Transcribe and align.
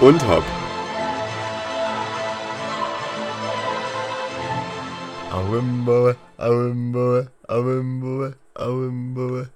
und 0.00 0.26
hab. 0.26 0.42
Awimboe, 5.30 6.16
Awimboe, 6.38 7.26
Awimboe, 7.48 8.34
Awimboe. 8.54 9.48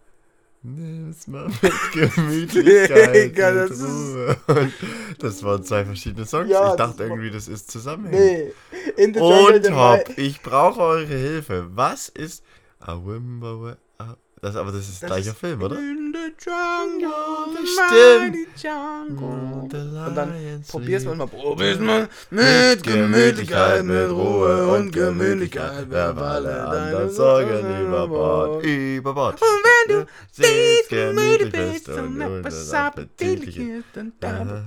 Nimm's 0.62 1.28
mal 1.28 1.46
mit 1.62 1.72
Gemütlichkeit 1.92 3.14
Digga, 3.14 3.52
das 3.52 3.70
ist-. 3.70 4.16
Und 4.48 4.72
das 5.20 5.42
waren 5.44 5.62
zwei 5.62 5.84
verschiedene 5.84 6.26
Songs. 6.26 6.50
Ja, 6.50 6.62
ich 6.72 6.76
das 6.76 6.76
dachte 6.76 6.98
war- 6.98 7.06
irgendwie, 7.06 7.30
das 7.30 7.46
ist 7.46 7.70
zusammenhängend. 7.70 8.52
Nee. 8.96 9.02
In 9.02 9.14
the 9.14 9.20
jungle, 9.20 9.56
Und 9.66 9.76
hopp, 9.76 10.18
ich 10.18 10.42
brauche 10.42 10.80
eure 10.80 11.06
Hilfe. 11.14 11.66
Was 11.74 12.08
ist 12.08 12.42
Awimboe? 12.80 13.76
A- 13.98 14.16
Das, 14.42 14.56
aber 14.56 14.72
das 14.72 14.88
ist 14.88 15.02
Das 15.02 15.08
gleicher 15.10 15.34
Film, 15.34 15.62
oder? 15.62 15.76
In 16.18 16.34
the 16.34 16.50
jungle, 16.50 17.54
the 17.54 17.66
stimmt. 17.66 18.62
jungle. 18.62 19.68
Und 20.06 20.14
dann 20.16 20.62
probier's 20.68 21.04
mal, 21.04 21.26
probier's 21.26 21.78
mal 21.78 22.08
mit 22.30 22.82
Gemütlichkeit, 22.82 23.84
mit 23.84 24.10
Ruhe 24.10 24.66
und 24.68 24.90
Gemütlichkeit. 24.90 25.86
Wer 25.88 26.16
alle 26.16 26.66
anderen 26.66 27.10
Sorgen 27.10 27.86
über 27.86 28.08
Bord, 28.08 28.64
über 28.64 29.14
Bord. 29.14 29.40
Und 29.40 29.48
wenn 29.48 30.00
du 30.00 30.06
stets 30.32 30.88
gemütlich 30.88 31.52
bist 31.52 31.88
und 31.88 32.20
etwas 32.20 32.72
Appetitliches, 32.72 33.84
dann 34.20 34.66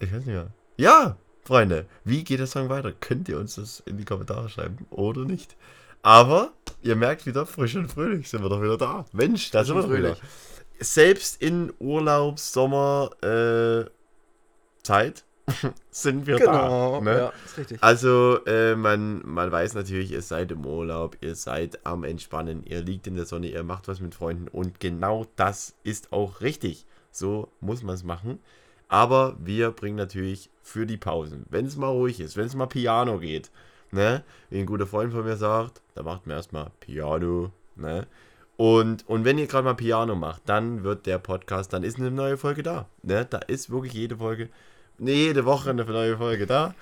Ich 0.00 0.12
weiß 0.12 0.18
nicht 0.18 0.26
mehr. 0.26 0.48
Ja, 0.76 1.16
Freunde, 1.44 1.86
wie 2.04 2.24
geht 2.24 2.40
der 2.40 2.46
Song 2.46 2.68
weiter? 2.68 2.92
Könnt 2.92 3.28
ihr 3.28 3.38
uns 3.38 3.54
das 3.56 3.82
in 3.86 3.96
die 3.96 4.04
Kommentare 4.04 4.48
schreiben 4.48 4.86
oder 4.90 5.24
nicht? 5.24 5.56
Aber 6.02 6.52
ihr 6.82 6.96
merkt 6.96 7.26
wieder, 7.26 7.46
frisch 7.46 7.76
und 7.76 7.90
fröhlich 7.90 8.28
sind 8.28 8.42
wir 8.42 8.48
doch 8.48 8.62
wieder 8.62 8.78
da. 8.78 9.04
Mensch, 9.12 9.50
da 9.50 9.64
sind 9.64 9.76
wir 9.76 9.82
doch 9.82 9.88
wieder. 9.90 10.14
fröhlich. 10.16 10.22
Selbst 10.80 11.42
in 11.42 11.72
Urlaub, 11.80 12.38
Sommer, 12.38 13.10
äh, 13.22 13.90
Zeit 14.82 15.24
sind 15.90 16.26
wir 16.26 16.36
Genau, 16.36 16.96
da. 16.98 17.04
Ne? 17.04 17.18
ja, 17.18 17.32
ist 17.44 17.58
richtig. 17.58 17.82
Also, 17.82 18.38
äh, 18.46 18.76
man, 18.76 19.22
man 19.24 19.50
weiß 19.50 19.74
natürlich, 19.74 20.12
ihr 20.12 20.22
seid 20.22 20.52
im 20.52 20.64
Urlaub, 20.64 21.16
ihr 21.20 21.34
seid 21.34 21.84
am 21.86 22.04
Entspannen, 22.04 22.62
ihr 22.64 22.82
liegt 22.82 23.06
in 23.06 23.14
der 23.16 23.26
Sonne, 23.26 23.48
ihr 23.48 23.64
macht 23.64 23.88
was 23.88 24.00
mit 24.00 24.14
Freunden 24.14 24.48
und 24.48 24.78
genau 24.80 25.26
das 25.36 25.74
ist 25.84 26.12
auch 26.12 26.40
richtig. 26.42 26.86
So 27.10 27.48
muss 27.60 27.82
man 27.82 27.94
es 27.94 28.04
machen. 28.04 28.38
Aber 28.88 29.36
wir 29.38 29.70
bringen 29.70 29.96
natürlich 29.96 30.50
für 30.62 30.86
die 30.86 30.96
Pausen, 30.96 31.44
wenn 31.50 31.66
es 31.66 31.76
mal 31.76 31.88
ruhig 31.88 32.20
ist, 32.20 32.36
wenn 32.36 32.46
es 32.46 32.54
mal 32.54 32.66
Piano 32.66 33.18
geht, 33.18 33.50
ne? 33.90 34.22
Wie 34.50 34.58
ein 34.60 34.66
guter 34.66 34.86
Freund 34.86 35.12
von 35.12 35.24
mir 35.24 35.36
sagt, 35.36 35.80
da 35.94 36.02
macht 36.02 36.26
man 36.26 36.36
erstmal 36.36 36.70
Piano, 36.80 37.50
ne? 37.76 38.06
Und, 38.56 39.08
und 39.08 39.24
wenn 39.24 39.38
ihr 39.38 39.46
gerade 39.46 39.64
mal 39.64 39.74
Piano 39.74 40.16
macht, 40.16 40.42
dann 40.46 40.82
wird 40.82 41.06
der 41.06 41.18
Podcast, 41.18 41.72
dann 41.72 41.84
ist 41.84 41.98
eine 41.98 42.10
neue 42.10 42.36
Folge 42.36 42.64
da. 42.64 42.86
Ne? 43.04 43.24
Da 43.24 43.38
ist 43.38 43.70
wirklich 43.70 43.92
jede 43.92 44.16
Folge, 44.16 44.48
ne, 44.98 45.12
jede 45.12 45.44
Woche 45.44 45.70
eine 45.70 45.84
neue 45.84 46.16
Folge 46.16 46.46
da. 46.46 46.74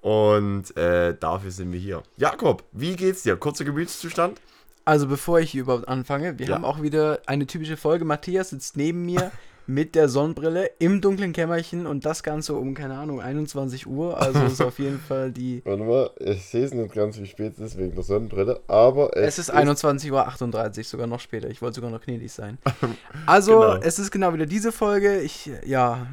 Und 0.00 0.76
äh, 0.76 1.14
dafür 1.18 1.52
sind 1.52 1.70
wir 1.72 1.78
hier. 1.78 2.02
Jakob, 2.16 2.64
wie 2.72 2.96
geht's 2.96 3.22
dir? 3.22 3.36
Kurzer 3.36 3.64
Gemütszustand? 3.64 4.40
Also 4.84 5.06
bevor 5.06 5.38
ich 5.38 5.54
überhaupt 5.54 5.86
anfange, 5.86 6.40
wir 6.40 6.46
Ja. 6.48 6.54
haben 6.56 6.64
auch 6.64 6.82
wieder 6.82 7.20
eine 7.26 7.46
typische 7.46 7.76
Folge. 7.76 8.04
Matthias 8.04 8.50
sitzt 8.50 8.76
neben 8.76 9.04
mir 9.06 9.30
mit 9.66 9.94
der 9.94 10.08
Sonnenbrille 10.08 10.70
im 10.78 11.00
dunklen 11.00 11.32
Kämmerchen 11.32 11.86
und 11.86 12.04
das 12.04 12.22
Ganze 12.22 12.54
um, 12.54 12.74
keine 12.74 12.98
Ahnung, 12.98 13.20
21 13.20 13.86
Uhr. 13.86 14.20
Also 14.20 14.40
ist 14.46 14.60
auf 14.60 14.78
jeden 14.78 14.98
Fall 15.00 15.30
die... 15.32 15.62
Warte 15.64 15.82
mal, 15.82 16.10
ich 16.18 16.44
sehe 16.46 16.64
es 16.64 16.74
nicht 16.74 16.94
ganz, 16.94 17.18
wie 17.18 17.26
spät 17.26 17.52
es 17.54 17.60
ist 17.60 17.78
wegen 17.78 17.94
der 17.94 18.02
Sonnenbrille, 18.04 18.60
aber 18.66 19.16
Es 19.16 19.38
ist 19.38 19.52
21.38 19.54 20.78
Uhr, 20.78 20.84
sogar 20.84 21.06
noch 21.06 21.20
später. 21.20 21.48
Ich 21.48 21.62
wollte 21.62 21.76
sogar 21.76 21.90
noch 21.90 22.00
gnädig 22.00 22.32
sein. 22.32 22.58
Also, 23.26 23.60
Genau. 23.60 23.76
es 23.82 23.98
ist 23.98 24.10
genau 24.10 24.32
wieder 24.34 24.46
diese 24.46 24.72
Folge. 24.72 25.20
Ich, 25.20 25.50
ja, 25.64 26.06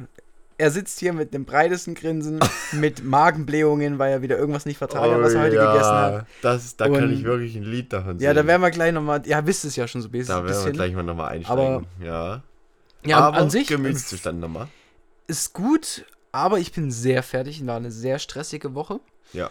er 0.58 0.70
sitzt 0.70 1.00
hier 1.00 1.12
mit 1.12 1.32
dem 1.34 1.44
breitesten 1.44 1.94
Grinsen, 1.94 2.38
mit 2.72 3.02
Magenblähungen, 3.02 3.98
weil 3.98 4.12
er 4.12 4.22
wieder 4.22 4.38
irgendwas 4.38 4.66
nicht 4.66 4.78
vertragen 4.78 5.14
hat, 5.14 5.22
was 5.22 5.34
er 5.34 5.42
heute 5.42 5.56
Oh 5.56 5.60
ja, 5.62 5.72
gegessen 5.72 5.90
hat. 5.92 6.26
Das, 6.42 6.76
da 6.76 6.84
kann 6.88 7.04
Und- 7.04 7.12
ich 7.12 7.24
wirklich 7.24 7.56
ein 7.56 7.62
Lied 7.64 7.92
davon 7.92 8.18
singen. 8.18 8.22
Ja, 8.22 8.34
da 8.34 8.46
werden 8.46 8.62
wir 8.62 8.70
gleich 8.70 8.92
nochmal, 8.92 9.22
ja, 9.26 9.44
wisst 9.46 9.64
es 9.64 9.74
ja 9.76 9.88
schon 9.88 10.02
so 10.02 10.08
ein 10.08 10.12
bisschen. 10.12 10.34
da 10.36 10.44
werden 10.44 10.64
wir 10.64 10.72
gleich 10.72 10.94
mal 10.94 11.02
nochmal 11.02 11.30
einsteigen. 11.32 11.86
ja. 12.04 12.42
Ja, 13.04 13.18
aber 13.18 13.38
an 13.38 13.50
sich 13.50 13.68
Gemütszustand 13.68 14.40
nochmal. 14.40 14.68
ist 15.26 15.52
gut, 15.52 16.04
aber 16.32 16.58
ich 16.58 16.72
bin 16.72 16.90
sehr 16.90 17.22
fertig. 17.22 17.64
War 17.66 17.76
eine 17.76 17.90
sehr 17.90 18.18
stressige 18.18 18.74
Woche. 18.74 19.00
Ja. 19.32 19.50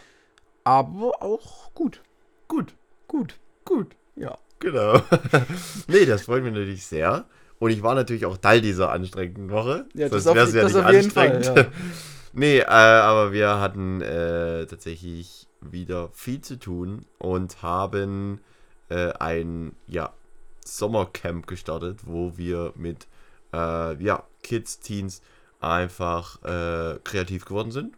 Aber 0.63 1.21
auch 1.21 1.73
gut. 1.73 2.01
Gut, 2.47 2.73
Gut. 3.07 3.35
gut. 3.65 3.95
Ja. 4.15 4.37
Genau. 4.59 5.01
nee, 5.87 6.05
das 6.05 6.23
freut 6.23 6.43
mich 6.43 6.53
natürlich 6.53 6.85
sehr. 6.85 7.25
Und 7.59 7.71
ich 7.71 7.81
war 7.83 7.95
natürlich 7.95 8.25
auch 8.25 8.37
Teil 8.37 8.61
dieser 8.61 8.91
anstrengenden 8.91 9.49
Woche. 9.51 9.85
Ja, 9.93 10.09
das 10.09 10.23
Sonst 10.23 10.27
auf- 10.27 10.35
wär's 10.53 10.73
ja 10.73 10.83
nicht 10.91 10.93
jeden 10.93 11.11
Fall, 11.11 11.35
anstrengend. 11.37 11.71
nee, 12.33 12.59
äh, 12.59 12.65
aber 12.65 13.31
wir 13.31 13.59
hatten 13.59 14.01
äh, 14.01 14.65
tatsächlich 14.67 15.47
wieder 15.61 16.09
viel 16.13 16.41
zu 16.41 16.57
tun 16.59 17.05
und 17.17 17.61
haben 17.61 18.39
äh, 18.89 19.11
ein 19.19 19.75
ja, 19.87 20.13
Sommercamp 20.65 21.47
gestartet, 21.47 21.99
wo 22.05 22.37
wir 22.37 22.73
mit 22.75 23.07
äh, 23.53 24.03
ja, 24.03 24.23
Kids, 24.43 24.79
Teens 24.79 25.21
einfach 25.59 26.41
äh, 26.43 26.99
kreativ 27.03 27.45
geworden 27.45 27.71
sind. 27.71 27.95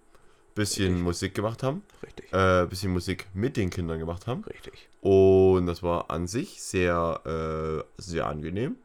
Bisschen 0.55 0.87
Richtig. 0.87 1.03
Musik 1.03 1.35
gemacht 1.35 1.63
haben. 1.63 1.83
Richtig. 2.03 2.33
Äh, 2.33 2.65
bisschen 2.65 2.91
Musik 2.91 3.27
mit 3.33 3.55
den 3.55 3.69
Kindern 3.69 3.99
gemacht 3.99 4.27
haben. 4.27 4.43
Richtig. 4.43 4.89
Und 5.01 5.65
das 5.65 5.81
war 5.81 6.11
an 6.11 6.27
sich 6.27 6.61
sehr, 6.61 7.21
äh, 7.25 8.01
sehr 8.01 8.27
angenehm. 8.27 8.75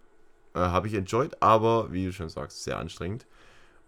Äh, 0.54 0.60
Habe 0.60 0.86
ich 0.86 0.94
enjoyed, 0.94 1.42
aber 1.42 1.92
wie 1.92 2.06
du 2.06 2.12
schon 2.12 2.28
sagst, 2.28 2.62
sehr 2.62 2.78
anstrengend. 2.78 3.26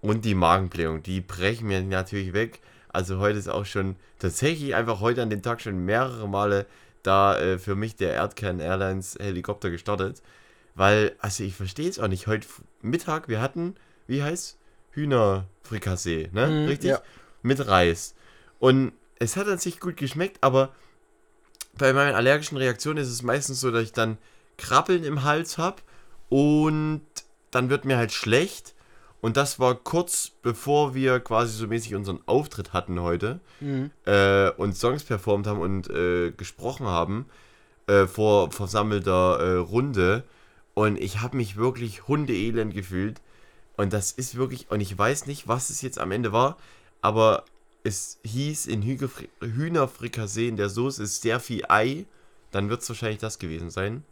Und 0.01 0.25
die 0.25 0.35
Magenblähung, 0.35 1.03
die 1.03 1.21
brechen 1.21 1.69
mir 1.69 1.81
natürlich 1.83 2.33
weg. 2.33 2.61
Also 2.89 3.19
heute 3.19 3.39
ist 3.39 3.49
auch 3.49 3.67
schon 3.67 3.97
tatsächlich 4.19 4.75
einfach 4.75 5.01
heute 5.01 5.23
an 5.23 5.31
dem 5.31 5.43
Tag 5.43 5.61
schon 5.61 5.85
mehrere 5.85 6.29
Male 6.29 6.67
da 7.03 7.39
äh, 7.39 7.59
für 7.59 7.77
mich 7.77 7.97
der 7.97 8.13
Erdkern 8.13 8.61
Airlines 8.61 9.17
Helikopter 9.21 9.71
gestartet. 9.71 10.23
Weil, 10.79 11.17
also 11.19 11.43
ich 11.43 11.57
verstehe 11.57 11.89
es 11.91 11.99
auch 11.99 12.07
nicht. 12.07 12.29
Heute 12.29 12.47
Mittag, 12.83 13.27
wir 13.27 13.41
hatten, 13.41 13.75
wie 14.07 14.23
heißt 14.23 14.57
Hühnerfrikassee, 14.93 16.31
ne? 16.33 16.47
Mhm, 16.47 16.69
Richtig? 16.69 16.91
ja. 16.91 17.03
Mit 17.43 17.67
Reis. 17.67 18.15
Und 18.61 18.93
es 19.19 19.37
hat 19.37 19.49
an 19.49 19.59
sich 19.59 19.81
gut 19.81 19.97
geschmeckt, 19.97 20.39
aber 20.41 20.73
bei 21.77 21.93
meinen 21.93 22.15
allergischen 22.15 22.57
Reaktionen 22.59 22.99
ist 22.99 23.09
es 23.09 23.23
meistens 23.25 23.61
so, 23.61 23.73
dass 23.73 23.83
ich 23.83 23.93
dann 23.93 24.19
Krabbeln 24.57 25.03
im 25.03 25.25
Hals 25.25 25.59
habe 25.59 25.83
und 26.29 27.03
dann 27.51 27.71
wird 27.71 27.85
mir 27.85 27.97
halt 27.97 28.13
schlecht. 28.13 28.75
Und 29.21 29.37
das 29.37 29.59
war 29.59 29.75
kurz 29.75 30.31
bevor 30.43 30.95
wir 30.95 31.19
quasi 31.19 31.57
so 31.59 31.67
mäßig 31.67 31.97
unseren 31.97 32.21
Auftritt 32.27 32.73
hatten 32.73 33.01
heute 33.01 33.41
Mhm. 33.61 33.91
äh, 34.07 34.51
und 34.51 34.77
Songs 34.77 35.03
performt 35.03 35.49
haben 35.49 35.59
und 35.61 35.91
äh, 35.91 36.31
gesprochen 36.31 36.87
haben 36.87 37.27
äh, 37.89 38.07
vor 38.07 38.53
versammelter 38.53 39.41
äh, 39.41 39.57
Runde. 39.57 40.23
Und 40.79 40.97
ich 41.01 41.21
habe 41.21 41.37
mich 41.37 41.57
wirklich 41.57 42.07
hundeelend 42.07 42.73
gefühlt. 42.73 43.21
Und 43.77 43.93
das 43.93 44.13
ist 44.13 44.37
wirklich, 44.37 44.71
und 44.71 44.81
ich 44.81 44.97
weiß 44.97 45.27
nicht, 45.27 45.49
was 45.49 45.71
es 45.71 45.83
jetzt 45.83 45.99
am 45.99 46.13
Ende 46.13 46.31
war, 46.31 46.57
aber 47.01 47.45
es 47.83 48.21
hieß 48.23 48.69
in 48.69 48.83
Hühnerfrikassee 49.41 50.47
in 50.47 50.57
der 50.57 50.69
Soße 50.69 51.03
ist 51.03 51.23
sehr 51.23 51.41
viel 51.41 51.65
Ei. 51.69 52.07
Dann 52.53 52.71
wird 52.71 52.83
es 52.83 52.89
wahrscheinlich 52.89 53.19
das 53.19 53.41
gewesen 53.41 53.71
sein. 53.71 54.05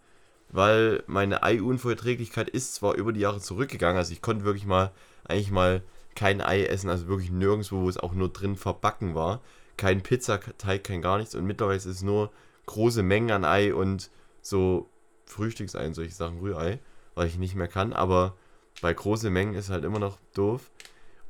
Weil 0.48 1.04
meine 1.06 1.44
Ei-Unverträglichkeit 1.44 2.48
ist 2.48 2.74
zwar 2.74 2.96
über 2.96 3.12
die 3.12 3.20
Jahre 3.20 3.38
zurückgegangen, 3.38 3.98
also 3.98 4.12
ich 4.12 4.20
konnte 4.20 4.44
wirklich 4.44 4.66
mal, 4.66 4.90
eigentlich 5.22 5.52
mal 5.52 5.84
kein 6.16 6.40
Ei 6.40 6.64
essen, 6.64 6.90
also 6.90 7.06
wirklich 7.06 7.30
nirgendwo, 7.30 7.82
wo 7.82 7.88
es 7.88 7.96
auch 7.96 8.12
nur 8.12 8.30
drin 8.30 8.56
verbacken 8.56 9.14
war. 9.14 9.40
Kein 9.76 10.02
Pizzateig, 10.02 10.82
kein 10.82 11.00
gar 11.00 11.18
nichts. 11.18 11.36
Und 11.36 11.46
mittlerweile 11.46 11.76
ist 11.76 11.86
es 11.86 12.02
nur 12.02 12.32
große 12.66 13.04
Mengen 13.04 13.30
an 13.30 13.44
Ei 13.44 13.72
und 13.72 14.10
so 14.42 14.88
Frühstücksei 15.26 15.86
und 15.86 15.94
solche 15.94 16.14
Sachen, 16.14 16.38
Rührei, 16.38 16.78
weil 17.14 17.26
ich 17.26 17.38
nicht 17.38 17.54
mehr 17.54 17.68
kann. 17.68 17.92
Aber 17.92 18.34
bei 18.80 18.92
großen 18.94 19.32
Mengen 19.32 19.54
ist 19.54 19.70
halt 19.70 19.84
immer 19.84 19.98
noch 19.98 20.18
doof. 20.34 20.70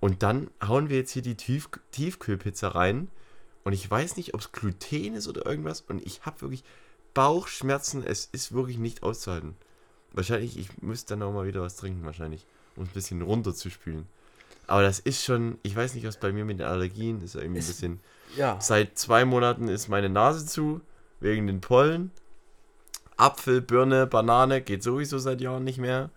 Und 0.00 0.22
dann 0.22 0.50
hauen 0.66 0.88
wir 0.88 0.98
jetzt 0.98 1.12
hier 1.12 1.22
die 1.22 1.36
Tief 1.36 1.68
Tiefkühlpizza 1.92 2.68
rein. 2.68 3.08
Und 3.64 3.72
ich 3.72 3.90
weiß 3.90 4.16
nicht, 4.16 4.34
ob 4.34 4.40
es 4.40 4.52
Gluten 4.52 5.14
ist 5.14 5.26
oder 5.26 5.46
irgendwas. 5.46 5.80
Und 5.80 6.04
ich 6.06 6.24
habe 6.24 6.42
wirklich 6.42 6.62
Bauchschmerzen. 7.14 8.04
Es 8.04 8.28
ist 8.30 8.52
wirklich 8.52 8.78
nicht 8.78 9.02
auszuhalten. 9.02 9.56
Wahrscheinlich, 10.12 10.58
ich 10.58 10.80
müsste 10.82 11.14
dann 11.14 11.22
auch 11.22 11.32
mal 11.32 11.46
wieder 11.46 11.62
was 11.62 11.76
trinken, 11.76 12.04
wahrscheinlich. 12.04 12.46
Um 12.76 12.84
es 12.84 12.90
ein 12.90 12.94
bisschen 12.94 13.22
runterzuspülen. 13.22 14.06
Aber 14.66 14.82
das 14.82 14.98
ist 14.98 15.24
schon, 15.24 15.58
ich 15.62 15.74
weiß 15.74 15.94
nicht, 15.94 16.06
was 16.06 16.18
bei 16.18 16.32
mir 16.32 16.44
mit 16.44 16.58
den 16.58 16.66
Allergien 16.66 17.22
ist. 17.22 17.34
Irgendwie 17.34 17.60
ein 17.60 17.66
bisschen. 17.66 18.00
Ja. 18.36 18.60
Seit 18.60 18.98
zwei 18.98 19.24
Monaten 19.24 19.68
ist 19.68 19.88
meine 19.88 20.08
Nase 20.08 20.44
zu, 20.46 20.80
wegen 21.20 21.46
den 21.46 21.60
Pollen. 21.60 22.10
Apfel, 23.16 23.60
Birne, 23.60 24.06
Banane 24.06 24.60
geht 24.60 24.82
sowieso 24.82 25.18
seit 25.18 25.40
Jahren 25.40 25.64
nicht 25.64 25.78
mehr. 25.78 26.10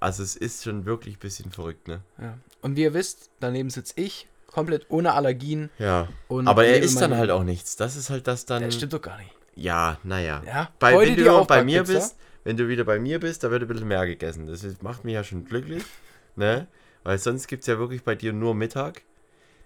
Also 0.00 0.22
es 0.22 0.36
ist 0.36 0.64
schon 0.64 0.84
wirklich 0.84 1.16
ein 1.16 1.20
bisschen 1.20 1.50
verrückt, 1.50 1.88
ne? 1.88 2.02
ja. 2.20 2.38
Und 2.60 2.76
wie 2.76 2.82
ihr 2.82 2.94
wisst, 2.94 3.30
daneben 3.40 3.68
sitze 3.68 3.92
ich, 3.96 4.26
komplett 4.46 4.86
ohne 4.88 5.12
Allergien. 5.12 5.70
Ja. 5.78 6.08
Aber 6.28 6.64
er 6.64 6.80
isst 6.80 7.00
dann 7.00 7.14
halt 7.14 7.30
auch 7.30 7.42
nichts. 7.44 7.76
Das 7.76 7.96
ist 7.96 8.08
halt 8.08 8.26
das 8.26 8.46
dann. 8.46 8.62
Das 8.62 8.74
stimmt 8.74 8.94
doch 8.94 9.02
gar 9.02 9.18
nicht. 9.18 9.30
Ja, 9.54 9.98
naja. 10.02 10.42
Ja. 10.46 10.70
Bei, 10.78 10.98
wenn 10.98 11.14
du 11.14 11.20
wieder 11.20 11.44
bei 11.44 11.62
mir 11.62 11.84
bist, 11.84 12.16
wenn 12.44 12.56
du 12.56 12.68
wieder 12.68 12.84
bei 12.84 12.98
mir 12.98 13.20
bist, 13.20 13.44
da 13.44 13.50
wird 13.50 13.62
ein 13.62 13.68
bisschen 13.68 13.88
mehr 13.88 14.06
gegessen. 14.06 14.46
Das 14.46 14.64
macht 14.82 15.04
mich 15.04 15.14
ja 15.14 15.24
schon 15.24 15.44
glücklich, 15.44 15.84
ne? 16.36 16.66
Weil 17.02 17.18
sonst 17.18 17.48
gibt 17.48 17.62
es 17.62 17.66
ja 17.66 17.78
wirklich 17.78 18.02
bei 18.02 18.14
dir 18.14 18.32
nur 18.32 18.54
Mittag. 18.54 19.02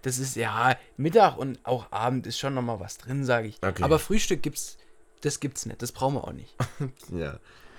Das 0.02 0.18
ist 0.18 0.36
ja 0.36 0.76
Mittag 0.96 1.36
und 1.36 1.58
auch 1.64 1.92
Abend 1.92 2.26
ist 2.26 2.38
schon 2.38 2.54
nochmal 2.54 2.80
was 2.80 2.98
drin, 2.98 3.24
sage 3.24 3.48
ich. 3.48 3.58
Okay. 3.62 3.82
Aber 3.82 3.98
Frühstück 3.98 4.42
gibt's, 4.42 4.76
das 5.22 5.40
gibt's 5.40 5.66
nicht. 5.66 5.82
Das 5.82 5.92
brauchen 5.92 6.14
wir 6.14 6.24
auch 6.24 6.32
nicht. 6.32 6.54
Ja. 7.12 7.38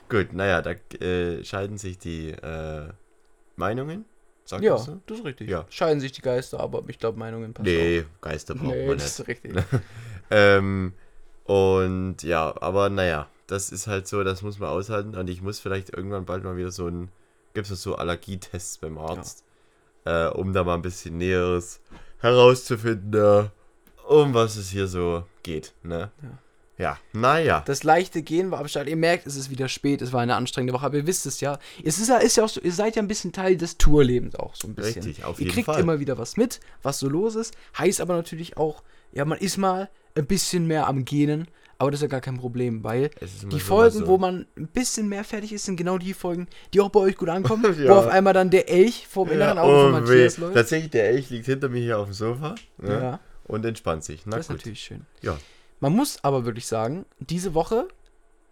Gut, 0.09 0.33
naja, 0.33 0.62
da 0.63 0.71
äh, 1.06 1.44
scheiden 1.44 1.77
sich 1.77 1.97
die 2.00 2.31
äh, 2.31 2.89
Meinungen. 3.56 4.06
Sagt 4.45 4.63
ja, 4.63 4.74
man 4.74 4.83
so? 4.83 5.01
das 5.06 5.19
ist 5.19 5.25
richtig. 5.25 5.50
Ja. 5.50 5.65
Scheiden 5.69 6.00
sich 6.00 6.12
die 6.12 6.21
Geister, 6.21 6.59
aber 6.59 6.83
ich 6.88 6.97
glaube, 6.97 7.19
Meinungen 7.19 7.53
passen 7.53 7.65
Nee, 7.68 8.06
Geister 8.19 8.56
auch. 8.56 8.57
braucht 8.57 8.71
Nee, 8.75 8.88
man 8.88 8.97
das 8.97 9.19
nicht. 9.19 9.30
ist 9.39 9.44
richtig. 9.45 9.63
Ähm, 10.31 10.94
und 11.45 12.21
ja, 12.21 12.53
aber 12.62 12.89
naja, 12.91 13.27
das 13.47 13.71
ist 13.71 13.88
halt 13.88 14.07
so, 14.07 14.24
das 14.24 14.44
muss 14.44 14.59
man 14.59 14.69
aushalten. 14.69 15.15
Und 15.15 15.27
ich 15.27 15.41
muss 15.41 15.59
vielleicht 15.59 15.89
irgendwann 15.91 16.25
bald 16.25 16.44
mal 16.44 16.56
wieder 16.56 16.69
so 16.71 16.88
ein, 16.88 17.09
gibt 17.56 17.69
es 17.69 17.81
so 17.81 17.95
Allergietests 17.95 18.77
beim 18.77 19.00
Arzt, 19.00 19.44
äh, 20.06 20.27
um 20.27 20.53
da 20.53 20.63
mal 20.63 20.75
ein 20.75 20.83
bisschen 20.83 21.18
Näheres 21.18 21.81
herauszufinden, 22.19 23.13
äh, 23.13 23.50
um 24.07 24.36
was 24.36 24.56
es 24.56 24.69
hier 24.69 24.88
so 24.88 25.24
geht. 25.41 25.74
Ne? 25.81 26.12
Ja. 26.21 26.30
Ja, 26.79 26.97
naja. 27.13 27.61
Das 27.67 27.83
leichte 27.83 28.21
Gehen 28.23 28.49
war 28.51 28.59
am 28.61 28.67
Start. 28.67 28.87
Ihr 28.87 28.95
merkt, 28.95 29.27
es 29.27 29.35
ist 29.35 29.49
wieder 29.51 29.67
spät, 29.67 30.01
es 30.01 30.13
war 30.13 30.21
eine 30.21 30.35
anstrengende 30.35 30.73
Woche, 30.73 30.85
aber 30.85 30.95
ihr 30.97 31.05
wisst 31.05 31.25
es 31.25 31.41
ja. 31.41 31.59
Es 31.83 31.99
ist 31.99 32.07
ja, 32.07 32.17
ist 32.17 32.37
ja 32.37 32.45
auch 32.45 32.49
so, 32.49 32.61
ihr 32.61 32.71
seid 32.71 32.95
ja 32.95 33.01
ein 33.01 33.07
bisschen 33.09 33.33
Teil 33.33 33.57
des 33.57 33.77
Tourlebens 33.77 34.35
auch 34.35 34.55
so 34.55 34.67
ein 34.67 34.75
bisschen. 34.75 35.03
Richtig, 35.03 35.25
auf 35.25 35.39
ihr 35.39 35.43
jeden 35.45 35.53
kriegt 35.53 35.65
Fall. 35.65 35.81
immer 35.81 35.99
wieder 35.99 36.17
was 36.17 36.37
mit, 36.37 36.61
was 36.81 36.97
so 36.99 37.09
los 37.09 37.35
ist. 37.35 37.53
Heißt 37.77 37.99
aber 38.01 38.15
natürlich 38.15 38.55
auch, 38.57 38.81
ja, 39.11 39.25
man 39.25 39.37
ist 39.39 39.57
mal 39.57 39.89
ein 40.15 40.25
bisschen 40.25 40.67
mehr 40.67 40.87
am 40.87 41.03
Gähnen, 41.03 41.49
aber 41.79 41.91
das 41.91 41.99
ist 41.99 42.03
ja 42.03 42.07
gar 42.07 42.21
kein 42.21 42.37
Problem, 42.37 42.83
weil 42.83 43.09
ist 43.19 43.51
die 43.51 43.59
Folgen, 43.59 43.99
so- 43.99 44.07
wo 44.07 44.17
man 44.17 44.45
ein 44.57 44.67
bisschen 44.67 45.07
mehr 45.09 45.23
fertig 45.25 45.51
ist, 45.53 45.65
sind 45.65 45.75
genau 45.75 45.97
die 45.97 46.13
Folgen, 46.13 46.47
die 46.73 46.79
auch 46.81 46.89
bei 46.89 46.99
euch 47.01 47.17
gut 47.17 47.27
ankommen, 47.29 47.63
Ja. 47.83 47.89
wo 47.89 47.93
auf 47.95 48.07
einmal 48.07 48.33
dann 48.33 48.49
der 48.49 48.69
Elch 48.69 49.05
vor 49.07 49.25
dem 49.25 49.33
inneren 49.33 49.57
Ja, 49.57 49.63
Auge 49.63 49.81
von 49.81 49.87
oh 49.87 49.99
Matthias 49.99 50.37
weh. 50.37 50.41
läuft. 50.43 50.55
Tatsächlich, 50.55 50.91
der 50.91 51.09
Elch 51.09 51.29
liegt 51.29 51.45
hinter 51.45 51.67
mir 51.69 51.81
hier 51.81 51.99
auf 51.99 52.05
dem 52.05 52.13
Sofa 52.13 52.55
ne? 52.77 52.89
ja, 53.01 53.19
und 53.45 53.65
entspannt 53.65 54.03
sich. 54.05 54.21
Na 54.25 54.37
das 54.37 54.45
ist 54.45 54.47
gut. 54.47 54.57
natürlich 54.59 54.79
schön. 54.81 55.05
Ja. 55.21 55.37
Man 55.79 55.93
muss 55.93 56.23
aber 56.23 56.45
wirklich 56.45 56.67
sagen, 56.67 57.05
diese 57.19 57.53
Woche, 57.53 57.87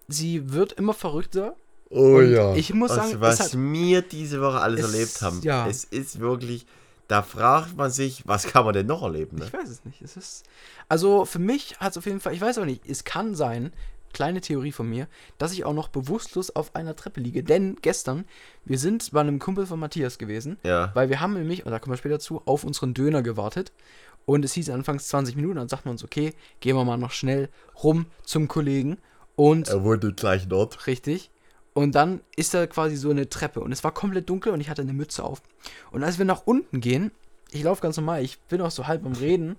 sie 0.08 0.52
wird 0.54 0.74
immer 0.74 0.94
verrückter. 0.94 1.56
Oh 1.90 2.18
Und 2.18 2.58
ich 2.58 2.74
muss 2.74 2.90
was, 2.92 2.98
sagen, 2.98 3.12
es 3.16 3.22
was 3.22 3.40
hat- 3.40 3.54
wir 3.58 4.02
diese 4.02 4.42
Woche 4.42 4.60
alles 4.60 4.86
es- 4.86 4.94
erlebt 4.94 5.22
haben. 5.22 5.42
ja. 5.42 5.68
Es 5.68 5.84
ist 5.86 6.20
wirklich, 6.20 6.66
da 7.08 7.22
fragt 7.22 7.78
man 7.78 7.92
sich, 7.92 8.24
was 8.28 8.46
kann 8.48 8.66
man 8.66 8.74
denn 8.74 8.88
noch 8.88 9.04
erleben? 9.04 9.38
Ne? 9.38 9.46
Ich 9.46 9.54
weiß 9.54 9.70
es 9.70 9.86
nicht. 9.86 10.02
Es 10.02 10.18
ist. 10.18 10.44
Also 10.90 11.24
für 11.26 11.40
mich 11.40 11.78
hat 11.80 11.92
es 11.92 11.98
auf 11.98 12.06
jeden 12.06 12.20
Fall, 12.20 12.34
ich 12.34 12.42
weiß 12.42 12.58
auch 12.58 12.66
nicht, 12.66 12.86
es 12.90 13.04
kann 13.06 13.36
sein, 13.36 13.72
kleine 14.14 14.42
Theorie 14.42 14.72
von 14.72 14.90
mir, 14.90 15.08
dass 15.38 15.52
ich 15.52 15.64
auch 15.66 15.74
noch 15.74 15.90
bewusstlos 15.90 16.50
auf 16.56 16.76
einer 16.76 16.96
Treppe 16.96 17.20
liege. 17.20 17.44
Denn 17.44 17.78
gestern, 17.82 18.26
wir 18.66 18.80
sind 18.80 19.12
bei 19.12 19.20
einem 19.22 19.38
Kumpel 19.38 19.66
von 19.68 19.80
Matthias 19.80 20.18
gewesen, 20.18 20.58
Ja. 20.64 20.92
weil 20.94 21.10
wir 21.10 21.20
haben 21.20 21.34
nämlich, 21.34 21.66
und 21.66 21.72
da 21.72 21.80
kommen 21.80 21.94
wir 21.94 21.98
später 21.98 22.20
zu, 22.20 22.42
auf 22.46 22.64
unseren 22.64 22.94
Döner 22.94 23.22
gewartet. 23.22 23.72
Und 24.28 24.44
es 24.44 24.54
hieß 24.54 24.70
anfangs 24.72 25.08
20 25.08 25.38
Minuten, 25.38 25.56
dann 25.56 25.70
sagt 25.70 25.86
man 25.86 25.94
uns, 25.94 26.04
okay, 26.04 26.34
gehen 26.60 26.76
wir 26.76 26.84
mal 26.84 26.98
noch 26.98 27.12
schnell 27.12 27.48
rum 27.82 28.08
zum 28.26 28.50
Kollegen. 28.50 28.98
Und 29.38 29.70
Er 29.70 29.86
wohnt 29.86 30.04
im 30.04 30.18
gleichen 30.18 30.52
Ort. 30.52 30.86
Richtig. 30.86 31.32
Und 31.74 31.96
dann 31.96 32.20
ist 32.36 32.54
da 32.54 32.68
quasi 32.68 32.98
so 32.98 33.10
eine 33.10 33.30
Treppe 33.30 33.62
und 33.62 33.72
es 33.72 33.86
war 33.86 33.94
komplett 33.94 34.30
dunkel 34.30 34.52
und 34.52 34.60
ich 34.60 34.70
hatte 34.70 34.82
eine 34.82 34.92
Mütze 34.94 35.24
auf. 35.24 35.42
Und 35.92 36.04
als 36.04 36.18
wir 36.18 36.26
nach 36.26 36.42
unten 36.44 36.82
gehen, 36.82 37.12
ich 37.52 37.64
laufe 37.64 37.82
ganz 37.82 37.96
normal, 37.96 38.22
ich 38.22 38.38
bin 38.50 38.60
auch 38.60 38.72
so 38.72 38.88
halb 38.88 39.06
am 39.06 39.14
Reden 39.14 39.56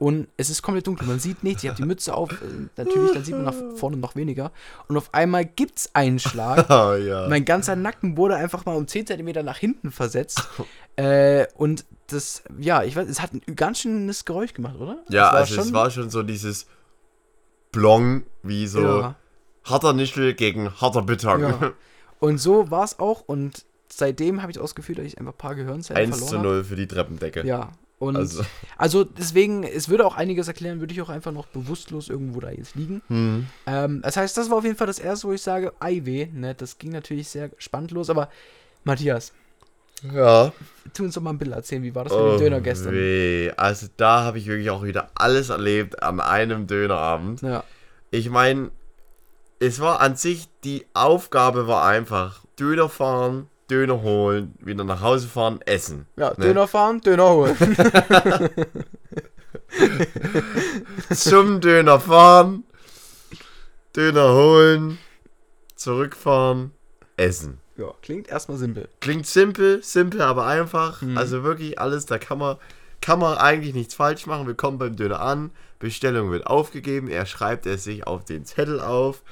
und 0.00 0.28
es 0.36 0.50
ist 0.50 0.62
komplett 0.62 0.86
dunkel, 0.86 1.06
man 1.06 1.20
sieht 1.20 1.44
nichts, 1.44 1.62
ich 1.62 1.68
habe 1.68 1.76
die 1.80 1.86
Mütze 1.86 2.12
auf, 2.14 2.30
äh, 2.32 2.36
natürlich, 2.76 3.12
dann 3.12 3.22
sieht 3.22 3.34
man 3.34 3.44
nach 3.44 3.76
vorne 3.76 3.98
noch 3.98 4.16
weniger. 4.16 4.50
Und 4.88 4.96
auf 4.96 5.14
einmal 5.14 5.44
gibt's 5.44 5.90
einen 5.94 6.18
Schlag. 6.18 6.68
Ah, 6.70 6.96
ja. 6.98 7.28
Mein 7.28 7.44
ganzer 7.44 7.76
Nacken 7.76 8.16
wurde 8.16 8.34
einfach 8.36 8.64
mal 8.66 8.76
um 8.76 8.88
10 8.88 9.06
cm 9.06 9.44
nach 9.44 9.58
hinten 9.58 9.90
versetzt. 9.90 10.42
äh, 11.00 11.46
und 11.54 11.84
das, 12.08 12.42
ja, 12.58 12.82
ich 12.82 12.96
weiß, 12.96 13.08
es 13.08 13.22
hat 13.22 13.32
ein 13.32 13.56
ganz 13.56 13.80
schönes 13.80 14.24
Geräusch 14.24 14.52
gemacht, 14.52 14.76
oder? 14.78 14.98
ja, 15.08 15.28
Es 15.30 15.50
also 15.52 15.62
es 15.62 15.72
war 15.72 15.90
schon 15.90 16.10
so 16.10 16.22
dieses 16.22 16.66
Blong, 17.72 18.24
wie 18.42 18.66
so 18.66 19.00
Ja. 19.00 19.14
harter 19.64 19.92
Nischel 19.92 20.34
gegen 20.34 20.70
harter 20.80 21.02
Beton. 21.02 21.40
Ja. 21.40 21.72
Und 22.18 22.36
so 22.38 22.70
war 22.70 22.84
es 22.84 22.98
auch 22.98 23.22
und 23.26 23.64
seitdem 23.88 24.42
habe 24.42 24.52
ich 24.52 24.58
das 24.58 24.74
Gefühl, 24.74 24.96
dass 24.96 25.06
ich 25.06 25.16
einfach 25.18 25.32
ein 25.32 25.38
paar 25.38 25.54
Gehirnzellen 25.54 26.02
1 26.02 26.10
verloren 26.10 26.30
zu 26.30 26.36
habe. 26.38 26.48
0 26.48 26.64
für 26.64 26.76
die 26.76 26.86
Treppendecke. 26.86 27.46
Ja. 27.46 27.72
Und 27.98 28.16
also. 28.16 28.42
Also, 28.76 29.04
deswegen, 29.04 29.62
es 29.62 29.88
würde 29.88 30.04
auch 30.06 30.16
einiges 30.16 30.46
erklären, 30.46 30.80
würde 30.80 30.92
ich 30.92 31.00
auch 31.00 31.08
einfach 31.08 31.32
noch 31.32 31.46
bewusstlos 31.46 32.10
irgendwo 32.10 32.40
da 32.40 32.50
jetzt 32.50 32.74
liegen. 32.74 33.00
hm. 33.08 33.46
Ähm, 33.66 34.02
das 34.02 34.18
heißt, 34.18 34.36
das 34.36 34.50
war 34.50 34.58
auf 34.58 34.64
jeden 34.64 34.76
Fall 34.76 34.86
das 34.86 34.98
erste, 34.98 35.28
wo 35.28 35.32
ich 35.32 35.40
sage, 35.40 35.72
ei 35.80 36.02
weh, 36.04 36.26
ne, 36.30 36.54
das 36.54 36.76
ging 36.76 36.92
natürlich 36.92 37.28
sehr 37.28 37.50
spannend 37.56 37.90
los, 37.92 38.10
aber 38.10 38.28
Matthias, 38.84 39.32
ja. 40.14 40.52
tu 40.94 41.04
uns 41.04 41.14
doch 41.14 41.22
mal 41.22 41.30
ein 41.30 41.38
Bild 41.38 41.52
erzählen, 41.52 41.82
wie 41.82 41.94
war 41.94 42.04
das 42.04 42.12
mit 42.12 42.22
dem 42.22 42.38
Döner 42.38 42.60
gestern? 42.60 42.92
Oh, 42.94 42.96
Weh. 42.96 43.50
Also 43.56 43.86
da 43.96 44.24
habe 44.24 44.38
ich 44.38 44.46
wirklich 44.46 44.70
auch 44.70 44.82
wieder 44.82 45.10
alles 45.14 45.50
erlebt 45.50 46.02
an 46.02 46.20
einem 46.20 46.66
Dönerabend. 46.66 47.42
Ja, 47.42 47.64
Ich 48.10 48.30
meine, 48.30 48.70
es 49.60 49.80
war 49.80 50.00
an 50.00 50.16
sich, 50.16 50.48
die 50.64 50.86
Aufgabe 50.94 51.66
war 51.66 51.84
einfach, 51.84 52.40
Döner 52.58 52.88
fahren, 52.88 53.48
Döner 53.70 54.02
holen, 54.02 54.54
wieder 54.60 54.84
nach 54.84 55.00
Hause 55.00 55.28
fahren, 55.28 55.60
essen. 55.64 56.06
ja 56.16 56.30
Ne? 56.30 56.46
Döner 56.46 56.66
fahren, 56.66 57.00
Döner 57.00 57.28
holen. 57.30 57.56
Zum 61.14 61.60
Döner 61.60 62.00
fahren, 62.00 62.64
Döner 63.94 64.34
holen, 64.34 64.98
zurückfahren, 65.76 66.72
essen. 67.16 67.58
Ja, 67.80 67.94
klingt 68.02 68.28
erstmal 68.28 68.58
simpel. 68.58 68.88
Klingt 69.00 69.26
simpel, 69.26 69.82
simpel, 69.82 70.20
aber 70.20 70.46
einfach. 70.46 71.00
Mhm. 71.00 71.16
Also 71.16 71.42
wirklich 71.42 71.78
alles, 71.78 72.06
da 72.06 72.18
kann 72.18 72.38
man, 72.38 72.56
kann 73.00 73.18
man 73.18 73.38
eigentlich 73.38 73.74
nichts 73.74 73.94
falsch 73.94 74.26
machen. 74.26 74.46
Wir 74.46 74.54
kommen 74.54 74.78
beim 74.78 74.96
Döner 74.96 75.20
an, 75.20 75.50
Bestellung 75.78 76.30
wird 76.30 76.46
aufgegeben, 76.46 77.08
er 77.08 77.24
schreibt 77.24 77.64
es 77.64 77.84
sich 77.84 78.06
auf 78.06 78.24
den 78.24 78.44
Zettel 78.44 78.80
auf 78.80 79.22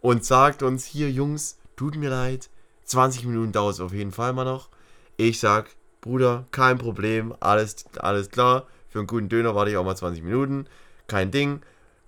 und 0.00 0.24
sagt 0.24 0.64
uns, 0.64 0.84
hier 0.84 1.10
Jungs, 1.10 1.58
tut 1.76 1.96
mir 1.96 2.10
leid, 2.10 2.50
20 2.84 3.24
Minuten 3.24 3.52
dauert 3.52 3.74
es 3.74 3.80
auf 3.80 3.92
jeden 3.92 4.10
Fall 4.10 4.32
mal 4.32 4.44
noch. 4.44 4.68
Ich 5.16 5.38
sag, 5.38 5.70
Bruder, 6.00 6.46
kein 6.50 6.78
Problem, 6.78 7.32
alles, 7.38 7.84
alles 7.98 8.30
klar. 8.30 8.66
Für 8.88 8.98
einen 8.98 9.06
guten 9.06 9.28
Döner 9.28 9.54
warte 9.54 9.70
ich 9.70 9.76
auch 9.76 9.84
mal 9.84 9.96
20 9.96 10.24
Minuten, 10.24 10.66
kein 11.06 11.30
Ding. 11.30 11.62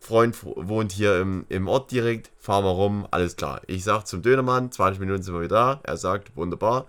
Freund 0.04 0.36
wohnt 0.44 0.92
hier 0.92 1.18
im, 1.18 1.46
im 1.48 1.66
Ort 1.66 1.90
direkt, 1.90 2.30
fahren 2.38 2.64
wir 2.64 2.70
rum, 2.70 3.08
alles 3.10 3.36
klar. 3.36 3.62
Ich 3.66 3.84
sag 3.84 4.06
zum 4.06 4.20
Dönermann, 4.20 4.70
20 4.70 5.00
Minuten 5.00 5.22
sind 5.22 5.34
wir 5.34 5.40
wieder 5.40 5.56
da. 5.56 5.80
Er 5.82 5.96
sagt, 5.96 6.36
wunderbar. 6.36 6.86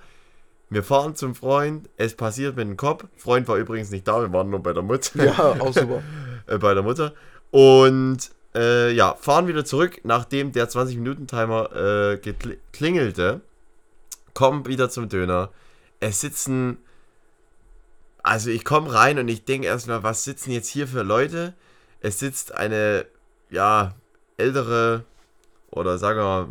Wir 0.69 0.83
fahren 0.83 1.15
zum 1.15 1.33
Freund, 1.33 1.89
es 1.95 2.15
passiert 2.15 2.57
mit 2.57 2.67
dem 2.67 2.75
Kopf. 2.75 3.05
Freund 3.15 3.47
war 3.47 3.55
übrigens 3.55 3.89
nicht 3.89 4.05
da, 4.05 4.19
wir 4.19 4.33
waren 4.33 4.49
nur 4.49 4.61
bei 4.61 4.73
der 4.73 4.83
Mutter. 4.83 5.23
Ja, 5.23 5.55
auch 5.61 5.73
super. 5.73 6.03
äh, 6.47 6.57
bei 6.57 6.73
der 6.73 6.83
Mutter. 6.83 7.13
Und 7.51 8.31
äh, 8.53 8.91
ja, 8.91 9.15
fahren 9.15 9.47
wieder 9.47 9.63
zurück, 9.63 10.01
nachdem 10.03 10.51
der 10.51 10.67
20-Minuten-Timer 10.67 12.13
äh, 12.13 12.33
klingelte. 12.73 13.39
Kommen 14.33 14.65
wieder 14.65 14.89
zum 14.89 15.07
Döner. 15.07 15.51
Es 16.01 16.19
sitzen. 16.19 16.79
Also 18.23 18.49
ich 18.49 18.65
komme 18.65 18.93
rein 18.93 19.19
und 19.19 19.29
ich 19.29 19.45
denke 19.45 19.67
erstmal, 19.67 20.03
was 20.03 20.25
sitzen 20.25 20.51
jetzt 20.51 20.67
hier 20.67 20.87
für 20.87 21.03
Leute? 21.03 21.53
Es 22.01 22.19
sitzt 22.19 22.53
eine, 22.53 23.05
ja, 23.49 23.95
ältere 24.37 25.03
oder 25.71 25.97
sagen 25.97 26.19
wir 26.19 26.23
mal, 26.23 26.47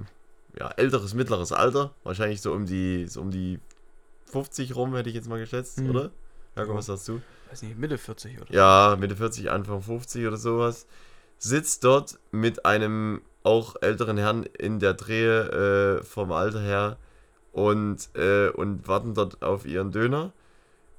ja, 0.58 0.68
älteres, 0.76 1.14
mittleres 1.14 1.52
Alter. 1.52 1.94
Wahrscheinlich 2.04 2.40
so 2.40 2.52
um 2.52 2.66
die, 2.66 3.06
so 3.06 3.20
um 3.20 3.30
die 3.30 3.58
50 4.26 4.74
rum, 4.76 4.94
hätte 4.94 5.08
ich 5.08 5.14
jetzt 5.14 5.28
mal 5.28 5.38
geschätzt, 5.38 5.78
Mhm. 5.80 5.90
oder? 5.90 6.10
Jakob, 6.56 6.76
was 6.76 6.86
sagst 6.86 7.08
du? 7.08 7.20
Weiß 7.50 7.62
nicht, 7.62 7.78
Mitte 7.78 7.98
40 7.98 8.36
oder 8.38 8.46
so. 8.48 8.54
ja, 8.54 8.96
Mitte 8.98 9.16
40, 9.16 9.50
Anfang 9.50 9.82
50 9.82 10.26
oder 10.26 10.36
sowas, 10.36 10.86
sitzt 11.38 11.84
dort 11.84 12.18
mit 12.30 12.64
einem 12.64 13.22
auch 13.42 13.76
älteren 13.80 14.16
Herrn 14.16 14.44
in 14.44 14.78
der 14.78 14.94
Drehe 14.94 15.98
äh, 16.00 16.04
vom 16.04 16.32
Alter 16.32 16.60
her 16.60 16.96
und, 17.52 18.08
äh, 18.16 18.48
und 18.48 18.88
warten 18.88 19.14
dort 19.14 19.42
auf 19.42 19.66
ihren 19.66 19.90
Döner. 19.92 20.32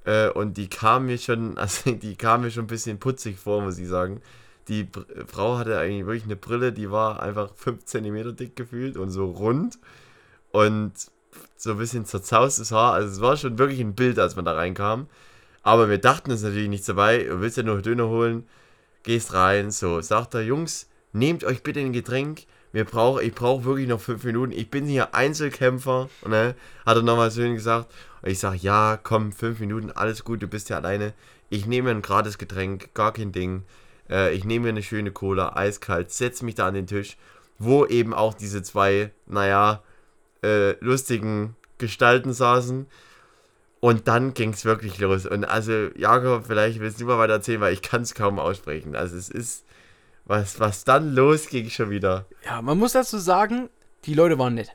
Äh, 0.06 0.30
und 0.30 0.56
die 0.56 0.68
kam 0.68 1.06
mir 1.06 1.18
schon, 1.18 1.58
also 1.58 1.92
die 1.92 2.16
kam 2.16 2.42
mir 2.42 2.50
schon 2.50 2.64
ein 2.64 2.68
bisschen 2.68 2.98
putzig 2.98 3.38
vor, 3.38 3.60
muss 3.62 3.78
ich 3.78 3.88
sagen. 3.88 4.22
Die 4.68 4.84
Br 4.84 5.04
Frau 5.26 5.58
hatte 5.58 5.78
eigentlich 5.78 6.06
wirklich 6.06 6.24
eine 6.24 6.36
Brille, 6.36 6.72
die 6.72 6.90
war 6.90 7.22
einfach 7.22 7.54
5 7.54 7.84
cm 7.84 8.36
dick 8.36 8.56
gefühlt 8.56 8.96
und 8.96 9.10
so 9.10 9.26
rund 9.26 9.78
und 10.50 10.92
so 11.56 11.72
ein 11.72 11.78
bisschen 11.78 12.04
zerzaustes 12.06 12.72
Haar. 12.72 12.94
Also 12.94 13.08
es 13.10 13.20
war 13.20 13.36
schon 13.36 13.58
wirklich 13.58 13.80
ein 13.80 13.94
Bild, 13.94 14.18
als 14.18 14.36
man 14.36 14.44
da 14.44 14.54
reinkam. 14.54 15.08
Aber 15.62 15.88
wir 15.88 15.98
dachten 15.98 16.30
uns 16.30 16.42
natürlich 16.42 16.68
nichts 16.68 16.86
dabei. 16.86 17.24
Du 17.24 17.40
willst 17.40 17.56
ja 17.56 17.62
nur 17.62 17.82
Döner 17.82 18.08
holen, 18.08 18.46
gehst 19.02 19.34
rein. 19.34 19.70
So, 19.70 20.00
sagt 20.00 20.34
er, 20.34 20.42
Jungs, 20.42 20.88
nehmt 21.12 21.44
euch 21.44 21.62
bitte 21.62 21.80
ein 21.80 21.92
Getränk. 21.92 22.46
Wir 22.76 22.84
brauch, 22.84 23.20
ich 23.20 23.34
brauche 23.34 23.64
wirklich 23.64 23.88
noch 23.88 24.02
fünf 24.02 24.22
Minuten. 24.24 24.52
Ich 24.52 24.68
bin 24.68 24.84
hier 24.84 25.14
Einzelkämpfer. 25.14 26.10
Ne? 26.26 26.54
Hat 26.84 26.96
er 26.98 27.02
nochmal 27.02 27.30
schön 27.30 27.54
gesagt. 27.54 27.90
Und 28.20 28.28
ich 28.28 28.38
sage, 28.38 28.58
ja, 28.58 28.98
komm, 29.02 29.32
fünf 29.32 29.60
Minuten, 29.60 29.92
alles 29.92 30.24
gut, 30.24 30.42
du 30.42 30.46
bist 30.46 30.68
ja 30.68 30.76
alleine. 30.76 31.14
Ich 31.48 31.64
nehme 31.64 31.90
ein 31.90 32.02
gratis 32.02 32.36
Getränk, 32.36 32.92
gar 32.92 33.14
kein 33.14 33.32
Ding. 33.32 33.62
Äh, 34.10 34.34
ich 34.34 34.44
nehme 34.44 34.64
mir 34.64 34.68
eine 34.68 34.82
schöne 34.82 35.10
Cola, 35.10 35.56
eiskalt, 35.56 36.10
setze 36.10 36.44
mich 36.44 36.56
da 36.56 36.66
an 36.66 36.74
den 36.74 36.86
Tisch, 36.86 37.16
wo 37.58 37.86
eben 37.86 38.12
auch 38.12 38.34
diese 38.34 38.62
zwei, 38.62 39.10
naja, 39.24 39.82
äh, 40.42 40.72
lustigen 40.84 41.56
Gestalten 41.78 42.34
saßen. 42.34 42.86
Und 43.80 44.06
dann 44.06 44.34
ging 44.34 44.50
es 44.50 44.66
wirklich 44.66 44.98
los. 44.98 45.24
Und 45.24 45.46
also, 45.46 45.88
Jakob, 45.96 46.44
vielleicht 46.46 46.80
willst 46.80 47.00
du 47.00 47.06
mal 47.06 47.16
weiter 47.16 47.32
erzählen, 47.32 47.62
weil 47.62 47.72
ich 47.72 47.80
kann 47.80 48.02
es 48.02 48.14
kaum 48.14 48.38
aussprechen. 48.38 48.94
Also 48.94 49.16
es 49.16 49.30
ist, 49.30 49.64
was, 50.26 50.60
was 50.60 50.84
dann 50.84 51.14
losging 51.14 51.70
schon 51.70 51.90
wieder. 51.90 52.26
Ja, 52.44 52.60
man 52.62 52.78
muss 52.78 52.92
dazu 52.92 53.18
sagen, 53.18 53.68
die 54.04 54.14
Leute 54.14 54.38
waren 54.38 54.54
nett. 54.54 54.70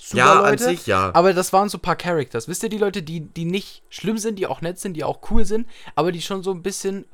Super 0.00 0.18
ja, 0.18 0.34
Leute, 0.34 0.48
an 0.50 0.58
sich 0.58 0.86
ja. 0.86 1.10
aber 1.14 1.32
das 1.32 1.52
waren 1.52 1.68
so 1.68 1.78
ein 1.78 1.82
paar 1.82 1.96
Characters. 1.96 2.46
Wisst 2.46 2.62
ihr, 2.62 2.68
die 2.68 2.78
Leute, 2.78 3.02
die, 3.02 3.20
die 3.20 3.44
nicht 3.44 3.82
schlimm 3.88 4.16
sind, 4.18 4.38
die 4.38 4.46
auch 4.46 4.60
nett 4.60 4.78
sind, 4.78 4.94
die 4.94 5.02
auch 5.02 5.18
cool 5.30 5.44
sind, 5.44 5.66
aber 5.96 6.12
die 6.12 6.22
schon 6.22 6.42
so 6.44 6.52
ein 6.52 6.62
bisschen. 6.62 7.04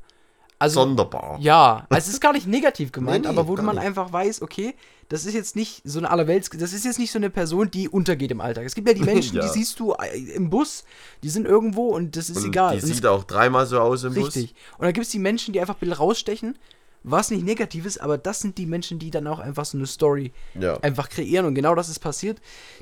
Also, 0.57 0.81
Sonderbar. 0.81 1.37
Ja, 1.41 1.85
also 1.89 2.07
es 2.07 2.13
ist 2.13 2.21
gar 2.21 2.31
nicht 2.31 2.47
negativ 2.47 2.91
gemeint, 2.93 3.25
Nee, 3.25 3.31
nee, 3.31 3.37
aber 3.37 3.47
wo 3.47 3.55
man 3.61 3.75
nicht. 3.75 3.85
einfach 3.85 4.13
weiß, 4.13 4.41
okay, 4.41 4.73
das 5.09 5.25
ist 5.25 5.33
jetzt 5.33 5.55
nicht 5.57 5.81
so 5.83 5.99
eine 5.99 6.09
allerwelts, 6.09 6.49
das 6.49 6.71
ist 6.73 6.85
jetzt 6.85 6.97
nicht 6.97 7.11
so 7.11 7.19
eine 7.19 7.29
Person, 7.29 7.69
die 7.69 7.89
untergeht 7.89 8.31
im 8.31 8.39
Alltag. 8.39 8.63
Es 8.65 8.73
gibt 8.73 8.87
ja 8.87 8.93
die 8.93 9.01
Menschen, 9.03 9.35
Ja. 9.35 9.41
die 9.41 9.49
siehst 9.49 9.79
du 9.79 9.93
äh, 9.93 10.17
im 10.33 10.49
Bus, 10.49 10.85
die 11.23 11.29
sind 11.29 11.45
irgendwo 11.45 11.87
und 11.89 12.15
das 12.15 12.29
ist 12.29 12.37
Und 12.37 12.45
egal. 12.45 12.77
Die 12.77 12.83
Und 12.83 12.87
sieht 12.93 13.05
auch 13.05 13.25
dreimal 13.25 13.65
so 13.65 13.79
aus 13.81 14.03
im 14.05 14.13
Bus. 14.13 14.27
Richtig. 14.27 14.55
Und 14.77 14.85
dann 14.85 14.93
gibt 14.93 15.05
es 15.05 15.11
die 15.11 15.19
Menschen, 15.19 15.51
die 15.53 15.59
einfach 15.59 15.75
ein 15.75 15.79
bisschen 15.79 15.93
rausstechen, 15.93 16.57
was 17.07 17.29
nicht 17.31 17.45
negativ 17.45 17.85
ist, 17.85 17.99
aber 17.99 18.17
das 18.17 18.39
sind 18.39 18.57
die 18.57 18.65
Menschen, 18.65 18.97
die 18.99 19.11
dann 19.11 19.27
auch 19.27 19.39
einfach 19.39 19.65
so 19.65 19.77
eine 19.77 19.85
Story 19.87 20.33
Ja. 20.59 20.77
einfach 20.81 21.07
kreieren. 21.09 21.45
Und 21.45 21.53
genau 21.55 21.75
das 21.75 21.87
ist 21.89 21.99
passiert. 21.99 22.39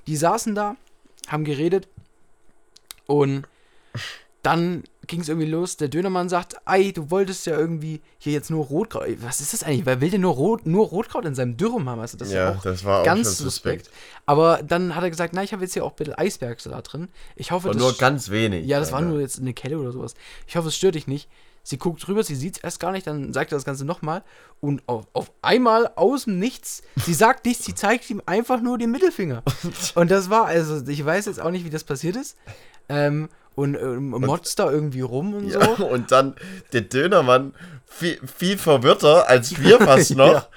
Die 0.08 0.16
saßen 0.16 0.56
da, 0.56 0.76
haben 1.28 1.44
geredet 1.44 1.88
und 3.06 3.44
dann 4.42 4.84
ging 5.08 5.22
es 5.22 5.30
irgendwie 5.30 5.48
los. 5.50 5.78
Der 5.78 5.88
Dönermann 5.88 6.28
sagt, 6.28 6.56
ei, 6.66 6.92
du 6.92 7.10
wolltest 7.10 7.46
ja 7.46 7.58
irgendwie 7.58 8.02
hier 8.18 8.34
jetzt 8.34 8.50
nur 8.50 8.66
Rotkraut. 8.66 9.06
Was 9.22 9.40
ist 9.40 9.54
das 9.54 9.64
eigentlich? 9.64 9.86
Wer 9.86 10.02
will 10.02 10.10
denn 10.10 10.20
nur, 10.22 10.34
Rot, 10.34 10.66
nur 10.66 10.86
Rotkraut 10.88 11.24
in 11.26 11.34
seinem 11.34 11.56
Dürrum 11.56 11.88
haben? 11.90 12.02
Also 12.02 12.18
das 12.18 12.28
ist 12.30 12.34
ja 12.34 12.50
Ja, 12.52 12.58
auch 12.58 12.62
das 12.62 12.84
war 12.84 13.02
auch 13.02 13.06
ganz 13.06 13.26
schon 13.28 13.46
suspekt. 13.46 13.86
suspekt. 13.86 14.02
Aber 14.26 14.62
dann 14.62 14.96
hat 14.96 15.04
er 15.04 15.10
gesagt, 15.10 15.34
na, 15.34 15.44
ich 15.44 15.54
habe 15.54 15.64
jetzt 15.64 15.74
hier 15.74 15.86
auch 15.86 15.92
ein 15.92 15.96
bisschen 15.96 16.16
Eisbergsalat 16.16 16.92
drin. 16.92 17.08
Ich 17.38 17.52
hoffe, 17.52 17.70
Und 17.70 17.76
das 17.76 17.82
nur 17.84 17.94
ganz 17.98 18.30
wenig. 18.32 18.66
ja, 18.66 18.80
das 18.82 18.92
war 18.92 19.00
Alter. 19.00 19.12
nur 19.12 19.22
jetzt 19.22 19.40
eine 19.40 19.54
Kelle 19.54 19.78
oder 19.80 19.94
sowas. 19.94 20.14
Ich 20.48 20.58
hoffe, 20.58 20.68
es 20.68 20.76
stört 20.76 20.96
dich 20.96 21.08
nicht. 21.08 21.30
Sie 21.66 21.78
guckt 21.78 22.06
drüber, 22.06 22.24
sie 22.24 22.36
sieht 22.36 22.58
es 22.58 22.64
erst 22.64 22.80
gar 22.82 22.92
nicht, 22.92 23.08
dann 23.08 23.32
sagt 23.32 23.52
er 23.54 23.56
das 23.58 23.64
Ganze 23.64 23.86
nochmal. 23.86 24.22
Und 24.60 24.84
auf, 24.86 25.08
auf 25.14 25.32
einmal 25.42 25.90
aus 25.96 26.26
dem 26.26 26.38
Nichts, 26.38 26.82
sie 27.06 27.14
sagt 27.14 27.46
nichts, 27.46 27.64
sie 27.66 27.74
zeigt 27.74 28.10
ihm 28.10 28.22
einfach 28.26 28.62
nur 28.62 28.78
den 28.78 28.92
Mittelfinger. 28.92 29.44
Und 29.96 30.12
das 30.12 30.30
war, 30.30 30.46
also 30.46 30.86
ich 30.86 31.06
weiß 31.06 31.26
jetzt 31.26 31.40
auch 31.40 31.52
nicht, 31.52 31.64
wie 31.66 31.70
das 31.70 31.84
passiert 31.86 32.18
ist. 32.18 32.38
Ähm, 32.90 33.30
und 33.56 33.76
ähm, 33.76 34.10
motzt 34.10 34.58
da 34.60 34.70
irgendwie 34.72 35.02
rum 35.02 35.36
und 35.36 35.48
Ja, 35.48 35.76
so. 35.78 35.86
und 35.88 36.12
dann 36.12 36.36
der 36.74 36.82
Dönermann, 36.82 37.54
viel, 37.86 38.20
viel 38.26 38.58
verwirrter 38.58 39.30
als 39.30 39.60
wir 39.62 39.78
fast 39.78 40.16
noch, 40.16 40.34
Ja. 40.34 40.48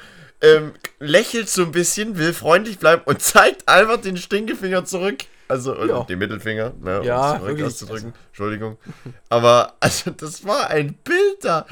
ähm, 0.41 0.73
lächelt 0.99 1.51
so 1.51 1.63
ein 1.65 1.73
bisschen, 1.73 2.17
will 2.17 2.33
freundlich 2.33 2.79
bleiben 2.79 3.03
und 3.05 3.21
zeigt 3.21 3.69
einfach 3.69 4.01
den 4.01 4.17
Stinkefinger 4.17 4.87
zurück. 4.87 5.19
Also 5.49 5.75
Ja. 5.85 6.05
den 6.05 6.19
Mittelfinger, 6.19 6.73
ne, 6.81 7.01
um 7.01 7.07
Ja, 7.07 7.39
zurück 7.39 7.63
auszudrücken. 7.63 8.13
Entschuldigung. 8.29 8.79
Aber 9.29 9.75
also 9.81 10.11
das 10.11 10.45
war 10.45 10.71
ein 10.71 10.95
Bild 11.05 11.43
da. 11.43 11.67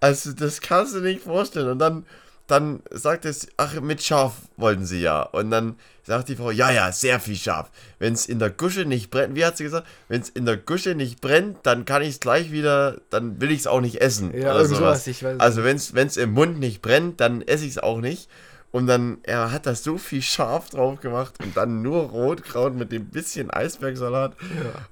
Also 0.00 0.32
das 0.32 0.60
kannst 0.60 0.94
du 0.94 1.00
nicht 1.00 1.22
vorstellen. 1.22 1.68
Und 1.68 1.78
dann, 1.78 2.04
dann 2.46 2.82
sagt 2.90 3.24
es, 3.24 3.48
ach, 3.56 3.80
mit 3.80 4.02
Schaf 4.02 4.34
wollten 4.56 4.84
sie 4.84 5.00
ja. 5.00 5.22
Und 5.22 5.50
dann 5.50 5.76
sagt 6.02 6.28
die 6.28 6.36
Frau, 6.36 6.50
ja, 6.50 6.70
ja, 6.70 6.92
sehr 6.92 7.18
viel 7.18 7.36
Schaf. 7.36 7.70
Wenn 7.98 8.12
es 8.12 8.26
in 8.26 8.38
der 8.38 8.50
Gusche 8.50 8.84
nicht 8.84 9.10
brennt, 9.10 9.34
wie 9.34 9.44
hat 9.46 9.56
sie 9.56 9.64
gesagt, 9.64 9.86
wenn 10.08 10.20
es 10.20 10.28
in 10.28 10.44
der 10.44 10.58
Gusche 10.58 10.94
nicht 10.94 11.22
brennt, 11.22 11.58
dann 11.62 11.86
kann 11.86 12.02
ich 12.02 12.10
es 12.10 12.20
gleich 12.20 12.52
wieder, 12.52 12.98
dann 13.08 13.40
will 13.40 13.50
ich 13.50 13.60
es 13.60 13.66
auch 13.66 13.80
nicht 13.80 14.02
essen. 14.02 14.36
Ja, 14.38 14.50
oder 14.54 14.66
sowas. 14.66 14.78
sowas, 14.78 15.06
ich 15.06 15.24
weiß 15.24 15.40
also 15.40 15.64
wenn 15.64 15.76
es 15.76 16.16
im 16.18 16.32
Mund 16.32 16.58
nicht 16.60 16.82
brennt, 16.82 17.20
dann 17.22 17.40
esse 17.40 17.64
ich 17.64 17.70
es 17.70 17.78
auch 17.78 18.00
nicht. 18.02 18.28
Und 18.74 18.88
dann, 18.88 19.18
er 19.22 19.52
hat 19.52 19.66
da 19.66 19.76
so 19.76 19.98
viel 19.98 20.20
Schaf 20.20 20.68
drauf 20.68 20.98
gemacht 20.98 21.34
und 21.40 21.56
dann 21.56 21.80
nur 21.80 22.06
Rotkraut 22.06 22.74
mit 22.74 22.90
dem 22.90 23.04
bisschen 23.04 23.48
Eisbergsalat. 23.48 24.34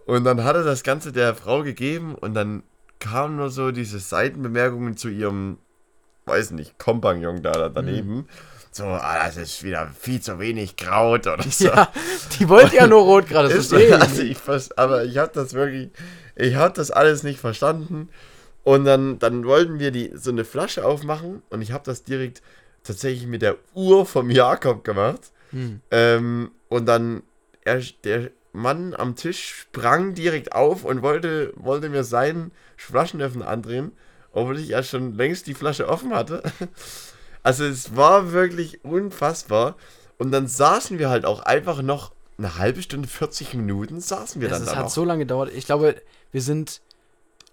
Und 0.06 0.22
dann 0.22 0.44
hat 0.44 0.54
er 0.54 0.62
das 0.62 0.84
Ganze 0.84 1.10
der 1.10 1.34
Frau 1.34 1.64
gegeben 1.64 2.14
und 2.14 2.34
dann 2.34 2.62
kamen 3.00 3.34
nur 3.34 3.50
so 3.50 3.72
diese 3.72 3.98
Seitenbemerkungen 3.98 4.96
zu 4.96 5.08
ihrem, 5.08 5.58
weiß 6.26 6.52
nicht, 6.52 6.78
Kompagnon 6.78 7.42
da, 7.42 7.50
da 7.50 7.68
daneben. 7.70 8.28
So, 8.70 8.84
ah, 8.84 9.26
das 9.26 9.36
ist 9.36 9.64
wieder 9.64 9.90
viel 9.98 10.20
zu 10.20 10.38
wenig 10.38 10.76
Kraut 10.76 11.26
oder 11.26 11.42
so. 11.42 11.64
Ja, 11.66 11.92
die 12.38 12.48
wollte 12.48 12.76
ja 12.76 12.86
nur 12.86 13.02
rot 13.02 13.26
gerade. 13.26 13.48
Das 13.48 13.58
Ist, 13.58 13.74
also 13.74 14.22
ich 14.22 14.38
aber 14.76 15.02
ich 15.06 15.18
habe 15.18 15.32
das 15.34 15.54
wirklich, 15.54 15.90
ich 16.36 16.54
habe 16.54 16.72
das 16.72 16.92
alles 16.92 17.24
nicht 17.24 17.40
verstanden. 17.40 18.10
Und 18.62 18.84
dann, 18.84 19.18
dann 19.18 19.44
wollten 19.44 19.80
wir 19.80 19.90
die 19.90 20.12
so 20.14 20.30
eine 20.30 20.44
Flasche 20.44 20.84
aufmachen 20.84 21.42
und 21.50 21.62
ich 21.62 21.72
habe 21.72 21.82
das 21.84 22.04
direkt 22.04 22.42
tatsächlich 22.84 23.26
mit 23.26 23.42
der 23.42 23.56
Uhr 23.74 24.06
vom 24.06 24.30
Jakob 24.30 24.84
gemacht. 24.84 25.32
Hm. 25.50 25.80
Ähm, 25.90 26.50
und 26.68 26.86
dann 26.86 27.22
er, 27.64 27.80
der 28.04 28.30
Mann 28.52 28.94
am 28.94 29.16
Tisch 29.16 29.54
sprang 29.60 30.14
direkt 30.14 30.52
auf 30.52 30.84
und 30.84 31.02
wollte, 31.02 31.52
wollte 31.56 31.88
mir 31.88 32.04
seinen 32.04 32.52
Flaschenöffner 32.76 33.46
andrehen, 33.48 33.92
obwohl 34.32 34.58
ich 34.58 34.68
ja 34.68 34.82
schon 34.82 35.14
längst 35.14 35.46
die 35.46 35.54
Flasche 35.54 35.88
offen 35.88 36.14
hatte. 36.14 36.42
Also 37.44 37.64
es 37.64 37.96
war 37.96 38.30
wirklich 38.30 38.84
unfassbar. 38.84 39.74
Und 40.16 40.30
dann 40.30 40.46
saßen 40.46 41.00
wir 41.00 41.10
halt 41.10 41.24
auch 41.24 41.40
einfach 41.40 41.82
noch 41.82 42.12
eine 42.38 42.56
halbe 42.56 42.82
Stunde, 42.82 43.08
40 43.08 43.54
Minuten 43.54 44.00
saßen 44.00 44.40
wir 44.40 44.46
Es 44.46 44.54
dann 44.54 44.62
es 44.62 44.68
da 44.70 44.76
hat 44.76 44.84
noch. 44.84 44.90
so 44.92 45.04
lange 45.04 45.24
gedauert. 45.24 45.50
Ich 45.52 45.66
glaube, 45.66 46.00
wir 46.30 46.40
sind 46.40 46.80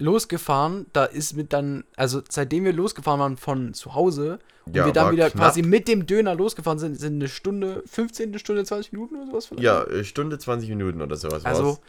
losgefahren. 0.00 0.86
Da 0.92 1.04
ist 1.04 1.36
mit 1.36 1.52
dann, 1.52 1.84
also 1.96 2.20
seitdem 2.28 2.64
wir 2.64 2.72
losgefahren 2.72 3.20
waren 3.20 3.36
von 3.36 3.74
zu 3.74 3.94
Hause 3.94 4.38
und 4.66 4.74
Ja, 4.76 4.86
wir 4.86 4.92
dann 4.92 5.06
war 5.06 5.12
wieder 5.12 5.30
knapp. 5.30 5.46
quasi 5.48 5.62
mit 5.62 5.86
dem 5.88 6.06
Döner 6.06 6.34
losgefahren 6.34 6.78
sind, 6.78 6.98
sind 6.98 7.14
eine 7.14 7.28
Stunde, 7.28 7.82
15. 7.86 8.38
Stunde, 8.38 8.64
20 8.64 8.92
Minuten 8.92 9.16
oder 9.16 9.26
sowas 9.26 9.46
vielleicht. 9.46 9.62
ja, 9.62 9.82
äh, 9.84 10.04
Stunde 10.04 10.38
20 10.38 10.68
Minuten 10.68 11.00
oder 11.02 11.16
sowas 11.16 11.44
Also 11.44 11.64
war's. 11.64 11.80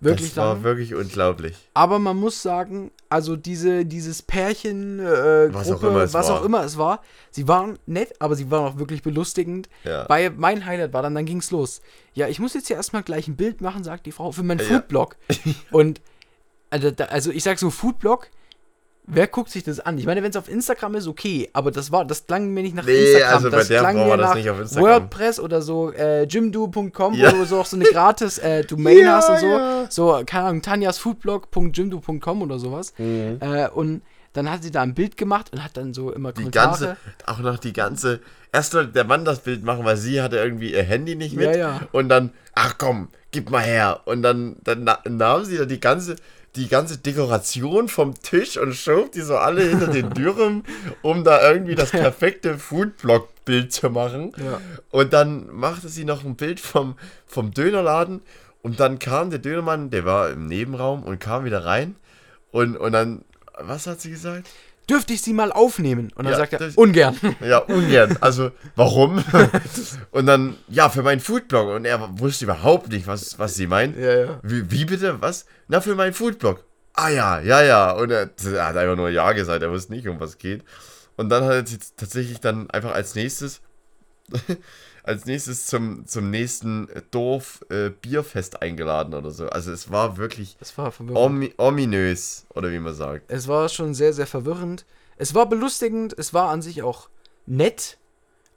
wirklich 0.00 0.28
das 0.34 0.36
war 0.36 0.54
lang. 0.54 0.62
wirklich 0.64 0.94
unglaublich. 0.94 1.54
Aber 1.74 1.98
man 1.98 2.16
muss 2.16 2.42
sagen, 2.42 2.90
also 3.08 3.36
diese, 3.36 3.84
dieses 3.86 4.22
Pärchen, 4.22 4.98
äh, 5.00 5.52
Was 5.54 5.68
Gruppe, 5.68 5.86
auch 5.86 5.90
immer 5.90 6.02
es 6.02 6.14
was 6.14 6.28
war. 6.28 6.40
auch 6.40 6.44
immer 6.44 6.64
es 6.64 6.76
war, 6.78 7.02
sie 7.30 7.46
waren 7.48 7.78
nett, 7.86 8.12
aber 8.20 8.34
sie 8.36 8.50
waren 8.50 8.72
auch 8.72 8.78
wirklich 8.78 9.02
belustigend. 9.02 9.68
Ja. 9.84 10.08
Weil 10.08 10.30
mein 10.30 10.66
Highlight 10.66 10.92
war 10.92 11.02
dann, 11.02 11.14
dann 11.14 11.24
ging's 11.26 11.50
los. 11.50 11.80
Ja, 12.14 12.28
ich 12.28 12.38
muss 12.40 12.54
jetzt 12.54 12.66
hier 12.68 12.76
erstmal 12.76 13.02
gleich 13.02 13.28
ein 13.28 13.36
Bild 13.36 13.60
machen, 13.60 13.82
sagt 13.84 14.06
die 14.06 14.12
Frau, 14.12 14.30
für 14.32 14.42
meinen 14.42 14.58
Ja. 14.60 14.64
Foodblog. 14.66 15.16
Und 15.70 16.00
also, 16.74 16.90
da, 16.90 17.04
also 17.06 17.30
ich 17.30 17.42
sag 17.44 17.58
so, 17.58 17.70
Foodblog, 17.70 18.28
wer 19.06 19.26
guckt 19.26 19.50
sich 19.50 19.62
das 19.64 19.80
an? 19.80 19.96
Ich 19.98 20.06
meine, 20.06 20.22
wenn 20.22 20.30
es 20.30 20.36
auf 20.36 20.48
Instagram 20.48 20.94
ist, 20.96 21.06
okay, 21.06 21.48
aber 21.52 21.70
das 21.70 21.92
war, 21.92 22.04
das 22.04 22.26
klang 22.26 22.48
mir 22.54 22.62
nicht 22.62 22.74
nach 22.74 22.84
Nee, 22.86 23.04
Instagram, 23.04 23.34
also 23.34 23.50
bei 23.50 23.56
das 23.58 23.68
der 23.68 23.80
klang 23.80 23.96
mir 23.96 24.16
nach 24.16 24.34
nicht 24.34 24.50
auf 24.50 24.60
Instagram. 24.60 24.84
WordPress 24.90 25.40
oder 25.40 25.62
so 25.62 25.92
äh, 25.92 26.24
jimdo.com, 26.24 27.14
Ja. 27.14 27.32
wo 27.32 27.36
du 27.36 27.44
so 27.44 27.60
auch 27.60 27.66
so 27.66 27.76
eine 27.76 27.84
gratis 27.84 28.38
äh, 28.38 28.64
Domain 28.64 28.98
Ja, 28.98 29.16
hast 29.16 29.28
und 29.30 29.38
so. 29.40 29.46
ja. 29.46 29.86
So, 29.90 30.22
keine 30.26 30.46
Ahnung, 30.48 30.62
tanjasfoodblog.jimdo.com 30.62 32.42
oder 32.42 32.58
sowas. 32.58 32.92
Äh, 32.98 33.68
und 33.74 34.02
dann 34.32 34.50
hat 34.50 34.62
sie 34.64 34.70
da 34.72 34.82
ein 34.82 34.94
Bild 34.94 35.16
gemacht 35.16 35.50
und 35.52 35.62
hat 35.62 35.76
dann 35.76 35.94
so 35.94 36.10
immer 36.12 36.32
Die 36.32 36.42
Kommentare. 36.42 36.66
ganze, 36.70 36.96
auch 37.26 37.38
noch 37.38 37.58
die 37.58 37.72
ganze. 37.72 38.20
Erst 38.52 38.72
sollte 38.72 38.92
der 38.92 39.04
Mann 39.04 39.24
das 39.24 39.40
Bild 39.40 39.62
machen, 39.64 39.84
weil 39.84 39.96
sie 39.96 40.20
hatte 40.22 40.36
irgendwie 40.38 40.72
ihr 40.72 40.82
Handy 40.82 41.14
nicht 41.14 41.36
mit. 41.36 41.46
Ja, 41.46 41.56
ja. 41.56 41.80
Und 41.92 42.08
dann, 42.08 42.32
ach 42.54 42.76
komm, 42.78 43.08
gib 43.30 43.50
mal 43.50 43.60
her. 43.62 44.00
Und 44.06 44.22
dann, 44.22 44.56
dann 44.64 44.84
na- 44.84 44.98
nahm 45.08 45.44
sie 45.44 45.56
da 45.56 45.64
die 45.66 45.78
ganze, 45.80 46.16
die 46.56 46.68
ganze 46.68 46.98
Dekoration 46.98 47.88
vom 47.88 48.14
Tisch 48.14 48.56
und 48.56 48.74
schob 48.74 49.12
die 49.12 49.22
so 49.22 49.36
alle 49.36 49.62
hinter 49.62 49.88
den 49.88 50.10
Dürren, 50.10 50.64
um 51.02 51.24
da 51.24 51.50
irgendwie 51.50 51.74
das 51.74 51.90
perfekte 51.90 52.58
Foodblog-Bild 52.58 53.72
zu 53.72 53.90
machen. 53.90 54.32
Ja. 54.36 54.60
Und 54.90 55.12
dann 55.12 55.48
machte 55.52 55.88
sie 55.88 56.04
noch 56.04 56.24
ein 56.24 56.36
Bild 56.36 56.60
vom, 56.60 56.96
vom 57.26 57.50
Dönerladen. 57.52 58.22
Und 58.62 58.80
dann 58.80 58.98
kam 58.98 59.30
der 59.30 59.40
Dönermann, 59.40 59.90
der 59.90 60.04
war 60.04 60.30
im 60.30 60.46
Nebenraum 60.46 61.02
und 61.02 61.18
kam 61.18 61.44
wieder 61.44 61.64
rein. 61.64 61.96
Und, 62.50 62.76
und 62.76 62.92
dann, 62.92 63.24
was 63.58 63.86
hat 63.86 64.00
sie 64.00 64.10
gesagt? 64.10 64.48
Dürfte 64.90 65.12
ich 65.14 65.22
sie 65.22 65.32
mal 65.32 65.50
aufnehmen? 65.52 66.10
Und 66.14 66.24
dann 66.24 66.32
Ja, 66.32 66.38
sagt 66.38 66.52
er, 66.52 66.58
das- 66.58 66.74
ungern. 66.76 67.16
Ja, 67.44 67.58
ungern. 67.58 68.16
Also, 68.20 68.50
warum? 68.76 69.22
und 70.10 70.26
dann, 70.26 70.56
ja, 70.68 70.88
für 70.90 71.02
meinen 71.02 71.20
Foodblog. 71.20 71.68
Und 71.74 71.84
er 71.84 72.18
wusste 72.18 72.44
überhaupt 72.44 72.88
nicht, 72.90 73.06
was, 73.06 73.38
was 73.38 73.54
sie 73.54 73.66
meint. 73.66 73.96
Ja, 73.96 74.14
ja. 74.18 74.40
Wie, 74.42 74.70
wie 74.70 74.84
bitte? 74.84 75.20
Was? 75.20 75.46
Na, 75.68 75.80
für 75.80 75.94
meinen 75.94 76.12
Foodblog. 76.12 76.62
Ah 76.92 77.08
ja, 77.08 77.40
ja, 77.40 77.62
ja. 77.62 77.92
Und 77.92 78.10
er, 78.10 78.30
er 78.44 78.66
hat 78.68 78.76
einfach 78.76 78.96
nur 78.96 79.08
Ja 79.08 79.32
gesagt, 79.32 79.62
er 79.62 79.70
wusste 79.70 79.92
nicht, 79.92 80.06
um 80.06 80.20
was 80.20 80.38
geht. 80.38 80.62
Und 81.16 81.28
dann 81.28 81.44
hat 81.44 81.52
er 81.70 81.78
tatsächlich 81.96 82.40
dann 82.40 82.68
einfach 82.70 82.92
als 82.92 83.14
nächstes, 83.14 83.60
als 85.04 85.26
nächstes 85.26 85.66
zum, 85.66 86.06
zum 86.06 86.30
nächsten 86.30 86.88
Dorf 87.10 87.60
äh, 87.70 87.90
Bierfest 87.90 88.62
eingeladen 88.62 89.14
oder 89.14 89.30
so. 89.30 89.46
Also 89.48 89.70
es 89.70 89.90
war 89.90 90.16
wirklich 90.16 90.56
Das 90.58 90.76
war 90.78 90.92
ominös, 91.58 92.46
oder 92.54 92.70
wie 92.72 92.78
man 92.78 92.94
sagt. 92.94 93.24
Es 93.30 93.46
war 93.48 93.68
schon 93.68 93.94
sehr, 93.94 94.12
sehr 94.12 94.26
verwirrend. 94.26 94.84
Es 95.16 95.34
war 95.34 95.46
belustigend, 95.48 96.14
es 96.18 96.34
war 96.34 96.48
an 96.48 96.62
sich 96.62 96.82
auch 96.82 97.08
nett, 97.46 97.98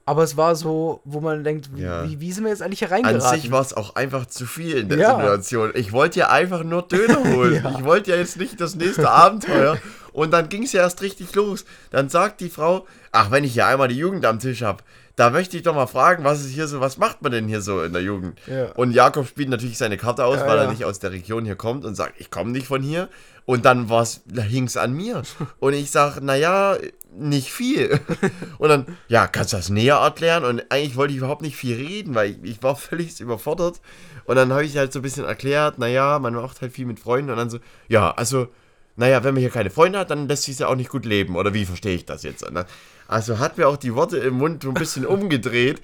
aber 0.06 0.24
es 0.24 0.38
war 0.38 0.56
so, 0.56 1.01
wo 1.04 1.20
man 1.20 1.44
denkt, 1.44 1.70
wie, 1.75 1.82
Ja. 1.82 2.08
wie, 2.08 2.20
wie 2.22 2.32
sind 2.32 2.46
wir 2.46 2.50
jetzt 2.51 2.62
eigentlich 2.62 2.80
hier 2.80 2.92
An 2.92 3.04
reingeraten? 3.06 3.42
sich 3.42 3.51
war 3.51 3.62
es 3.62 3.74
auch 3.75 3.96
einfach 3.96 4.25
zu 4.25 4.46
viel 4.46 4.77
in 4.77 4.89
der 4.89 4.98
Ja. 4.98 5.16
Situation. 5.18 5.72
Ich 5.75 5.92
wollte 5.92 6.20
ja 6.20 6.30
einfach 6.30 6.63
nur 6.63 6.84
Döner 6.88 7.24
holen. 7.36 7.62
Ja. 7.63 7.72
Ich 7.77 7.84
wollte 7.84 8.12
ja 8.12 8.18
jetzt 8.18 8.38
nicht 8.38 8.60
das 8.62 8.75
nächste 8.75 9.10
Abenteuer. 9.10 9.77
Und 10.13 10.32
dann 10.32 10.50
ging 10.50 10.63
es 10.63 10.72
ja 10.72 10.82
erst 10.82 11.01
richtig 11.04 11.36
los. 11.36 11.66
Dann 11.92 12.10
sagt 12.10 12.39
die 12.42 12.50
Frau, 12.50 12.88
ach, 13.12 13.30
wenn 13.30 13.44
ich 13.44 13.54
ja 13.54 13.68
einmal 13.68 13.88
die 13.89 13.98
Jugend 13.98 14.25
am 14.25 14.39
Tisch 14.39 14.63
habe, 14.63 14.82
da 15.18 15.32
möchte 15.32 15.58
ich 15.58 15.64
doch 15.64 15.74
mal 15.74 15.88
fragen, 15.88 16.24
was 16.24 16.42
ist 16.42 16.52
hier 16.52 16.68
so, 16.68 16.80
was 16.80 17.00
macht 17.00 17.24
man 17.24 17.32
denn 17.32 17.48
hier 17.48 17.62
so 17.62 17.82
in 17.82 17.92
der 17.92 18.04
Jugend? 18.04 18.40
Ja. 18.46 18.72
Und 18.74 18.92
Jakob 18.92 19.28
spielt 19.28 19.50
natürlich 19.50 19.80
seine 19.80 19.98
Karte 19.98 20.24
aus, 20.24 20.38
Ja, 20.38 20.48
weil 20.48 20.60
er 20.60 20.66
ja. 20.66 20.70
nicht 20.70 20.86
aus 20.86 21.00
der 21.00 21.12
Region 21.12 21.44
hier 21.44 21.56
kommt 21.56 21.86
und 21.86 21.96
sagt, 21.96 22.22
ich 22.22 22.30
komme 22.30 22.52
nicht 22.52 22.68
von 22.68 22.84
hier. 22.84 23.10
Und 23.46 23.66
dann 23.66 23.90
war's, 23.90 24.22
da 24.26 24.44
hing's 24.44 24.78
an 24.78 24.94
mir. 24.94 25.24
Und 25.60 25.74
ich 25.74 25.90
sag, 25.90 26.22
naja, 26.22 26.78
nicht 27.18 27.52
viel. 27.52 28.00
Und 28.60 28.70
dann, 28.70 28.86
ja, 29.08 29.26
kannst 29.26 29.54
du 29.54 29.58
das 29.58 29.70
näher 29.70 29.96
erklären? 29.96 30.46
Und 30.46 30.64
eigentlich 30.70 30.98
wollte 30.98 31.14
ich 31.14 31.18
überhaupt 31.18 31.42
nicht 31.42 31.56
viel 31.56 31.76
reden, 31.76 32.14
weil 32.14 32.32
ich, 32.32 32.38
ich 32.44 32.62
war 32.62 32.76
völlig 32.76 33.20
überfordert. 33.20 33.82
Und 34.26 34.36
dann 34.36 34.54
habe 34.54 34.66
ich 34.66 34.78
halt 34.78 34.94
so 34.94 35.00
ein 35.00 35.02
bisschen 35.02 35.26
erklärt, 35.26 35.80
naja, 35.80 36.20
man 36.20 36.36
macht 36.36 36.62
halt 36.62 36.74
viel 36.74 36.86
mit 36.86 37.00
Freunden. 37.00 37.32
Und 37.32 37.38
dann 37.38 37.50
so, 37.50 37.58
ja, 37.88 38.12
also, 38.12 38.50
naja, 38.98 39.24
wenn 39.24 39.36
man 39.36 39.42
hier 39.42 39.51
keine 39.51 39.70
Freunde 39.70 40.00
hat, 40.00 40.10
dann 40.10 40.27
lässt 40.27 40.44
sich 40.44 40.60
ja 40.60 40.68
auch 40.68 40.75
nicht 40.75 40.89
gut 40.89 41.06
leben. 41.06 41.36
Oder 41.36 41.54
wie 41.54 41.66
verstehe 41.66 41.96
ich 41.96 42.06
das 42.06 42.24
jetzt? 42.24 42.42
Dann, 42.44 42.66
also 43.08 43.39
hat 43.39 43.58
mir 43.58 43.68
auch 43.68 43.77
die 43.77 43.94
Worte 43.94 44.18
im 44.18 44.34
Mund 44.34 44.63
so 44.63 44.70
ein 44.70 44.74
bisschen 44.74 45.06
umgedreht. 45.06 45.82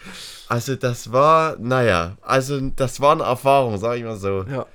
Also 0.49 0.75
das 0.75 1.11
war, 1.11 1.55
naja, 1.59 2.17
also 2.21 2.59
das 2.75 2.99
war 2.99 3.13
eine 3.13 3.23
Erfahrung, 3.23 3.77
sag 3.77 3.97
ich 3.97 4.03
mal 4.03 4.17
so. 4.17 4.45
Ja. 4.49 4.65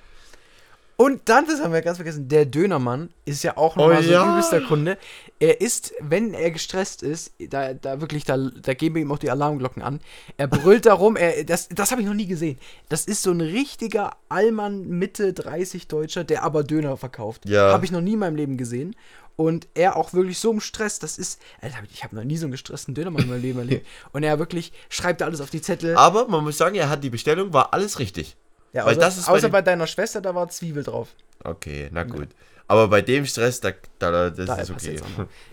Und 0.96 1.28
dann, 1.28 1.46
das 1.46 1.62
haben 1.62 1.72
wir 1.72 1.82
ganz 1.82 1.98
vergessen, 1.98 2.28
der 2.28 2.46
Dönermann 2.46 3.10
ist 3.24 3.42
ja 3.44 3.56
auch 3.56 3.76
Oh 3.76 3.82
nochmal 3.82 4.02
so 4.02 4.10
ja. 4.10 4.22
ein 4.22 4.30
übelster 4.30 4.60
Kunde. 4.60 4.98
Er 5.40 5.60
ist, 5.60 5.94
wenn 6.00 6.34
er 6.34 6.50
gestresst 6.50 7.02
ist, 7.02 7.32
da, 7.38 7.72
da 7.72 8.00
wirklich, 8.00 8.24
da, 8.24 8.36
da 8.36 8.74
geben 8.74 8.96
wir 8.96 9.02
ihm 9.02 9.12
auch 9.12 9.18
die 9.18 9.30
Alarmglocken 9.30 9.82
an. 9.82 10.00
Er 10.36 10.48
brüllt 10.48 10.86
da 10.86 10.94
rum, 10.94 11.16
er, 11.16 11.44
das, 11.44 11.68
das 11.68 11.92
habe 11.92 12.00
ich 12.00 12.08
noch 12.08 12.14
nie 12.14 12.26
gesehen. 12.26 12.58
Das 12.88 13.04
ist 13.04 13.22
so 13.22 13.30
ein 13.30 13.40
richtiger 13.40 14.16
Allmann 14.28 14.88
Mitte 14.88 15.32
30 15.32 15.86
Deutscher, 15.86 16.24
der 16.24 16.42
aber 16.42 16.64
Döner 16.64 16.96
verkauft. 16.96 17.48
Ja. 17.48 17.72
Habe 17.72 17.84
ich 17.84 17.92
noch 17.92 18.00
nie 18.00 18.14
in 18.14 18.18
meinem 18.18 18.36
Leben 18.36 18.56
gesehen. 18.56 18.96
Und 19.36 19.68
er 19.74 19.96
auch 19.96 20.12
wirklich 20.14 20.40
so 20.40 20.50
im 20.50 20.60
Stress, 20.60 20.98
das 20.98 21.16
ist, 21.16 21.40
Alter, 21.60 21.76
ich 21.92 22.02
habe 22.02 22.16
noch 22.16 22.24
nie 22.24 22.36
so 22.36 22.46
einen 22.46 22.52
gestressten 22.52 22.92
Dönermann 22.92 23.22
in 23.22 23.28
meinem 23.28 23.42
Leben 23.42 23.60
erlebt. 23.60 23.86
Und 24.12 24.24
er 24.24 24.40
wirklich 24.40 24.72
schreibt 24.88 25.20
da 25.20 25.26
alles 25.26 25.40
auf 25.40 25.50
die 25.50 25.62
Zettel. 25.62 25.96
Aber 25.96 26.26
man 26.26 26.42
muss 26.42 26.58
sagen, 26.58 26.74
er 26.74 26.90
hat 26.90 27.04
die 27.04 27.10
Bestellung, 27.10 27.52
war 27.52 27.72
alles 27.72 28.00
richtig. 28.00 28.36
ja, 28.72 28.84
weil 28.84 28.94
außer, 28.96 29.00
das 29.00 29.18
ist 29.18 29.26
bei 29.26 29.48
bei 29.48 29.62
deiner 29.62 29.86
Schwester, 29.86 30.20
da 30.20 30.34
war 30.34 30.48
Zwiebel 30.48 30.82
drauf. 30.82 31.10
Okay, 31.44 31.88
na 31.92 32.02
gut. 32.02 32.30
Aber 32.68 32.88
bei 32.88 33.02
dem 33.02 33.26
Stress, 33.26 33.60
da, 33.60 33.72
da 33.98 34.30
das 34.30 34.46
Da 34.46 34.54
ist 34.56 34.70
okay. 34.70 35.00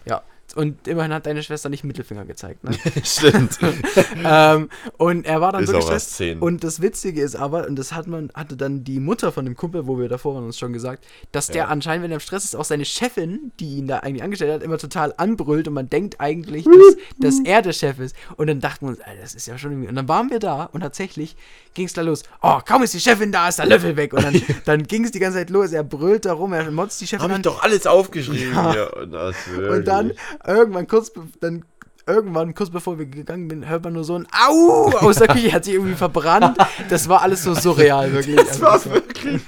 Ja, 0.05 0.21
und 0.53 0.87
immerhin 0.87 1.11
hat 1.11 1.25
deine 1.25 1.43
Schwester 1.43 1.69
nicht 1.69 1.83
Mittelfinger 1.83 2.23
gezeigt. 2.25 2.63
Ne? 2.63 2.71
Stimmt. 3.03 3.57
ähm, 4.23 4.69
und 4.97 5.25
er 5.25 5.41
war 5.41 5.51
dann 5.51 5.63
Ist 5.63 5.73
erst 5.73 5.89
gestresst. 5.89 6.41
Und 6.41 6.63
das 6.63 6.81
Witzige 6.81 7.21
ist 7.21 7.35
aber, 7.35 7.67
und 7.67 7.75
das 7.77 7.91
hat 7.93 8.07
man, 8.07 8.29
hatte 8.33 8.55
dann 8.55 8.83
die 8.83 8.99
Mutter 8.99 9.31
von 9.31 9.43
dem 9.45 9.55
Kumpel, 9.55 9.87
wo 9.87 9.97
wir 9.99 10.07
davor 10.07 10.35
waren, 10.35 10.45
uns 10.45 10.57
schon 10.59 10.71
gesagt, 10.71 11.03
dass 11.31 11.47
der 11.47 11.63
Ja. 11.63 11.67
anscheinend, 11.67 12.03
wenn 12.03 12.11
er 12.11 12.15
im 12.15 12.19
Stress 12.21 12.45
ist, 12.45 12.55
auch 12.55 12.63
seine 12.65 12.85
Chefin, 12.85 13.51
die 13.59 13.77
ihn 13.77 13.87
da 13.87 13.99
eigentlich 13.99 14.23
angestellt 14.23 14.53
hat, 14.53 14.63
immer 14.63 14.77
total 14.77 15.13
anbrüllt 15.17 15.67
und 15.67 15.73
man 15.73 15.89
denkt 15.89 16.21
eigentlich, 16.21 16.65
dass, 16.65 16.95
dass 17.19 17.39
er 17.45 17.61
der 17.61 17.73
Chef 17.73 17.99
ist. 17.99 18.15
Und 18.37 18.47
dann 18.47 18.61
dachten 18.61 18.85
wir 18.85 18.89
uns, 18.91 19.01
Alter, 19.01 19.21
das 19.21 19.35
ist 19.35 19.47
ja 19.47 19.57
schon 19.57 19.71
irgendwie. 19.71 19.89
Und 19.89 19.95
dann 19.95 20.07
waren 20.07 20.29
wir 20.29 20.39
da 20.39 20.65
und 20.65 20.81
tatsächlich 20.81 21.35
ging 21.73 21.87
es 21.87 21.93
da 21.93 22.01
los. 22.01 22.23
Oh, 22.41 22.59
kaum 22.65 22.83
ist 22.83 22.93
die 22.93 22.99
Chefin 23.01 23.31
da, 23.31 23.49
ist 23.49 23.59
der 23.59 23.65
Löffel 23.65 23.97
weg. 23.97 24.13
Und 24.13 24.23
dann, 24.23 24.41
dann 24.65 24.83
ging 24.83 25.03
es 25.03 25.11
die 25.11 25.19
ganze 25.19 25.39
Zeit 25.39 25.49
los. 25.49 25.73
Er 25.73 25.83
brüllt 25.83 26.25
da 26.25 26.33
rum, 26.33 26.53
er 26.53 26.69
motzt 26.71 27.01
die 27.01 27.07
Chefin 27.07 27.23
Hab 27.23 27.29
ich 27.31 27.35
an. 27.35 27.41
doch 27.41 27.61
alles 27.63 27.85
aufgeschrieben 27.87 28.53
Ja. 28.53 28.71
hier. 28.71 28.93
Und, 28.95 29.11
das 29.11 29.35
Und 29.69 29.85
dann. 29.87 30.13
Irgendwann 30.45 30.87
kurz, 30.87 31.11
dann 31.41 31.65
irgendwann 32.07 32.53
kurz 32.53 32.69
bevor 32.69 32.99
wir 32.99 33.05
gegangen 33.07 33.49
sind, 33.49 33.67
hört 33.67 33.83
man 33.83 33.93
nur 33.93 34.03
so 34.03 34.15
ein 34.15 34.27
Au 34.47 34.91
aus 34.99 35.15
der 35.17 35.27
Küche, 35.27 35.51
hat 35.51 35.65
sich 35.65 35.73
irgendwie 35.73 35.95
verbrannt. 35.95 36.57
Das 36.89 37.09
war 37.09 37.21
alles 37.21 37.43
so 37.43 37.53
surreal, 37.55 38.13
wirklich. 38.13 38.35
Das 38.35 38.61
Also, 38.61 38.61
war 38.61 38.71
das 38.73 38.85
war- 38.87 38.93
wirklich. 38.95 39.41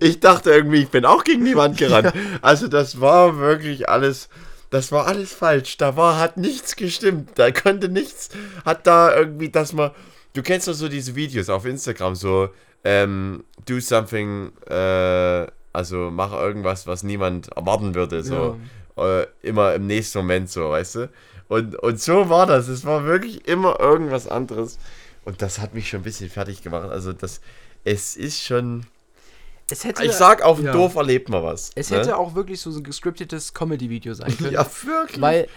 Ich 0.00 0.20
dachte 0.20 0.50
irgendwie, 0.52 0.82
ich 0.82 0.88
bin 0.90 1.04
auch 1.04 1.24
gegen 1.24 1.44
die 1.44 1.56
Wand 1.56 1.76
gerannt. 1.76 2.12
Also 2.40 2.68
das 2.68 3.00
war 3.00 3.38
wirklich 3.38 3.88
alles. 3.88 4.28
Das 4.70 4.90
war 4.92 5.06
alles 5.06 5.32
falsch. 5.32 5.76
Da 5.76 5.96
war, 5.96 6.18
hat 6.18 6.36
nichts 6.36 6.74
gestimmt. 6.76 7.30
Da 7.36 7.50
konnte 7.50 7.88
nichts. 7.88 8.30
Hat 8.64 8.86
da 8.86 9.14
irgendwie, 9.16 9.48
dass 9.48 9.72
man. 9.72 9.90
Du 10.34 10.42
kennst 10.42 10.66
doch 10.66 10.72
so 10.72 10.88
diese 10.88 11.14
Videos 11.14 11.48
auf 11.48 11.64
Instagram, 11.64 12.16
so, 12.16 12.48
ähm, 12.82 13.44
do 13.66 13.78
something, 13.78 14.50
äh, 14.68 15.46
also 15.72 16.10
mach 16.12 16.32
irgendwas, 16.32 16.86
was 16.88 17.02
niemand 17.04 17.48
erwarten 17.56 17.94
würde. 17.94 18.22
So. 18.24 18.56
Äh, 18.96 19.26
immer 19.42 19.74
im 19.74 19.86
nächsten 19.86 20.18
Moment 20.18 20.50
so, 20.50 20.70
weißt 20.70 20.94
du? 20.96 21.10
Und, 21.48 21.76
und 21.76 22.00
so 22.00 22.28
war 22.28 22.46
das. 22.46 22.68
Es 22.68 22.84
war 22.84 23.04
wirklich 23.04 23.46
immer 23.48 23.78
irgendwas 23.80 24.28
anderes. 24.28 24.78
Und 25.24 25.42
das 25.42 25.58
hat 25.58 25.74
mich 25.74 25.88
schon 25.88 26.00
ein 26.00 26.04
bisschen 26.04 26.30
fertig 26.30 26.62
gemacht. 26.62 26.90
Also 26.90 27.12
das, 27.12 27.40
es 27.84 28.16
ist 28.16 28.42
schon. 28.42 28.86
es 29.70 29.84
hätte, 29.84 30.04
Ich 30.04 30.12
sag, 30.12 30.42
auf 30.42 30.58
dem 30.58 30.66
ja. 30.66 30.72
Dorf 30.72 30.94
erlebt 30.96 31.28
man 31.28 31.42
was. 31.42 31.70
es 31.74 31.90
ne? 31.90 31.98
hätte 31.98 32.16
auch 32.16 32.34
wirklich 32.34 32.60
so 32.60 32.70
ein 32.70 32.82
gescriptetes 32.82 33.54
Comedy-Video 33.54 34.14
sein 34.14 34.36
können. 34.38 34.52
Ja, 34.52 34.66
wirklich. 34.84 35.20
Weil 35.20 35.48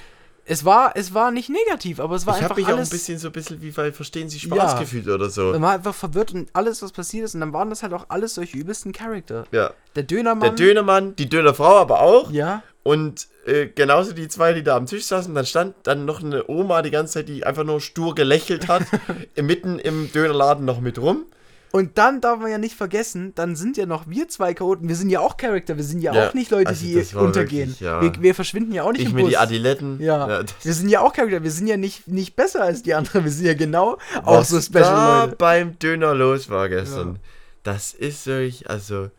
es 0.50 0.64
war, 0.64 0.94
es 0.96 1.14
war 1.14 1.32
nicht 1.32 1.50
negativ, 1.50 2.00
aber 2.00 2.16
es 2.16 2.26
war 2.26 2.36
ich 2.38 2.44
habe 2.44 2.54
einfach 2.56 2.58
mich 2.70 2.74
auch 2.74 2.80
ein 2.80 2.90
bisschen 2.90 3.18
so 3.20 3.28
ein 3.28 3.32
bisschen 3.34 3.62
wie 3.62 3.72
bei 3.72 3.92
Verstehen 3.92 4.30
Sie 4.30 4.40
Spaß 4.40 4.74
Ja. 4.74 4.80
gefühlt 4.80 5.08
oder 5.08 5.30
so. 5.30 5.52
man 5.52 5.62
war 5.62 5.72
einfach 5.74 5.94
verwirrt 5.94 6.34
und 6.34 6.50
alles, 6.54 6.82
was 6.82 6.92
passiert 6.94 7.26
ist. 7.26 7.34
Und 7.36 7.42
dann 7.42 7.54
waren 7.54 7.70
das 7.70 7.84
halt 7.84 7.94
auch 7.94 8.06
alles 8.10 8.36
solche 8.36 8.58
übelsten 8.58 8.94
Charakter. 8.94 9.44
Ja. 9.52 9.72
Der 9.96 10.04
Der 10.04 10.04
Dönermann. 10.04 10.56
Dönermann, 10.56 11.16
die 11.18 11.28
Dönerfrau 11.30 11.76
aber 11.78 12.02
auch. 12.02 12.32
Ja. 12.32 12.64
Und 12.84 13.28
äh, 13.46 13.68
genauso 13.68 14.14
die 14.14 14.30
zwei, 14.30 14.54
die 14.54 14.64
da 14.64 14.78
am 14.78 14.86
Tisch 14.86 15.06
saßen. 15.06 15.36
Dann 15.36 15.46
stand 15.46 15.76
dann 15.84 16.06
noch 16.06 16.24
eine 16.24 16.48
Oma 16.50 16.82
die 16.82 16.92
ganze 16.92 17.16
Zeit, 17.16 17.28
die 17.30 17.46
einfach 17.46 17.66
nur 17.66 17.82
stur 17.82 18.16
gelächelt 18.16 18.68
hat, 18.70 18.84
mitten 19.36 19.80
im 19.80 20.12
Dönerladen 20.14 20.64
noch 20.66 20.80
mit 20.80 20.98
rum. 21.00 21.26
Und 21.72 21.98
dann 21.98 22.22
darf 22.22 22.40
man 22.40 22.50
ja 22.50 22.58
nicht 22.58 22.76
vergessen, 22.76 23.34
dann 23.36 23.56
sind 23.58 23.76
ja 23.78 23.86
noch 23.86 24.08
wir 24.08 24.28
zwei 24.30 24.54
Chaoten. 24.54 24.88
Wir 24.88 24.96
sind 24.96 25.10
ja 25.10 25.20
auch 25.20 25.36
Charakter, 25.38 25.76
wir 25.76 25.84
sind 25.84 26.02
ja, 26.02 26.14
Ja, 26.14 26.30
auch 26.30 26.34
nicht 26.34 26.50
Leute, 26.50 26.70
also 26.70 26.86
die 26.86 26.96
untergehen. 27.16 27.70
wirklich, 27.70 27.80
ja. 27.82 28.02
wir, 28.02 28.14
wir 28.22 28.34
verschwinden 28.36 28.72
ja 28.72 28.84
auch 28.84 28.92
nicht 28.94 29.02
Ich 29.02 29.10
im 29.10 29.16
mit 29.16 29.24
Bus. 29.24 29.30
die 29.32 29.38
Adiletten. 29.38 30.02
ja. 30.02 30.44
das- 30.44 30.54
wir 30.64 30.74
sind 30.74 30.90
ja 30.90 31.02
auch 31.02 31.12
Charakter, 31.14 31.44
wir 31.44 31.52
sind 31.52 31.68
ja 31.68 31.76
nicht, 31.78 32.08
nicht 32.08 32.36
besser 32.38 32.64
als 32.64 32.84
die 32.84 32.94
anderen, 32.94 33.26
wir 33.26 33.32
sind 33.32 33.46
ja 33.46 33.54
genau 33.54 33.98
auch 34.24 34.38
was 34.40 34.48
so 34.50 34.62
Special 34.62 34.84
da 34.84 35.24
Leute. 35.26 35.36
beim 35.36 35.78
Döner 35.78 36.16
los 36.16 36.50
war 36.50 36.70
gestern, 36.70 37.16
Ja. 37.16 37.20
das 37.64 37.94
ist 37.94 38.26
wirklich, 38.28 38.70
also 38.70 39.10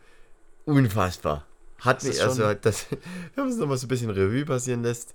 unfassbar. 0.65 1.45
Hat 1.79 2.03
mich, 2.03 2.21
also 2.21 2.53
das, 2.55 2.87
wenn 3.35 3.43
man 3.45 3.53
es 3.53 3.57
nochmal 3.59 3.77
so 3.77 3.85
ein 3.85 3.89
bisschen 3.89 4.09
Revue 4.09 4.43
passieren 4.45 4.83
lässt, 4.83 5.13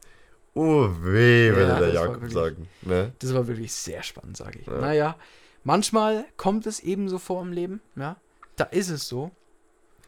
oh 0.55 0.89
weh, 1.03 1.51
würde 1.53 1.69
Ja, 1.73 1.79
der 1.81 1.93
Jakob 1.93 2.15
wirklich- 2.15 2.33
sagen. 2.33 2.69
Ne? 2.83 3.13
Das 3.19 3.35
war 3.35 3.47
wirklich 3.47 3.73
sehr 3.73 4.03
spannend, 4.03 4.37
sage 4.37 4.61
ich. 4.61 4.67
Ja. 4.67 4.79
Naja, 4.81 5.17
manchmal 5.65 6.25
kommt 6.37 6.67
es 6.67 6.81
eben 6.81 7.09
so 7.09 7.19
vor 7.19 7.43
im 7.43 7.53
Leben, 7.53 7.81
ja. 7.97 8.17
Da 8.57 8.65
ist 8.65 8.89
es 8.89 9.09
so, 9.09 9.33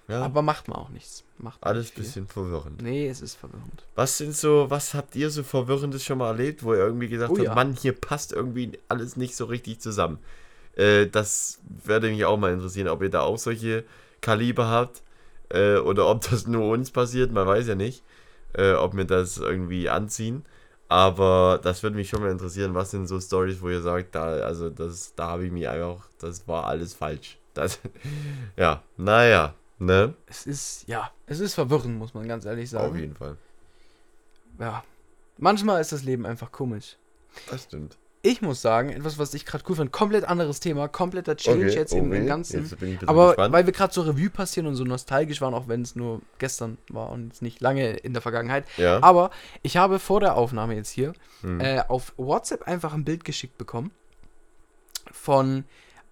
Ja, 0.06 0.22
aber 0.22 0.40
macht 0.40 0.68
man 0.68 0.76
auch 0.76 0.88
nichts. 0.90 1.24
Macht 1.38 1.62
alles 1.64 1.86
nicht 1.86 1.96
ein 1.96 2.02
bisschen 2.02 2.26
verwirrend. 2.28 2.80
Nee, 2.80 3.08
es 3.08 3.20
ist 3.20 3.34
verwirrend. 3.34 3.84
Was 3.96 4.16
sind 4.18 4.34
so, 4.36 4.70
was 4.70 4.94
habt 4.94 5.16
ihr 5.16 5.30
so 5.30 5.42
Verwirrendes 5.42 6.04
schon 6.04 6.18
mal 6.18 6.28
erlebt, 6.28 6.62
wo 6.62 6.72
ihr 6.72 6.80
irgendwie 6.80 7.08
gesagt 7.08 7.32
Oh 7.32 7.36
habt, 7.36 7.44
ja. 7.44 7.54
Mann, 7.54 7.74
hier 7.74 7.92
passt 7.92 8.32
irgendwie 8.32 8.78
alles 8.88 9.16
nicht 9.16 9.34
so 9.34 9.46
richtig 9.46 9.80
zusammen? 9.80 10.18
Äh, 10.76 11.08
das 11.08 11.58
würde 11.84 12.08
mich 12.08 12.24
auch 12.24 12.36
mal 12.36 12.52
interessieren, 12.52 12.88
ob 12.88 13.02
ihr 13.02 13.10
da 13.10 13.22
auch 13.22 13.36
solche 13.38 13.84
Kaliber 14.20 14.68
habt 14.68 15.02
äh, 15.50 15.76
oder 15.76 16.06
ob 16.08 16.28
das 16.30 16.46
nur 16.46 16.70
uns 16.70 16.90
passiert, 16.90 17.32
man 17.32 17.46
weiß 17.46 17.66
ja 17.66 17.74
nicht, 17.74 18.02
äh, 18.54 18.72
ob 18.74 18.96
wir 18.96 19.04
das 19.04 19.38
irgendwie 19.38 19.88
anziehen. 19.88 20.44
Aber 20.88 21.60
das 21.62 21.82
würde 21.82 21.96
mich 21.96 22.08
schon 22.08 22.22
mal 22.22 22.30
interessieren, 22.30 22.74
was 22.74 22.92
sind 22.92 23.08
so 23.08 23.20
Stories, 23.20 23.60
wo 23.60 23.68
ihr 23.68 23.82
sagt, 23.82 24.14
da, 24.14 24.24
also 24.24 24.70
das, 24.70 25.14
da 25.16 25.28
habe 25.28 25.46
ich 25.46 25.52
mich 25.52 25.68
einfach, 25.68 26.08
das 26.18 26.46
war 26.46 26.66
alles 26.66 26.94
falsch. 26.94 27.38
Das, 27.54 27.80
ja, 28.56 28.82
naja, 28.96 29.54
ne? 29.78 30.14
Es 30.26 30.46
ist, 30.46 30.84
ja, 30.86 31.10
es 31.26 31.40
ist 31.40 31.54
verwirrend, 31.54 31.98
muss 31.98 32.14
man 32.14 32.28
ganz 32.28 32.44
ehrlich 32.44 32.70
sagen. 32.70 32.90
Auf 32.90 32.96
jeden 32.96 33.16
Fall. 33.16 33.36
Ja. 34.58 34.84
Manchmal 35.38 35.80
ist 35.80 35.92
das 35.92 36.02
Leben 36.02 36.24
einfach 36.24 36.50
komisch. 36.52 36.96
Das 37.50 37.64
stimmt. 37.64 37.98
Ich 38.28 38.42
muss 38.42 38.60
sagen, 38.60 38.88
etwas, 38.90 39.18
was 39.18 39.32
ich 39.34 39.46
gerade 39.46 39.62
cool 39.68 39.76
fand, 39.76 39.92
komplett 39.92 40.24
anderes 40.24 40.58
Thema, 40.58 40.88
kompletter 40.88 41.36
Change 41.36 41.68
jetzt 41.68 41.92
im, 41.92 42.12
im 42.12 42.26
Ganzen. 42.26 42.68
Bin 42.70 42.94
ich 43.00 43.08
Aber 43.08 43.28
gespannt. 43.28 43.52
weil 43.54 43.66
wir 43.66 43.72
gerade 43.72 43.92
so 43.94 44.02
Revue 44.02 44.30
passieren 44.30 44.66
und 44.66 44.74
so 44.74 44.82
nostalgisch 44.84 45.40
waren, 45.40 45.54
auch 45.54 45.68
wenn 45.68 45.82
es 45.82 45.94
nur 45.94 46.20
gestern 46.38 46.76
war 46.88 47.10
und 47.10 47.28
jetzt 47.28 47.42
nicht 47.42 47.60
lange 47.60 47.92
in 47.98 48.12
der 48.14 48.22
Vergangenheit. 48.22 48.64
ja. 48.78 49.00
Aber 49.02 49.30
ich 49.62 49.76
habe 49.76 49.98
vor 50.00 50.18
der 50.20 50.36
Aufnahme 50.36 50.74
jetzt 50.74 50.90
hier 50.90 51.12
Hm. 51.42 51.60
äh, 51.60 51.82
auf 51.86 52.14
WhatsApp 52.16 52.66
einfach 52.66 52.94
ein 52.94 53.04
Bild 53.04 53.24
geschickt 53.24 53.58
bekommen 53.58 53.90
von 55.12 55.64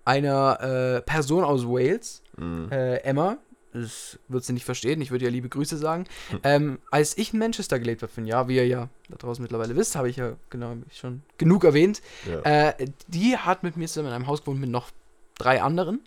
einer 0.05 0.61
äh, 0.61 1.01
Person 1.03 1.45
aus 1.45 1.67
Wales, 1.67 2.23
Mhm. 2.37 2.69
äh, 2.73 2.97
Emma. 2.99 3.39
Das 3.75 4.21
wird 4.29 4.45
sie 4.45 4.53
nicht 4.53 4.65
verstehen, 4.65 5.01
ich 5.01 5.11
würde 5.11 5.25
ja 5.25 5.31
liebe 5.33 5.49
Grüße 5.49 5.77
sagen. 5.77 6.07
Ähm, 6.45 6.79
als 6.93 7.19
ich 7.19 7.33
in 7.33 7.41
Manchester 7.41 7.81
gelebt 7.81 8.03
habe 8.03 8.13
für 8.13 8.21
ein 8.21 8.27
Jahr, 8.27 8.47
wie 8.47 8.55
ihr 8.57 8.67
ja 8.67 8.89
da 9.09 9.17
draußen 9.17 9.43
mittlerweile 9.43 9.75
wisst, 9.75 9.97
habe 9.97 10.09
ich 10.09 10.17
ja 10.17 10.37
genau 10.49 10.77
schon 10.93 11.23
genug 11.39 11.65
erwähnt. 11.65 12.01
Ja. 12.29 12.69
Äh, 12.69 12.87
die 13.09 13.37
hat 13.37 13.65
mit 13.65 13.77
mir 13.77 13.89
zusammen 13.89 14.09
in 14.09 14.15
einem 14.15 14.27
Haus 14.29 14.43
gewohnt 14.43 14.61
mit 14.61 14.71
noch 14.71 14.91
drei 15.37 15.61
anderen. 15.61 16.01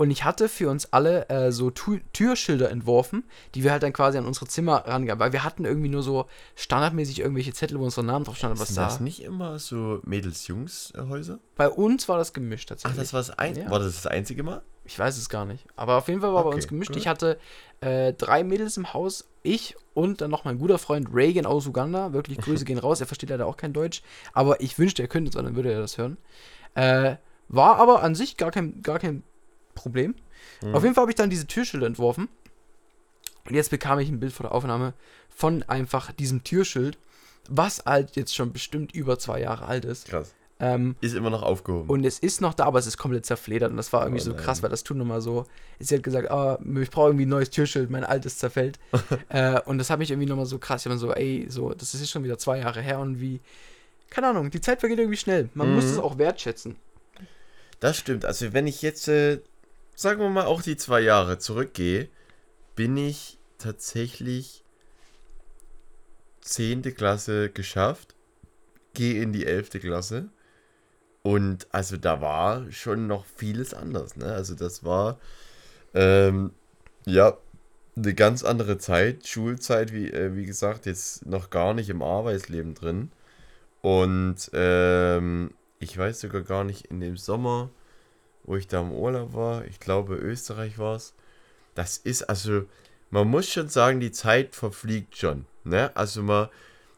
Und 0.00 0.10
ich 0.10 0.24
hatte 0.24 0.48
für 0.48 0.70
uns 0.70 0.94
alle 0.94 1.28
äh, 1.28 1.52
so 1.52 1.70
tu 1.70 1.98
Türschilder 2.14 2.70
entworfen, 2.70 3.22
die 3.54 3.64
wir 3.64 3.70
halt 3.70 3.82
dann 3.82 3.92
quasi 3.92 4.16
an 4.16 4.24
unsere 4.24 4.46
Zimmer 4.46 4.76
rangaben. 4.86 5.20
Weil 5.20 5.34
wir 5.34 5.44
hatten 5.44 5.66
irgendwie 5.66 5.90
nur 5.90 6.02
so 6.02 6.24
standardmäßig 6.56 7.20
irgendwelche 7.20 7.52
Zettel, 7.52 7.78
wo 7.78 7.84
unsere 7.84 8.06
Namen 8.06 8.24
drauf 8.24 8.38
standen. 8.38 8.58
Was 8.58 8.68
Sind 8.68 8.78
da? 8.78 8.84
das 8.84 9.00
nicht 9.00 9.22
immer 9.22 9.58
so 9.58 10.00
Mädels-Jungs-Häuser? 10.04 11.38
Bei 11.54 11.68
uns 11.68 12.08
war 12.08 12.16
das 12.16 12.32
gemischt 12.32 12.68
Ach, 12.68 12.76
tatsächlich. 12.76 12.98
das 12.98 13.12
war 13.12 13.20
das, 13.20 13.38
ein 13.38 13.56
Ja. 13.56 13.70
war 13.70 13.78
das 13.78 13.94
das 13.94 14.06
einzige 14.06 14.42
Mal? 14.42 14.62
Ich 14.86 14.98
weiß 14.98 15.18
es 15.18 15.28
gar 15.28 15.44
nicht. 15.44 15.66
Aber 15.76 15.98
auf 15.98 16.08
jeden 16.08 16.22
Fall 16.22 16.32
war 16.32 16.44
bei 16.44 16.48
Okay, 16.48 16.56
uns 16.56 16.68
gemischt. 16.68 16.92
gut. 16.92 16.96
Ich 16.96 17.06
hatte 17.06 17.38
äh, 17.82 18.14
drei 18.14 18.42
Mädels 18.42 18.78
im 18.78 18.94
Haus, 18.94 19.28
ich 19.42 19.76
und 19.92 20.22
dann 20.22 20.30
noch 20.30 20.44
mein 20.46 20.58
guter 20.58 20.78
Freund 20.78 21.08
Reagan 21.12 21.44
aus 21.44 21.66
Uganda. 21.66 22.14
Wirklich 22.14 22.38
Grüße 22.40 22.64
gehen 22.64 22.78
raus. 22.78 23.02
Er 23.02 23.06
versteht 23.06 23.28
leider 23.28 23.46
auch 23.46 23.58
kein 23.58 23.74
Deutsch. 23.74 24.00
Aber 24.32 24.62
ich 24.62 24.78
wünschte, 24.78 25.02
er 25.02 25.08
könnte, 25.08 25.30
sondern 25.30 25.56
würde 25.56 25.70
er 25.70 25.80
das 25.82 25.98
hören. 25.98 26.16
Äh, 26.74 27.16
war 27.48 27.76
aber 27.76 28.02
an 28.02 28.14
sich 28.14 28.38
gar 28.38 28.50
kein, 28.50 28.80
gar 28.80 28.98
kein 28.98 29.24
Problem. 29.82 30.14
Mhm. 30.62 30.74
Auf 30.74 30.82
jeden 30.82 30.94
Fall 30.94 31.02
habe 31.02 31.10
ich 31.12 31.16
dann 31.16 31.30
diese 31.30 31.46
Türschilder 31.46 31.86
entworfen. 31.86 32.28
Und 33.48 33.54
jetzt 33.54 33.70
bekam 33.70 33.98
ich 33.98 34.08
ein 34.08 34.20
Bild 34.20 34.32
vor 34.32 34.44
der 34.44 34.54
Aufnahme 34.54 34.94
von 35.28 35.62
einfach 35.64 36.12
diesem 36.12 36.44
Türschild, 36.44 36.98
was 37.48 37.82
halt 37.86 38.16
jetzt 38.16 38.34
schon 38.34 38.52
bestimmt 38.52 38.94
über 38.94 39.18
zwei 39.18 39.40
Jahre 39.40 39.64
alt 39.66 39.84
ist. 39.84 40.08
Krass. 40.08 40.34
Ähm, 40.62 40.94
Ist 41.00 41.14
immer 41.14 41.30
noch 41.30 41.42
aufgehoben. 41.42 41.88
und 41.88 42.04
es 42.04 42.18
ist 42.18 42.42
noch 42.42 42.52
da, 42.52 42.66
aber 42.66 42.78
es 42.78 42.86
ist 42.86 42.98
komplett 42.98 43.24
zerfledert. 43.24 43.70
Und 43.70 43.78
das 43.78 43.94
war 43.94 44.02
irgendwie 44.02 44.20
Oh 44.20 44.24
so 44.26 44.34
krass, 44.34 44.62
weil 44.62 44.68
das 44.68 44.84
tut 44.84 44.98
nochmal 44.98 45.22
so. 45.22 45.46
Sie 45.78 45.94
hat 45.96 46.02
gesagt, 46.02 46.30
ah, 46.30 46.58
ich 46.82 46.90
brauche 46.90 47.08
irgendwie 47.08 47.24
ein 47.24 47.30
neues 47.30 47.48
Türschild, 47.48 47.88
mein 47.88 48.04
altes 48.04 48.36
zerfällt. 48.36 48.78
äh, 49.30 49.58
und 49.62 49.78
das 49.78 49.88
hat 49.88 49.98
mich 49.98 50.10
irgendwie 50.10 50.28
nochmal 50.28 50.44
so 50.44 50.58
krass. 50.58 50.84
Ich 50.84 50.90
war 50.90 50.98
so, 50.98 51.14
ey, 51.14 51.46
so, 51.48 51.70
das 51.72 51.94
ist 51.94 52.00
jetzt 52.02 52.10
schon 52.10 52.24
wieder 52.24 52.36
zwei 52.36 52.58
Jahre 52.58 52.82
her 52.82 52.98
und 52.98 53.20
wie. 53.22 53.40
Keine 54.10 54.26
Ahnung, 54.28 54.50
die 54.50 54.60
Zeit 54.60 54.80
vergeht 54.80 54.98
irgendwie 54.98 55.16
schnell. 55.16 55.48
Man 55.54 55.74
muss 55.74 55.84
Mhm. 55.84 55.90
es 55.92 55.98
auch 55.98 56.18
wertschätzen. 56.18 56.76
Das 57.78 57.96
stimmt. 57.96 58.26
Also 58.26 58.52
wenn 58.52 58.66
ich 58.66 58.82
jetzt, 58.82 59.08
äh, 59.08 59.38
sagen 60.00 60.22
wir 60.22 60.30
mal, 60.30 60.46
auch 60.46 60.62
die 60.62 60.78
zwei 60.78 61.00
Jahre 61.00 61.38
zurückgehe, 61.38 62.08
bin 62.74 62.96
ich 62.96 63.38
tatsächlich 63.58 64.64
10. 66.40 66.94
Klasse 66.94 67.50
geschafft, 67.50 68.14
gehe 68.94 69.22
in 69.22 69.34
die 69.34 69.44
11. 69.44 69.72
Klasse 69.72 70.30
und 71.20 71.66
also 71.70 71.98
da 71.98 72.22
war 72.22 72.72
schon 72.72 73.08
noch 73.08 73.26
vieles 73.26 73.74
anders. 73.74 74.16
Ne? 74.16 74.24
Also 74.24 74.54
das 74.54 74.84
war, 74.84 75.20
ähm, 75.92 76.52
ja, 77.04 77.36
eine 77.94 78.14
ganz 78.14 78.42
andere 78.42 78.78
Zeit, 78.78 79.28
Schulzeit, 79.28 79.92
wie, 79.92 80.10
äh, 80.10 80.34
wie 80.34 80.46
gesagt, 80.46 80.86
jetzt 80.86 81.26
noch 81.26 81.50
gar 81.50 81.74
nicht 81.74 81.90
im 81.90 82.00
Arbeitsleben 82.02 82.74
drin. 82.74 83.12
Und 83.82 84.50
ähm, 84.54 85.50
ich 85.78 85.98
weiß 85.98 86.20
sogar 86.20 86.40
gar 86.40 86.64
nicht, 86.64 86.86
in 86.86 87.00
dem 87.00 87.18
Sommer, 87.18 87.68
wo 88.44 88.56
ich 88.56 88.66
da 88.66 88.80
im 88.80 88.92
Urlaub 88.92 89.34
war, 89.34 89.64
ich 89.64 89.80
glaube 89.80 90.16
Österreich 90.16 90.78
war 90.78 90.96
es, 90.96 91.14
das 91.74 91.96
ist 91.98 92.22
also, 92.22 92.64
man 93.10 93.28
muss 93.28 93.48
schon 93.48 93.68
sagen, 93.68 94.00
die 94.00 94.12
Zeit 94.12 94.54
verfliegt 94.54 95.16
schon. 95.16 95.46
Ne? 95.64 95.90
Also 95.94 96.22
man, 96.22 96.48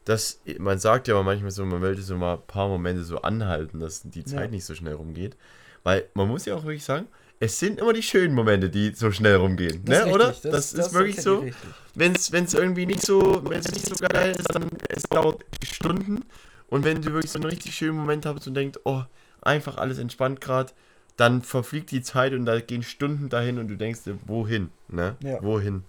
das, 0.05 0.41
man 0.59 0.79
sagt 0.79 1.07
ja 1.07 1.21
manchmal 1.21 1.51
so, 1.51 1.65
man 1.65 1.81
wollte 1.81 2.01
so 2.01 2.15
mal 2.17 2.35
ein 2.35 2.47
paar 2.47 2.67
Momente 2.67 3.03
so 3.03 3.21
anhalten, 3.21 3.79
dass 3.79 4.01
die 4.03 4.23
Zeit 4.25 4.45
Ja. 4.45 4.47
nicht 4.47 4.65
so 4.65 4.75
schnell 4.75 4.93
rumgeht. 4.93 5.35
Weil 5.83 6.05
man 6.13 6.27
muss 6.27 6.45
ja 6.45 6.55
auch 6.55 6.63
wirklich 6.63 6.83
sagen, 6.83 7.07
es 7.39 7.59
sind 7.59 7.79
immer 7.79 7.91
die 7.91 8.03
schönen 8.03 8.33
Momente, 8.33 8.69
die 8.69 8.93
so 8.93 9.11
schnell 9.11 9.35
rumgehen. 9.35 9.83
ne? 9.85 10.05
Oder? 10.07 10.33
Das, 10.43 10.73
ist 10.73 10.93
wirklich 10.93 11.21
so. 11.21 11.45
Wenn 11.93 12.13
es 12.13 12.53
irgendwie 12.53 12.85
nicht 12.85 13.01
so, 13.01 13.41
wenn 13.49 13.59
es 13.59 13.71
nicht 13.71 13.85
so 13.85 13.95
geil 13.95 14.31
ist, 14.31 14.47
dann 14.53 14.69
es 14.89 15.03
dauert 15.03 15.43
Stunden. 15.63 16.23
Und 16.67 16.85
wenn 16.85 17.01
du 17.01 17.11
wirklich 17.11 17.31
so 17.31 17.39
einen 17.39 17.49
richtig 17.49 17.75
schönen 17.75 17.97
Moment 17.97 18.25
hast 18.25 18.47
und 18.47 18.53
denkst, 18.53 18.79
oh, 18.85 19.03
einfach 19.41 19.77
alles 19.77 19.97
entspannt 19.97 20.39
gerade, 20.41 20.71
dann 21.17 21.41
verfliegt 21.41 21.91
die 21.91 22.01
Zeit 22.01 22.33
und 22.33 22.45
da 22.45 22.59
gehen 22.59 22.83
Stunden 22.83 23.29
dahin 23.29 23.59
und 23.59 23.67
du 23.67 23.75
denkst 23.75 24.03
dir, 24.03 24.17
wohin? 24.25 24.69
Ne? 24.87 25.15
Ja. 25.23 25.41
Wohin? 25.43 25.83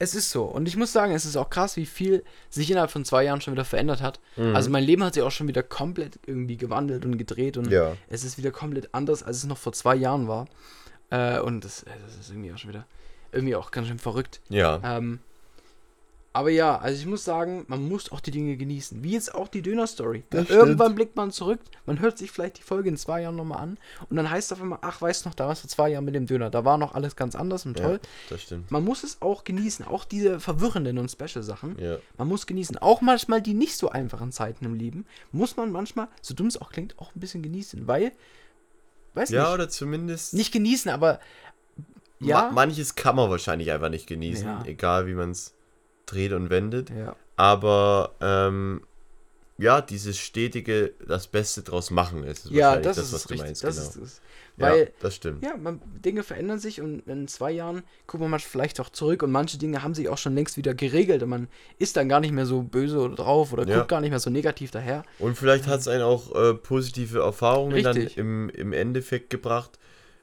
Es 0.00 0.14
ist 0.14 0.30
so. 0.30 0.44
Und 0.44 0.68
ich 0.68 0.76
muss 0.76 0.92
sagen, 0.92 1.12
es 1.12 1.24
ist 1.24 1.36
auch 1.36 1.50
krass, 1.50 1.76
wie 1.76 1.86
viel 1.86 2.22
sich 2.50 2.70
innerhalb 2.70 2.90
von 2.90 3.04
zwei 3.04 3.24
Jahren 3.24 3.40
schon 3.40 3.52
wieder 3.54 3.64
verändert 3.64 4.00
hat. 4.00 4.20
Mhm. 4.36 4.54
Also 4.54 4.70
mein 4.70 4.84
Leben 4.84 5.02
hat 5.02 5.14
sich 5.14 5.22
auch 5.24 5.30
schon 5.32 5.48
wieder 5.48 5.62
komplett 5.64 6.20
irgendwie 6.24 6.56
gewandelt 6.56 7.04
und 7.04 7.18
gedreht 7.18 7.56
und 7.56 7.70
Ja. 7.70 7.96
es 8.08 8.22
ist 8.22 8.38
wieder 8.38 8.52
komplett 8.52 8.94
anders, 8.94 9.22
als 9.24 9.38
es 9.38 9.44
noch 9.46 9.58
vor 9.58 9.72
zwei 9.72 9.96
Jahren 9.96 10.28
war. 10.28 10.46
Äh, 11.10 11.40
und 11.40 11.64
das, 11.64 11.82
äh, 11.82 11.90
das 12.04 12.16
ist 12.16 12.30
irgendwie 12.30 12.52
auch 12.52 12.58
schon 12.58 12.70
wieder 12.70 12.86
irgendwie 13.32 13.56
auch 13.56 13.70
ganz 13.70 13.88
schön 13.88 13.98
verrückt. 13.98 14.40
Ja. 14.48 14.80
Ähm, 14.84 15.18
aber 16.38 16.50
ja, 16.50 16.78
also 16.78 17.00
ich 17.00 17.06
muss 17.06 17.24
sagen, 17.24 17.64
man 17.66 17.88
muss 17.88 18.12
auch 18.12 18.20
die 18.20 18.30
Dinge 18.30 18.56
genießen. 18.56 19.02
Wie 19.02 19.10
jetzt 19.10 19.34
auch 19.34 19.48
die 19.48 19.60
Döner-Story. 19.60 20.22
Irgendwann 20.30 20.94
blickt 20.94 21.16
man 21.16 21.32
zurück, 21.32 21.58
man 21.84 21.98
hört 21.98 22.16
sich 22.16 22.30
vielleicht 22.30 22.58
die 22.58 22.62
Folge 22.62 22.88
in 22.88 22.96
zwei 22.96 23.22
Jahren 23.22 23.34
nochmal 23.34 23.58
an 23.58 23.78
und 24.08 24.16
dann 24.16 24.30
heißt 24.30 24.52
es 24.52 24.56
auf 24.56 24.62
einmal, 24.62 24.78
ach, 24.82 25.00
weißt 25.02 25.24
du 25.24 25.28
noch, 25.30 25.34
da 25.34 25.46
war 25.46 25.52
es 25.52 25.60
vor 25.60 25.68
zwei 25.68 25.88
Jahren 25.90 26.04
mit 26.04 26.14
dem 26.14 26.26
Döner. 26.26 26.48
Da 26.48 26.64
war 26.64 26.78
noch 26.78 26.94
alles 26.94 27.16
ganz 27.16 27.34
anders 27.34 27.66
und 27.66 27.76
toll. 27.76 27.98
ja, 28.02 28.08
das 28.30 28.42
stimmt. 28.42 28.70
Man 28.70 28.84
muss 28.84 29.02
es 29.02 29.20
auch 29.20 29.42
genießen, 29.42 29.84
auch 29.84 30.04
diese 30.04 30.38
verwirrenden 30.38 30.98
und 30.98 31.10
Special-Sachen. 31.10 31.76
Ja. 31.80 31.96
Man 32.16 32.28
muss 32.28 32.46
genießen. 32.46 32.78
Auch 32.78 33.00
manchmal 33.00 33.42
die 33.42 33.54
nicht 33.54 33.76
so 33.76 33.90
einfachen 33.90 34.30
Zeiten 34.30 34.64
im 34.64 34.74
Leben, 34.74 35.06
muss 35.32 35.56
man 35.56 35.72
manchmal, 35.72 36.06
so 36.22 36.34
dumm 36.34 36.46
es 36.46 36.60
auch 36.60 36.70
klingt, 36.70 36.98
auch 37.00 37.14
ein 37.16 37.20
bisschen 37.20 37.42
genießen. 37.42 37.86
Weil, 37.88 38.12
weiß 39.14 39.30
Ja, 39.30 39.42
nicht, 39.42 39.54
oder 39.54 39.68
zumindest. 39.68 40.34
nicht 40.34 40.52
genießen, 40.52 40.90
aber 40.90 41.18
Ma 42.20 42.26
ja. 42.28 42.50
manches 42.52 42.94
kann 42.94 43.16
man 43.16 43.28
wahrscheinlich 43.30 43.70
einfach 43.72 43.90
nicht 43.90 44.06
genießen, 44.06 44.46
Ja. 44.46 44.62
egal 44.66 45.06
wie 45.06 45.14
man 45.14 45.30
es 45.32 45.54
dreht 46.12 46.32
und 46.32 46.50
wendet. 46.50 46.90
ja. 46.90 47.14
Aber 47.36 48.14
ähm, 48.20 48.80
ja, 49.58 49.80
dieses 49.80 50.18
stetige, 50.18 50.92
das 51.06 51.26
Beste 51.28 51.62
draus 51.62 51.90
machen 51.90 52.22
ist 52.24 52.50
Ja, 52.50 52.66
wahrscheinlich 52.66 52.86
das, 52.86 52.98
ist 52.98 53.12
was 53.12 53.22
du 53.24 53.28
richtig. 53.30 53.46
meinst. 53.46 53.64
das 53.64 53.76
genau. 53.76 53.88
ist 53.88 53.96
es. 53.96 54.20
ja, 54.56 54.66
Weil, 54.70 54.92
das 55.00 55.14
stimmt. 55.16 55.42
ja, 55.44 55.56
man, 55.56 55.80
Dinge 56.04 56.22
verändern 56.22 56.58
sich 56.60 56.80
und 56.80 57.00
in 57.08 57.26
zwei 57.28 57.50
Jahren 57.52 57.82
gucken 58.06 58.24
wir 58.26 58.28
mal 58.30 58.38
vielleicht 58.38 58.78
auch 58.80 58.88
zurück 58.90 59.22
und 59.24 59.30
manche 59.32 59.58
Dinge 59.58 59.82
haben 59.82 59.94
sich 59.94 60.08
auch 60.08 60.18
schon 60.18 60.34
längst 60.34 60.56
wieder 60.56 60.74
geregelt 60.74 61.22
und 61.24 61.28
man 61.28 61.48
ist 61.78 61.96
dann 61.96 62.08
gar 62.08 62.20
nicht 62.20 62.32
mehr 62.32 62.46
so 62.46 62.62
böse 62.62 62.98
oder 62.98 63.14
drauf 63.16 63.52
oder 63.52 63.66
Ja. 63.68 63.76
guckt 63.78 63.88
gar 63.88 64.00
nicht 64.00 64.10
mehr 64.10 64.20
so 64.20 64.30
negativ 64.30 64.70
daher. 64.70 65.02
Und 65.18 65.36
vielleicht 65.36 65.66
hat 65.66 65.80
es 65.80 65.88
einen 65.88 66.02
auch 66.02 66.34
äh, 66.34 66.54
positive 66.54 67.20
Erfahrungen 67.20 67.72
Richtig. 67.72 68.14
dann 68.14 68.24
im, 68.24 68.48
im 68.50 68.72
Endeffekt 68.72 69.30
gebracht. 69.30 69.78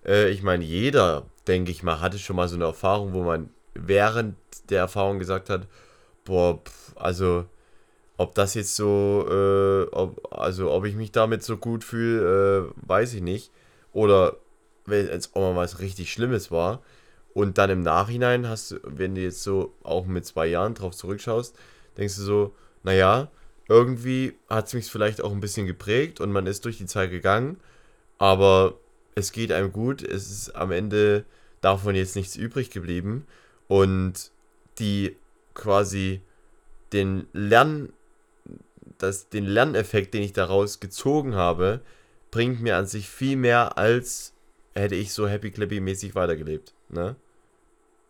Äh, 0.05 0.29
ich 0.31 0.43
meine, 0.43 0.63
jeder, 0.63 1.25
denke 1.47 1.71
ich 1.71 1.83
mal, 1.83 1.99
hatte 1.99 2.19
schon 2.19 2.35
mal 2.37 2.47
so 2.47 2.55
eine 2.55 2.65
Erfahrung, 2.65 3.13
wo 3.13 3.23
man 3.23 3.49
während 3.75 4.35
der 4.69 4.79
Erfahrung 4.79 5.19
gesagt 5.19 5.49
hat, 5.49 5.67
boah, 6.23 6.61
pf, 6.63 6.93
also 6.95 7.45
ob 8.17 8.33
das 8.35 8.53
jetzt 8.53 8.75
so, 8.75 9.25
äh, 9.29 9.83
ob, 9.93 10.33
also 10.33 10.71
ob 10.71 10.85
ich 10.85 10.95
mich 10.95 11.11
damit 11.11 11.43
so 11.43 11.57
gut 11.57 11.83
fühle, 11.83 12.71
äh, 12.71 12.87
weiß 12.87 13.13
ich 13.13 13.21
nicht. 13.21 13.51
Oder 13.91 14.37
wenn 14.85 15.07
es 15.07 15.35
auch 15.35 15.53
mal 15.53 15.55
was 15.55 15.79
richtig 15.79 16.11
Schlimmes 16.11 16.51
war. 16.51 16.81
Und 17.33 17.57
dann 17.57 17.69
im 17.69 17.81
Nachhinein 17.81 18.47
hast 18.47 18.71
du, 18.71 18.79
wenn 18.83 19.15
du 19.15 19.21
jetzt 19.21 19.43
so 19.43 19.73
auch 19.83 20.05
mit 20.05 20.25
zwei 20.25 20.47
Jahren 20.47 20.73
drauf 20.73 20.95
zurückschaust, 20.95 21.57
denkst 21.97 22.15
du 22.15 22.21
so, 22.21 22.55
naja, 22.83 23.29
irgendwie 23.67 24.33
hat 24.49 24.67
es 24.67 24.73
mich 24.73 24.89
vielleicht 24.89 25.21
auch 25.21 25.31
ein 25.31 25.41
bisschen 25.41 25.67
geprägt 25.67 26.21
und 26.21 26.31
man 26.31 26.47
ist 26.47 26.63
durch 26.63 26.77
die 26.77 26.85
Zeit 26.85 27.09
gegangen, 27.09 27.57
aber 28.17 28.75
es 29.15 29.31
geht 29.31 29.51
einem 29.51 29.73
gut, 29.73 30.01
es 30.03 30.29
ist 30.29 30.55
am 30.55 30.71
Ende 30.71 31.25
davon 31.61 31.95
jetzt 31.95 32.15
nichts 32.15 32.35
übrig 32.35 32.69
geblieben 32.69 33.25
und 33.67 34.31
die 34.79 35.15
quasi 35.53 36.21
den 36.93 37.27
Lern, 37.33 37.91
das, 38.97 39.29
den 39.29 39.45
Lerneffekt, 39.45 40.13
den 40.13 40.23
ich 40.23 40.33
daraus 40.33 40.79
gezogen 40.79 41.35
habe, 41.35 41.81
bringt 42.31 42.61
mir 42.61 42.77
an 42.77 42.85
sich 42.87 43.09
viel 43.09 43.37
mehr, 43.37 43.77
als 43.77 44.33
hätte 44.73 44.95
ich 44.95 45.13
so 45.13 45.27
happy 45.27 45.51
clappy 45.51 45.79
mäßig 45.79 46.15
weitergelebt, 46.15 46.73
ne? 46.89 47.15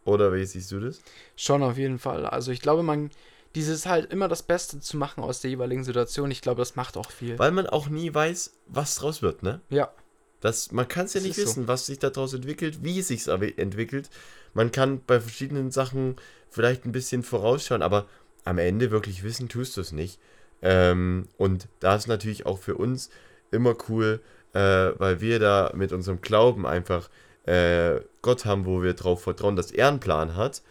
Oder 0.03 0.33
wie 0.33 0.45
siehst 0.45 0.71
du 0.71 0.79
das? 0.79 1.01
Schon 1.35 1.63
auf 1.63 1.77
jeden 1.77 1.97
Fall. 1.97 2.25
Also 2.27 2.51
ich 2.51 2.61
glaube, 2.61 2.83
man, 2.83 3.09
dieses 3.55 3.85
halt 3.87 4.11
immer 4.11 4.27
das 4.27 4.43
Beste 4.43 4.79
zu 4.79 4.97
machen 4.97 5.23
aus 5.23 5.41
der 5.41 5.49
jeweiligen 5.49 5.83
Situation, 5.83 6.29
ich 6.29 6.41
glaube, 6.41 6.59
das 6.59 6.75
macht 6.75 6.95
auch 6.97 7.09
viel. 7.09 7.39
Weil 7.39 7.51
man 7.51 7.65
auch 7.65 7.87
nie 7.89 8.13
weiß, 8.13 8.53
was 8.67 8.95
draus 8.95 9.21
wird, 9.23 9.41
ne? 9.41 9.61
Ja, 9.69 9.91
Das, 10.41 10.71
man 10.71 10.87
kann 10.87 11.05
es 11.05 11.13
ja 11.15 11.19
Das 11.21 11.27
nicht 11.27 11.37
ist 11.37 11.43
so. 11.45 11.49
wissen, 11.51 11.67
was 11.67 11.87
sich 11.87 11.97
daraus 11.97 12.33
entwickelt, 12.33 12.83
wie 12.83 12.99
es 12.99 13.07
sich 13.07 13.27
entwickelt. 13.27 14.09
Man 14.55 14.71
kann 14.71 15.01
bei 15.05 15.19
verschiedenen 15.19 15.69
Sachen 15.69 16.15
vielleicht 16.49 16.85
ein 16.85 16.91
bisschen 16.91 17.21
vorausschauen, 17.21 17.83
aber 17.83 18.07
am 18.45 18.57
Ende 18.57 18.89
wirklich 18.89 19.23
wissen 19.23 19.49
tust 19.49 19.77
du 19.77 19.81
es 19.81 19.91
nicht. 19.91 20.19
Ähm, 20.61 21.27
und 21.37 21.67
da 21.81 21.95
ist 21.95 22.07
natürlich 22.07 22.45
auch 22.45 22.57
für 22.57 22.75
uns 22.75 23.09
immer 23.51 23.75
cool, 23.89 24.21
äh, 24.53 24.59
weil 24.59 25.21
wir 25.21 25.39
da 25.39 25.71
mit 25.75 25.91
unserem 25.91 26.21
Glauben 26.21 26.65
einfach 26.65 27.09
äh, 27.45 27.99
Gott 28.21 28.45
haben, 28.45 28.65
wo 28.65 28.81
wir 28.81 28.93
darauf 28.93 29.21
vertrauen, 29.21 29.55
dass 29.55 29.71
er 29.71 29.89
einen 29.89 29.99
Plan 29.99 30.35
hat, 30.35 30.61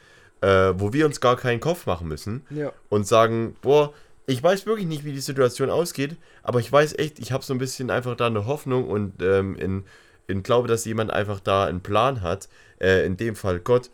äh, 0.40 0.72
wo 0.76 0.92
wir 0.92 1.06
uns 1.06 1.20
gar 1.20 1.36
keinen 1.36 1.60
Kopf 1.60 1.86
machen 1.86 2.08
müssen 2.08 2.42
ja. 2.50 2.72
und 2.88 3.06
sagen, 3.06 3.54
boah, 3.60 3.92
ich 4.26 4.42
weiß 4.42 4.64
wirklich 4.64 4.86
nicht, 4.86 5.04
wie 5.04 5.12
die 5.12 5.20
Situation 5.20 5.68
ausgeht, 5.68 6.16
aber 6.42 6.58
ich 6.58 6.72
weiß 6.72 6.98
echt, 6.98 7.18
ich 7.18 7.32
habe 7.32 7.44
so 7.44 7.52
ein 7.52 7.58
bisschen 7.58 7.90
einfach 7.90 8.16
da 8.16 8.26
eine 8.26 8.46
Hoffnung 8.46 8.88
und 8.88 9.22
ähm, 9.22 9.56
in, 9.56 9.84
in 10.26 10.42
glaube, 10.42 10.68
dass 10.68 10.84
jemand 10.84 11.10
einfach 11.10 11.40
da 11.40 11.66
einen 11.66 11.80
Plan 11.80 12.22
hat, 12.22 12.48
äh, 12.80 13.04
in 13.06 13.16
dem 13.16 13.37
Fall 13.37 13.60
Gott, 13.60 13.90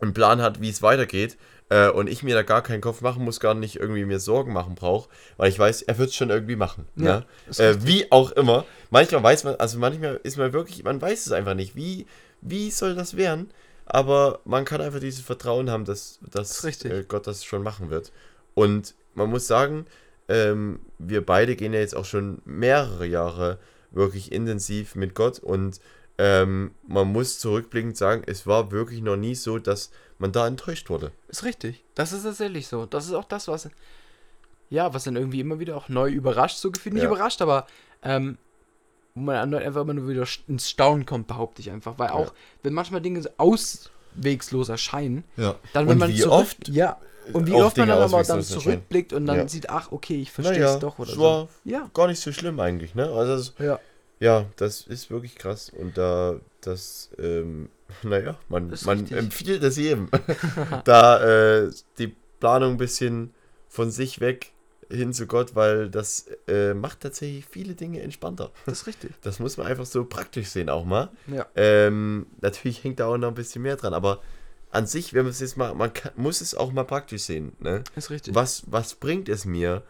einen 0.00 0.14
Plan 0.14 0.42
hat, 0.42 0.60
wie 0.60 0.70
es 0.70 0.82
weitergeht 0.82 1.36
äh, 1.72 1.88
und 1.88 2.08
ich 2.08 2.22
mir 2.22 2.34
da 2.34 2.42
gar 2.42 2.62
keinen 2.62 2.80
Kopf 2.80 3.00
machen 3.00 3.24
muss, 3.24 3.40
gar 3.40 3.54
nicht 3.54 3.76
irgendwie 3.76 4.04
mir 4.04 4.20
Sorgen 4.20 4.52
machen 4.52 4.74
brauche, 4.74 5.08
weil 5.36 5.48
ich 5.48 5.58
weiß, 5.58 5.82
er 5.82 5.98
wird 5.98 6.10
es 6.10 6.14
schon 6.14 6.30
irgendwie 6.30 6.56
machen. 6.56 6.86
Ja, 6.96 7.24
ne? 7.46 7.64
äh, 7.64 7.76
wie 7.80 8.10
auch 8.10 8.32
immer. 8.32 8.64
Manchmal 8.90 9.22
weiß 9.22 9.44
man, 9.44 9.54
also 9.56 9.78
manchmal 9.78 10.20
ist 10.22 10.36
man 10.36 10.52
wirklich, 10.52 10.84
man 10.84 11.00
weiß 11.00 11.26
es 11.26 11.32
einfach 11.32 11.54
nicht, 11.54 11.74
wie, 11.74 12.06
wie 12.40 12.70
soll 12.70 12.94
das 12.94 13.16
werden? 13.16 13.50
Aber 13.86 14.40
man 14.44 14.64
kann 14.64 14.80
einfach 14.80 15.00
dieses 15.00 15.22
Vertrauen 15.22 15.70
haben, 15.70 15.84
dass, 15.84 16.20
dass 16.30 16.64
richtig. 16.64 16.92
äh, 16.92 17.04
Gott 17.06 17.26
das 17.26 17.44
schon 17.44 17.62
machen 17.62 17.90
wird. 17.90 18.12
Und 18.54 18.94
man 19.14 19.30
muss 19.30 19.46
sagen, 19.46 19.86
ähm, 20.28 20.80
wir 20.98 21.24
beide 21.24 21.56
gehen 21.56 21.72
ja 21.72 21.80
jetzt 21.80 21.96
auch 21.96 22.04
schon 22.04 22.42
mehrere 22.44 23.06
Jahre 23.06 23.58
wirklich 23.92 24.32
intensiv 24.32 24.94
mit 24.94 25.14
Gott 25.14 25.38
und 25.38 25.80
ähm, 26.18 26.72
man 26.86 27.08
muss 27.10 27.38
zurückblickend 27.38 27.96
sagen, 27.96 28.22
es 28.26 28.46
war 28.46 28.70
wirklich 28.70 29.00
noch 29.00 29.16
nie 29.16 29.34
so, 29.34 29.58
dass 29.58 29.90
man 30.18 30.30
da 30.30 30.46
enttäuscht 30.46 30.90
wurde. 30.90 31.10
Ist 31.28 31.44
richtig. 31.44 31.84
Das 31.94 32.12
ist 32.12 32.22
tatsächlich 32.24 32.68
so. 32.68 32.86
Das 32.86 33.06
ist 33.06 33.14
auch 33.14 33.24
das, 33.24 33.48
was. 33.48 33.68
Ja, 34.70 34.94
was 34.94 35.04
dann 35.04 35.16
irgendwie 35.16 35.40
immer 35.40 35.58
wieder 35.58 35.76
auch 35.76 35.88
neu 35.88 36.10
überrascht, 36.10 36.58
so 36.58 36.70
gefühlt. 36.70 36.94
Nicht 36.94 37.02
Ja. 37.04 37.08
überrascht, 37.10 37.42
aber. 37.42 37.66
Ähm, 38.02 38.38
wo 39.14 39.20
man 39.22 39.54
einfach 39.54 39.82
immer 39.82 39.94
nur 39.94 40.08
wieder 40.08 40.26
ins 40.48 40.70
Staunen 40.70 41.04
kommt, 41.06 41.26
behaupte 41.26 41.60
ich 41.60 41.70
einfach. 41.70 41.98
Weil 41.98 42.10
auch, 42.10 42.32
wenn 42.62 42.72
manchmal 42.72 43.00
Dinge 43.02 43.20
so 43.22 43.28
auswegslos 44.18 44.68
erscheinen, 44.68 45.24
Ja. 45.36 45.56
dann 45.72 45.86
wenn 45.86 45.92
und 45.92 45.98
man 45.98 46.10
wie 46.10 46.20
zurück, 46.20 46.32
oft 46.32 46.68
ja, 46.68 46.98
und 47.32 47.46
wie 47.46 47.52
oft 47.54 47.76
man 47.76 47.88
dann 47.88 48.00
aber 48.00 48.22
dann 48.24 48.42
zurückblickt 48.42 49.12
und 49.12 49.26
dann 49.26 49.38
Ja. 49.38 49.48
sieht, 49.48 49.70
ach, 49.70 49.92
okay, 49.92 50.20
ich 50.20 50.30
verstehe 50.30 50.58
naja, 50.58 50.74
es 50.74 50.80
doch 50.80 50.98
oder 50.98 51.12
so. 51.12 51.22
war 51.22 51.48
Ja. 51.64 51.90
gar 51.94 52.06
nicht 52.08 52.20
so 52.20 52.32
schlimm 52.32 52.58
eigentlich, 52.60 52.94
ne? 52.94 53.08
Also 53.10 53.34
es, 53.34 53.54
Ja, 53.58 53.78
ja, 54.20 54.46
das 54.56 54.82
ist 54.82 55.10
wirklich 55.10 55.34
krass 55.36 55.70
und 55.70 55.98
da 55.98 56.36
das 56.60 57.10
ähm, 57.18 57.68
naja, 58.02 58.36
man, 58.48 58.68
man 58.84 59.00
richtig. 59.00 59.16
empfiehlt 59.18 59.62
es 59.62 59.76
jedem, 59.76 60.08
da 60.84 61.64
äh, 61.64 61.70
die 61.98 62.14
Planung 62.40 62.72
ein 62.72 62.76
bisschen 62.76 63.34
von 63.68 63.90
sich 63.90 64.20
weg 64.20 64.52
hin 64.90 65.12
zu 65.12 65.26
Gott, 65.26 65.54
weil 65.54 65.88
das 65.88 66.26
äh, 66.48 66.74
macht 66.74 67.00
tatsächlich 67.00 67.46
viele 67.46 67.74
Dinge 67.74 68.00
entspannter. 68.02 68.50
das 68.66 68.82
ist 68.82 68.86
richtig. 68.86 69.12
Das 69.22 69.38
muss 69.38 69.56
man 69.56 69.66
einfach 69.66 69.86
so 69.86 70.04
praktisch 70.04 70.48
sehen 70.48 70.68
auch 70.68 70.84
mal. 70.84 71.10
Ja. 71.26 71.46
Ähm, 71.56 72.26
natürlich 72.40 72.82
hängt 72.84 73.00
da 73.00 73.06
auch 73.06 73.16
noch 73.18 73.28
ein 73.28 73.34
bisschen 73.34 73.62
mehr 73.62 73.76
dran, 73.76 73.94
aber 73.94 74.22
an 74.70 74.86
sich, 74.86 75.12
wenn 75.12 75.22
man 75.24 75.30
es 75.30 75.40
jetzt 75.40 75.56
mal, 75.56 75.74
man 75.74 75.92
kann, 75.92 76.12
muss 76.16 76.40
es 76.40 76.54
auch 76.54 76.72
mal 76.72 76.84
praktisch 76.84 77.22
sehen. 77.22 77.52
Ne? 77.60 77.84
Ist 77.94 78.10
richtig. 78.10 78.34
Was, 78.34 78.64
was 78.66 78.94
bringt 78.94 79.28
es 79.28 79.44
mir, 79.44 79.82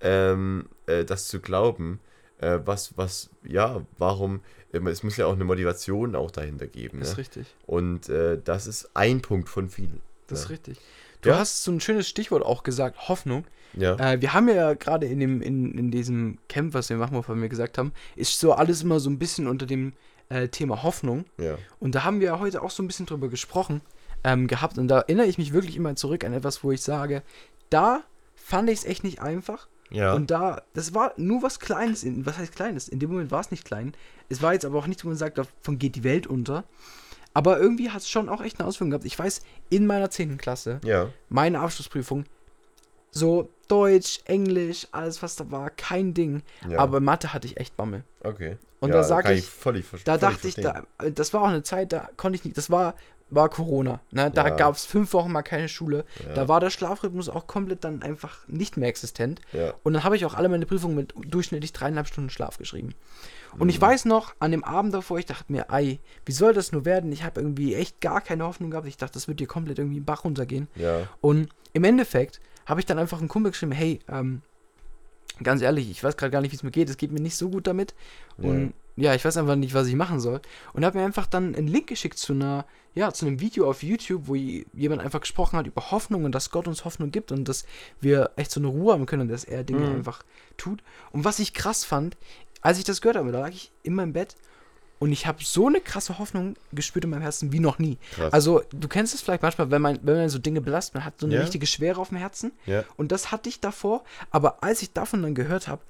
ähm, 0.00 0.68
äh, 0.86 1.04
das 1.04 1.28
zu 1.28 1.40
glauben? 1.40 2.00
Äh, 2.38 2.60
was, 2.64 2.96
was, 2.96 3.28
ja, 3.42 3.84
warum? 3.98 4.40
ähm, 4.72 4.86
Es 4.86 5.02
muss 5.02 5.18
ja 5.18 5.26
auch 5.26 5.34
eine 5.34 5.44
Motivation 5.44 6.16
auch 6.16 6.30
dahinter 6.30 6.66
geben. 6.66 7.02
Ist 7.02 7.12
Ne? 7.12 7.18
richtig. 7.18 7.54
Und 7.66 8.08
äh, 8.08 8.40
das 8.42 8.66
ist 8.66 8.90
ein 8.94 9.20
Punkt 9.20 9.48
von 9.50 9.68
vielen. 9.68 10.00
Das 10.26 10.40
ist 10.40 10.44
ja. 10.46 10.50
richtig. 10.52 10.78
Du 11.22 11.28
Ja. 11.30 11.38
hast 11.38 11.62
so 11.62 11.70
ein 11.72 11.80
schönes 11.80 12.08
Stichwort 12.08 12.44
auch 12.44 12.62
gesagt, 12.62 13.08
Hoffnung. 13.08 13.44
Ja. 13.74 13.94
Äh, 13.96 14.20
wir 14.20 14.32
haben 14.32 14.48
ja 14.48 14.74
gerade 14.74 15.06
in, 15.06 15.20
dem, 15.20 15.42
in, 15.42 15.76
in 15.78 15.90
diesem 15.90 16.38
Camp, 16.48 16.74
was 16.74 16.88
wir 16.88 16.96
machen, 16.96 17.14
wovon 17.16 17.40
wir 17.40 17.48
gesagt 17.48 17.78
haben, 17.78 17.92
ist 18.16 18.38
so 18.40 18.52
alles 18.52 18.82
immer 18.82 18.98
so 19.00 19.10
ein 19.10 19.18
bisschen 19.18 19.46
unter 19.46 19.66
dem 19.66 19.92
äh, 20.28 20.48
Thema 20.48 20.82
Hoffnung. 20.82 21.24
ja. 21.38 21.56
Und 21.78 21.94
da 21.94 22.04
haben 22.04 22.20
wir 22.20 22.38
heute 22.40 22.62
auch 22.62 22.70
so 22.70 22.82
ein 22.82 22.86
bisschen 22.86 23.06
drüber 23.06 23.28
gesprochen 23.28 23.80
ähm, 24.24 24.46
gehabt. 24.48 24.78
Und 24.78 24.88
da 24.88 25.00
erinnere 25.00 25.26
ich 25.26 25.38
mich 25.38 25.52
wirklich 25.52 25.76
immer 25.76 25.94
zurück 25.96 26.24
an 26.24 26.32
etwas, 26.32 26.64
wo 26.64 26.72
ich 26.72 26.80
sage, 26.82 27.22
da 27.68 28.02
fand 28.34 28.68
ich 28.70 28.80
es 28.80 28.84
echt 28.84 29.04
nicht 29.04 29.20
einfach. 29.20 29.68
Ja. 29.90 30.12
Und 30.14 30.30
da, 30.30 30.62
das 30.74 30.94
war 30.94 31.12
nur 31.16 31.42
was 31.42 31.58
Kleines. 31.60 32.04
In, 32.04 32.24
was 32.26 32.38
heißt 32.38 32.54
Kleines? 32.54 32.88
In 32.88 32.98
dem 33.00 33.10
Moment 33.10 33.30
war 33.30 33.40
es 33.40 33.50
nicht 33.50 33.64
klein. 33.64 33.92
Es 34.28 34.40
war 34.40 34.52
jetzt 34.52 34.64
aber 34.64 34.78
auch 34.78 34.86
nichts, 34.86 35.04
wo 35.04 35.08
man 35.08 35.16
sagt, 35.16 35.38
davon 35.38 35.78
geht 35.78 35.96
die 35.96 36.04
Welt 36.04 36.26
unter. 36.28 36.64
Aber 37.40 37.58
irgendwie 37.58 37.88
hat 37.90 38.02
es 38.02 38.08
schon 38.10 38.28
auch 38.28 38.42
echt 38.42 38.60
eine 38.60 38.68
Auswirkung 38.68 38.90
gehabt. 38.90 39.06
Ich 39.06 39.18
weiß, 39.18 39.40
in 39.70 39.86
meiner 39.86 40.10
10. 40.10 40.36
Klasse, 40.36 40.78
ja. 40.84 41.08
meine 41.30 41.60
Abschlussprüfung, 41.60 42.24
so 43.10 43.48
Deutsch, 43.68 44.20
Englisch, 44.26 44.86
alles 44.92 45.22
was 45.22 45.36
da 45.36 45.50
war, 45.50 45.70
kein 45.70 46.12
Ding. 46.14 46.42
ja. 46.68 46.78
Aber 46.78 47.00
Mathe 47.00 47.32
hatte 47.32 47.46
ich 47.46 47.56
echt 47.56 47.76
Bammel. 47.76 48.04
okay. 48.22 48.58
und 48.80 48.90
ja, 48.90 48.96
da 48.96 49.02
sag 49.04 49.24
kann 49.24 49.34
ich- 49.34 49.46
völlig 49.46 49.86
ver- 49.86 49.98
Da 50.04 50.18
dachte 50.18 50.48
ich, 50.48 50.54
verstehen. 50.54 50.84
da, 50.98 51.04
äh, 51.06 51.12
das 51.12 51.32
war 51.32 51.42
auch 51.42 51.48
eine 51.48 51.62
Zeit, 51.62 51.92
da 51.92 52.08
konnte 52.16 52.36
ich 52.36 52.44
nicht, 52.44 52.56
das 52.56 52.70
war, 52.70 52.94
war 53.30 53.48
Corona. 53.48 54.00
Ne? 54.10 54.30
Da 54.30 54.48
Ja. 54.48 54.54
gab 54.56 54.74
es 54.74 54.84
fünf 54.84 55.12
Wochen 55.12 55.30
mal 55.32 55.42
keine 55.42 55.68
Schule. 55.68 56.04
Ja. 56.26 56.34
Da 56.34 56.48
war 56.48 56.60
der 56.60 56.70
Schlafrhythmus 56.70 57.28
auch 57.28 57.46
komplett 57.46 57.84
dann 57.84 58.02
einfach 58.02 58.46
nicht 58.48 58.76
mehr 58.76 58.88
existent. 58.88 59.40
Ja. 59.52 59.74
Und 59.82 59.92
dann 59.94 60.04
habe 60.04 60.16
ich 60.16 60.24
auch 60.26 60.34
alle 60.34 60.48
meine 60.48 60.66
Prüfungen 60.66 60.96
mit 60.96 61.14
durchschnittlich 61.16 61.72
dreieinhalb 61.72 62.06
Stunden 62.08 62.30
Schlaf 62.30 62.58
geschrieben. 62.58 62.94
Und 63.52 63.64
Mhm. 63.64 63.68
ich 63.70 63.80
weiß 63.80 64.04
noch, 64.04 64.34
an 64.38 64.50
dem 64.50 64.64
Abend 64.64 64.94
davor, 64.94 65.18
ich 65.18 65.26
dachte 65.26 65.50
mir, 65.52 65.70
ei, 65.72 65.98
wie 66.26 66.32
soll 66.32 66.52
das 66.52 66.72
nur 66.72 66.84
werden? 66.84 67.10
Ich 67.12 67.24
habe 67.24 67.40
irgendwie 67.40 67.74
echt 67.74 68.00
gar 68.00 68.20
keine 68.20 68.44
Hoffnung 68.44 68.70
gehabt. 68.70 68.86
Ich 68.86 68.96
dachte, 68.96 69.14
das 69.14 69.28
wird 69.28 69.38
hier 69.40 69.48
komplett 69.48 69.78
irgendwie 69.78 69.98
im 69.98 70.04
Bach 70.04 70.24
runtergehen. 70.24 70.68
Und 71.20 71.48
im 71.72 71.84
Endeffekt 71.84 72.40
habe 72.66 72.80
ich 72.80 72.86
dann 72.86 72.98
einfach 72.98 73.18
einen 73.18 73.28
Kumpel 73.28 73.52
geschrieben, 73.52 73.72
hey, 73.72 74.00
ähm, 74.08 74.42
ganz 75.42 75.62
ehrlich, 75.62 75.90
ich 75.90 76.02
weiß 76.04 76.16
gerade 76.16 76.30
gar 76.30 76.40
nicht, 76.40 76.52
wie 76.52 76.56
es 76.56 76.62
mir 76.62 76.70
geht. 76.70 76.90
Es 76.90 76.96
geht 76.96 77.12
mir 77.12 77.20
nicht 77.20 77.36
so 77.36 77.48
gut 77.48 77.66
damit. 77.66 77.94
Und 78.38 78.74
ja, 78.96 79.14
ich 79.14 79.24
weiß 79.24 79.36
einfach 79.36 79.56
nicht, 79.56 79.74
was 79.74 79.86
ich 79.86 79.94
machen 79.94 80.20
soll. 80.20 80.40
Und 80.72 80.84
habe 80.84 80.98
mir 80.98 81.04
einfach 81.04 81.26
dann 81.26 81.54
einen 81.54 81.68
Link 81.68 81.86
geschickt 81.86 82.18
zu 82.18 82.32
einer, 82.32 82.66
ja, 82.94 83.12
zu 83.12 83.26
einem 83.26 83.40
Video 83.40 83.68
auf 83.70 83.82
YouTube, 83.82 84.22
wo 84.26 84.34
jemand 84.34 85.00
einfach 85.02 85.20
gesprochen 85.20 85.56
hat 85.58 85.66
über 85.66 85.90
Hoffnung 85.90 86.24
und 86.24 86.34
dass 86.34 86.50
Gott 86.50 86.66
uns 86.68 86.84
Hoffnung 86.84 87.10
gibt 87.10 87.32
und 87.32 87.48
dass 87.48 87.64
wir 88.00 88.30
echt 88.36 88.50
so 88.50 88.60
eine 88.60 88.66
Ruhe 88.68 88.92
haben 88.92 89.06
können 89.06 89.22
und 89.22 89.28
dass 89.28 89.44
er 89.44 89.64
Dinge 89.64 89.86
Mhm. 89.88 89.96
einfach 89.96 90.22
tut. 90.56 90.82
Und 91.12 91.24
was 91.24 91.38
ich 91.38 91.54
krass 91.54 91.84
fand, 91.84 92.16
als 92.62 92.78
ich 92.78 92.84
das 92.84 93.00
gehört 93.00 93.16
habe, 93.16 93.32
da 93.32 93.40
lag 93.40 93.50
ich 93.50 93.70
in 93.82 93.94
meinem 93.94 94.12
Bett 94.12 94.36
und 94.98 95.12
ich 95.12 95.26
habe 95.26 95.42
so 95.42 95.68
eine 95.68 95.80
krasse 95.80 96.18
Hoffnung 96.18 96.56
gespürt 96.72 97.04
in 97.04 97.10
meinem 97.10 97.22
Herzen 97.22 97.52
wie 97.52 97.60
noch 97.60 97.78
nie. 97.78 97.96
Krass. 98.12 98.32
Also, 98.34 98.62
du 98.70 98.86
kennst 98.86 99.14
es 99.14 99.22
vielleicht 99.22 99.42
manchmal, 99.42 99.70
wenn 99.70 99.80
man, 99.80 99.98
wenn 100.02 100.16
man 100.16 100.28
so 100.28 100.38
Dinge 100.38 100.60
belastet, 100.60 100.94
man 100.96 101.04
hat 101.06 101.14
so 101.18 101.26
eine 101.26 101.36
Ja. 101.36 101.40
richtige 101.40 101.64
Schwere 101.66 101.98
auf 102.00 102.10
dem 102.10 102.18
Herzen. 102.18 102.52
ja. 102.66 102.84
Und 102.98 103.10
das 103.12 103.30
hatte 103.32 103.48
ich 103.48 103.60
davor, 103.60 104.04
aber 104.30 104.62
als 104.62 104.82
ich 104.82 104.92
davon 104.92 105.22
dann 105.22 105.34
gehört 105.34 105.68
habe, 105.68 105.80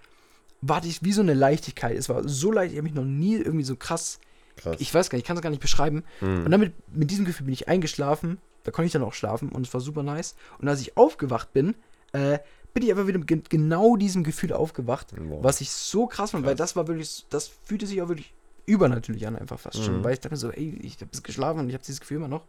war 0.63 0.85
ich 0.85 1.03
wie 1.03 1.13
so 1.13 1.23
eine 1.23 1.35
Leichtigkeit. 1.35 1.97
Es 1.97 2.09
war 2.09 2.29
so 2.29 2.53
leicht, 2.53 2.73
ich 2.73 2.79
habe 2.79 2.85
mich 2.85 2.95
noch 2.95 3.05
nie 3.05 3.37
irgendwie 3.37 3.65
so 3.65 3.77
krass, 3.77 4.19
Krass. 4.57 4.77
ich 4.79 4.93
weiß 4.93 5.09
gar 5.11 5.17
nicht, 5.17 5.25
ich 5.25 5.27
kann 5.27 5.37
es 5.37 5.43
gar 5.43 5.51
nicht 5.51 5.63
beschreiben. 5.63 6.05
Hm. 6.21 6.45
Und 6.45 6.51
damit, 6.51 6.73
mit 6.93 7.11
diesem 7.11 7.25
Gefühl 7.25 7.47
bin 7.47 7.53
ich 7.55 7.69
eingeschlafen, 7.69 8.39
da 8.65 8.71
konnte 8.71 8.87
ich 8.87 8.93
dann 8.93 9.03
auch 9.03 9.15
schlafen 9.15 9.49
und 9.51 9.67
es 9.67 9.73
war 9.73 9.81
super 9.81 10.03
nice. 10.03 10.35
Und 10.59 10.69
als 10.69 10.81
ich 10.81 10.97
aufgewacht 10.97 11.53
bin, 11.53 11.75
äh, 12.13 12.39
bin 12.75 12.83
ich 12.85 12.91
einfach 12.91 13.07
wieder 13.07 13.19
mit 13.19 13.27
gen 13.27 13.43
genau 13.49 13.97
diesem 13.97 14.23
Gefühl 14.23 14.53
aufgewacht, 14.53 15.09
Wow. 15.17 15.43
was 15.43 15.61
ich 15.61 15.71
so 15.71 16.07
krass 16.07 16.33
fand, 16.33 16.45
weil 16.45 16.55
das 16.57 16.77
war 16.77 16.87
wirklich, 16.87 17.25
das 17.31 17.51
fühlte 17.65 17.87
sich 17.87 18.01
auch 18.03 18.09
wirklich 18.09 18.33
übernatürlich 18.67 19.27
an, 19.27 19.37
einfach 19.37 19.59
fast 19.59 19.83
schon. 19.83 19.99
Mhm. 19.99 20.05
Weil 20.05 20.13
ich 20.13 20.21
dachte 20.21 20.35
mir 20.35 20.39
so, 20.39 20.51
ey, 20.51 20.79
ich 20.83 20.99
habe 21.01 21.11
geschlafen 21.23 21.61
und 21.61 21.69
ich 21.69 21.75
habe 21.75 21.83
dieses 21.85 22.01
Gefühl 22.01 22.19
immer 22.19 22.29
noch. 22.29 22.45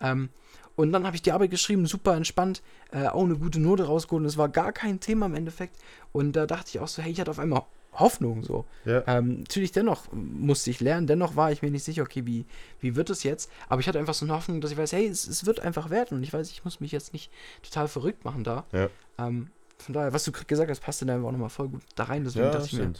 Ähm, 0.00 0.28
und 0.76 0.92
dann 0.92 1.06
habe 1.06 1.16
ich 1.16 1.22
die 1.22 1.32
Arbeit 1.32 1.50
geschrieben, 1.50 1.86
super 1.86 2.14
entspannt, 2.14 2.62
äh, 2.92 3.06
auch 3.06 3.24
eine 3.24 3.36
gute 3.36 3.58
Note 3.58 3.84
rausgeholt 3.86 4.22
und 4.22 4.28
es 4.28 4.36
war 4.36 4.48
gar 4.48 4.72
kein 4.72 5.00
Thema 5.00 5.26
im 5.26 5.34
Endeffekt. 5.34 5.76
Und 6.12 6.36
da 6.36 6.46
dachte 6.46 6.68
ich 6.68 6.80
auch 6.80 6.88
so, 6.88 7.02
hey, 7.02 7.10
ich 7.10 7.20
hatte 7.20 7.30
auf 7.30 7.38
einmal 7.38 7.62
Hoffnung 7.94 8.42
so. 8.42 8.66
Ja. 8.84 9.02
Ähm, 9.06 9.40
natürlich 9.40 9.72
dennoch 9.72 10.12
musste 10.12 10.70
ich 10.70 10.80
lernen, 10.80 11.06
dennoch 11.06 11.34
war 11.34 11.50
ich 11.50 11.62
mir 11.62 11.70
nicht 11.70 11.84
sicher, 11.84 12.02
okay, 12.02 12.26
wie, 12.26 12.44
wie 12.80 12.94
wird 12.94 13.08
es 13.08 13.22
jetzt? 13.22 13.50
Aber 13.68 13.80
ich 13.80 13.88
hatte 13.88 13.98
einfach 13.98 14.14
so 14.14 14.26
eine 14.26 14.34
Hoffnung, 14.34 14.60
dass 14.60 14.70
ich 14.70 14.76
weiß, 14.76 14.92
hey, 14.92 15.06
es, 15.06 15.26
es 15.26 15.46
wird 15.46 15.60
einfach 15.60 15.88
werden 15.88 16.18
und 16.18 16.22
ich 16.22 16.32
weiß, 16.32 16.50
ich 16.50 16.64
muss 16.64 16.80
mich 16.80 16.92
jetzt 16.92 17.14
nicht 17.14 17.32
total 17.62 17.88
verrückt 17.88 18.24
machen 18.24 18.44
da. 18.44 18.64
Ja. 18.72 18.88
Ähm, 19.18 19.48
von 19.78 19.94
daher, 19.94 20.12
was 20.12 20.24
du 20.24 20.32
gesagt 20.32 20.70
hast, 20.70 20.80
passte 20.80 21.06
da 21.06 21.14
einfach 21.14 21.28
auch 21.28 21.32
nochmal 21.32 21.48
voll 21.48 21.68
gut 21.68 21.82
da 21.94 22.04
rein. 22.04 22.24
Deswegen 22.24 22.46
ja, 22.46 22.50
dachte 22.50 22.66
ich 22.66 22.72
mir, 22.74 22.92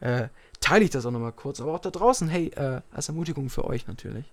äh, 0.00 0.28
teile 0.60 0.84
ich 0.84 0.90
das 0.90 1.06
auch 1.06 1.10
nochmal 1.10 1.32
kurz. 1.32 1.60
Aber 1.60 1.72
auch 1.74 1.78
da 1.78 1.90
draußen, 1.90 2.28
hey, 2.28 2.48
äh, 2.48 2.80
als 2.90 3.08
Ermutigung 3.08 3.50
für 3.50 3.64
euch 3.64 3.86
natürlich. 3.86 4.30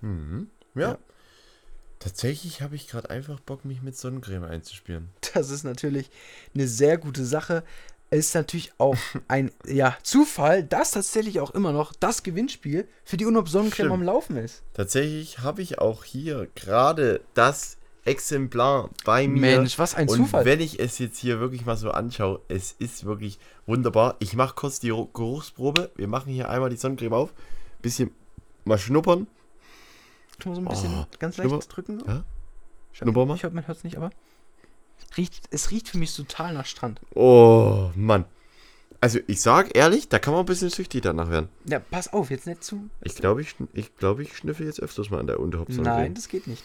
Mhm. 0.00 0.48
Ja. 0.74 0.98
Tatsächlich 1.98 2.62
habe 2.62 2.76
ich 2.76 2.86
gerade 2.88 3.10
einfach 3.10 3.40
Bock, 3.40 3.64
mich 3.64 3.82
mit 3.82 3.96
Sonnencreme 3.96 4.44
einzuspielen. 4.44 5.08
Das 5.34 5.50
ist 5.50 5.64
natürlich 5.64 6.10
eine 6.54 6.68
sehr 6.68 6.96
gute 6.98 7.24
Sache. 7.24 7.64
Ist 8.10 8.34
natürlich 8.34 8.72
auch 8.78 8.96
ein 9.28 9.50
ja, 9.66 9.96
Zufall, 10.02 10.62
dass 10.64 10.92
tatsächlich 10.92 11.40
auch 11.40 11.50
immer 11.50 11.72
noch 11.72 11.92
das 11.92 12.22
Gewinnspiel 12.22 12.88
für 13.04 13.16
die 13.16 13.26
Unop 13.26 13.48
Sonnencreme 13.48 13.86
Stimmt. 13.88 13.92
am 13.92 14.02
Laufen 14.02 14.36
ist. 14.36 14.62
Tatsächlich 14.74 15.40
habe 15.40 15.60
ich 15.60 15.78
auch 15.78 16.04
hier 16.04 16.48
gerade 16.54 17.20
das 17.34 17.76
Exemplar 18.04 18.88
bei 19.04 19.28
mir. 19.28 19.40
Mensch, 19.58 19.78
was 19.78 19.94
ein 19.94 20.08
Und 20.08 20.16
Zufall. 20.16 20.44
wenn 20.46 20.60
ich 20.60 20.80
es 20.80 20.98
jetzt 20.98 21.18
hier 21.18 21.40
wirklich 21.40 21.66
mal 21.66 21.76
so 21.76 21.90
anschaue, 21.90 22.40
es 22.48 22.72
ist 22.78 23.04
wirklich 23.04 23.38
wunderbar. 23.66 24.16
Ich 24.20 24.34
mache 24.34 24.54
kurz 24.54 24.80
die 24.80 24.88
Ro- 24.90 25.06
Geruchsprobe. 25.12 25.90
Wir 25.96 26.08
machen 26.08 26.32
hier 26.32 26.48
einmal 26.48 26.70
die 26.70 26.76
Sonnencreme 26.76 27.12
auf. 27.12 27.34
Bisschen 27.82 28.10
mal 28.64 28.78
schnuppern. 28.78 29.26
Wir 30.44 30.54
so 30.54 30.60
ein 30.60 30.64
bisschen 30.68 30.94
Oh, 30.94 31.06
ganz 31.18 31.34
schnupper- 31.36 31.56
leicht 31.56 31.76
drücken. 31.76 32.00
So. 32.00 32.06
Ja? 32.06 32.24
Schnupper 32.92 33.26
mal. 33.26 33.34
Ich 33.36 33.44
hoffe, 33.44 33.54
man 33.54 33.66
hört 33.66 33.78
es 33.78 33.84
nicht, 33.84 33.96
aber 33.96 34.10
riecht, 35.16 35.46
es 35.50 35.70
riecht 35.70 35.88
für 35.88 35.98
mich 35.98 36.14
total 36.14 36.54
nach 36.54 36.66
Strand. 36.66 37.00
Oh, 37.14 37.90
Mann. 37.94 38.24
Also 39.00 39.20
ich 39.28 39.40
sag 39.40 39.76
ehrlich, 39.76 40.08
da 40.08 40.18
kann 40.18 40.32
man 40.34 40.42
ein 40.42 40.46
bisschen 40.46 40.70
süchtig 40.70 41.02
danach 41.02 41.30
werden. 41.30 41.48
Ja, 41.66 41.78
pass 41.78 42.12
auf, 42.12 42.30
jetzt 42.30 42.46
nicht 42.46 42.64
zu. 42.64 42.88
Ich 43.02 43.14
glaube, 43.14 43.40
ich, 43.42 43.54
ich, 43.72 43.96
glaub, 43.96 44.18
ich 44.18 44.36
schnüffel 44.36 44.66
jetzt 44.66 44.80
öfters 44.80 45.10
mal 45.10 45.20
an 45.20 45.28
der 45.28 45.38
Unterhop 45.38 45.68
Nein, 45.68 46.14
das 46.14 46.28
geht 46.28 46.46
nicht. 46.48 46.64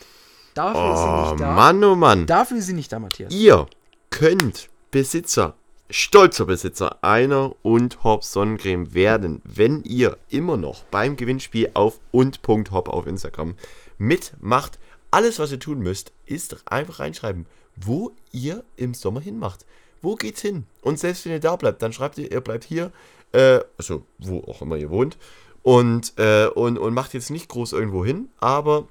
Dafür 0.56 0.94
ist 0.94 1.00
sie 1.00 1.08
Oh, 1.08 1.30
nicht 1.32 1.42
da. 1.42 1.52
Mann, 1.54 1.84
oh 1.84 1.96
Mann. 1.96 2.26
Dafür 2.26 2.58
ist 2.58 2.66
sie 2.68 2.74
nicht 2.74 2.92
da, 2.92 3.00
Matthias. 3.00 3.34
Ihr 3.34 3.68
könnt 4.10 4.70
Besitzer, 4.92 5.56
stolzer 5.94 6.46
Besitzer 6.46 7.04
einer 7.04 7.54
und 7.62 8.04
Hop 8.04 8.24
Sonnencreme 8.24 8.96
werden, 8.96 9.44
wenn 9.46 9.84
ihr 9.84 10.18
immer 10.28 10.58
noch 10.58 10.82
beim 10.86 11.16
Gewinnspiel 11.16 11.70
auf 11.76 12.00
und.hop 12.10 12.90
auf 12.90 13.06
Instagram 13.06 13.54
mitmacht. 14.00 14.80
Alles, 15.12 15.38
was 15.38 15.52
ihr 15.52 15.60
tun 15.60 15.82
müsst, 15.82 16.12
ist 16.26 16.58
einfach 16.66 17.00
reinschreiben, 17.00 17.46
wo 17.76 18.12
ihr 18.32 18.64
im 18.76 18.96
Sommer 18.96 19.22
hinmacht. 19.22 19.68
Wo 20.02 20.16
geht's 20.16 20.42
hin? 20.42 20.66
Und 20.82 20.98
selbst 20.98 21.26
wenn 21.26 21.34
ihr 21.34 21.40
da 21.40 21.56
bleibt, 21.56 21.84
dann 21.84 21.94
schreibt 21.94 22.18
ihr, 22.18 22.32
ihr 22.32 22.42
bleibt 22.42 22.64
hier, 22.64 22.92
äh, 23.32 23.60
also 23.78 24.04
wo 24.18 24.40
auch 24.48 24.64
immer 24.64 24.78
ihr 24.78 24.90
wohnt. 24.90 25.20
und, 25.62 26.14
äh, 26.18 26.48
und, 26.48 26.80
und 26.80 26.96
macht 26.96 27.14
jetzt 27.14 27.30
nicht 27.30 27.50
groß 27.50 27.72
irgendwo 27.72 28.04
hin, 28.04 28.30
aber 28.40 28.88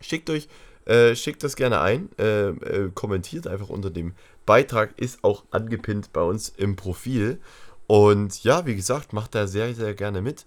schickt 0.00 0.30
euch, 0.30 0.48
äh, 0.86 1.14
schickt 1.14 1.44
das 1.44 1.54
gerne 1.54 1.80
ein, 1.80 2.08
äh, 2.18 2.48
äh, 2.48 2.90
kommentiert 2.94 3.46
einfach 3.46 3.68
unter 3.68 3.90
dem 3.90 4.14
Beitrag, 4.50 4.98
ist 4.98 5.22
auch 5.22 5.44
angepinnt 5.52 6.12
bei 6.12 6.22
uns 6.22 6.48
im 6.48 6.74
Profil. 6.74 7.38
Und 7.86 8.42
ja, 8.42 8.66
wie 8.66 8.74
gesagt, 8.74 9.12
macht 9.12 9.36
da 9.36 9.46
sehr, 9.46 9.72
sehr 9.76 9.94
gerne 9.94 10.22
mit 10.22 10.44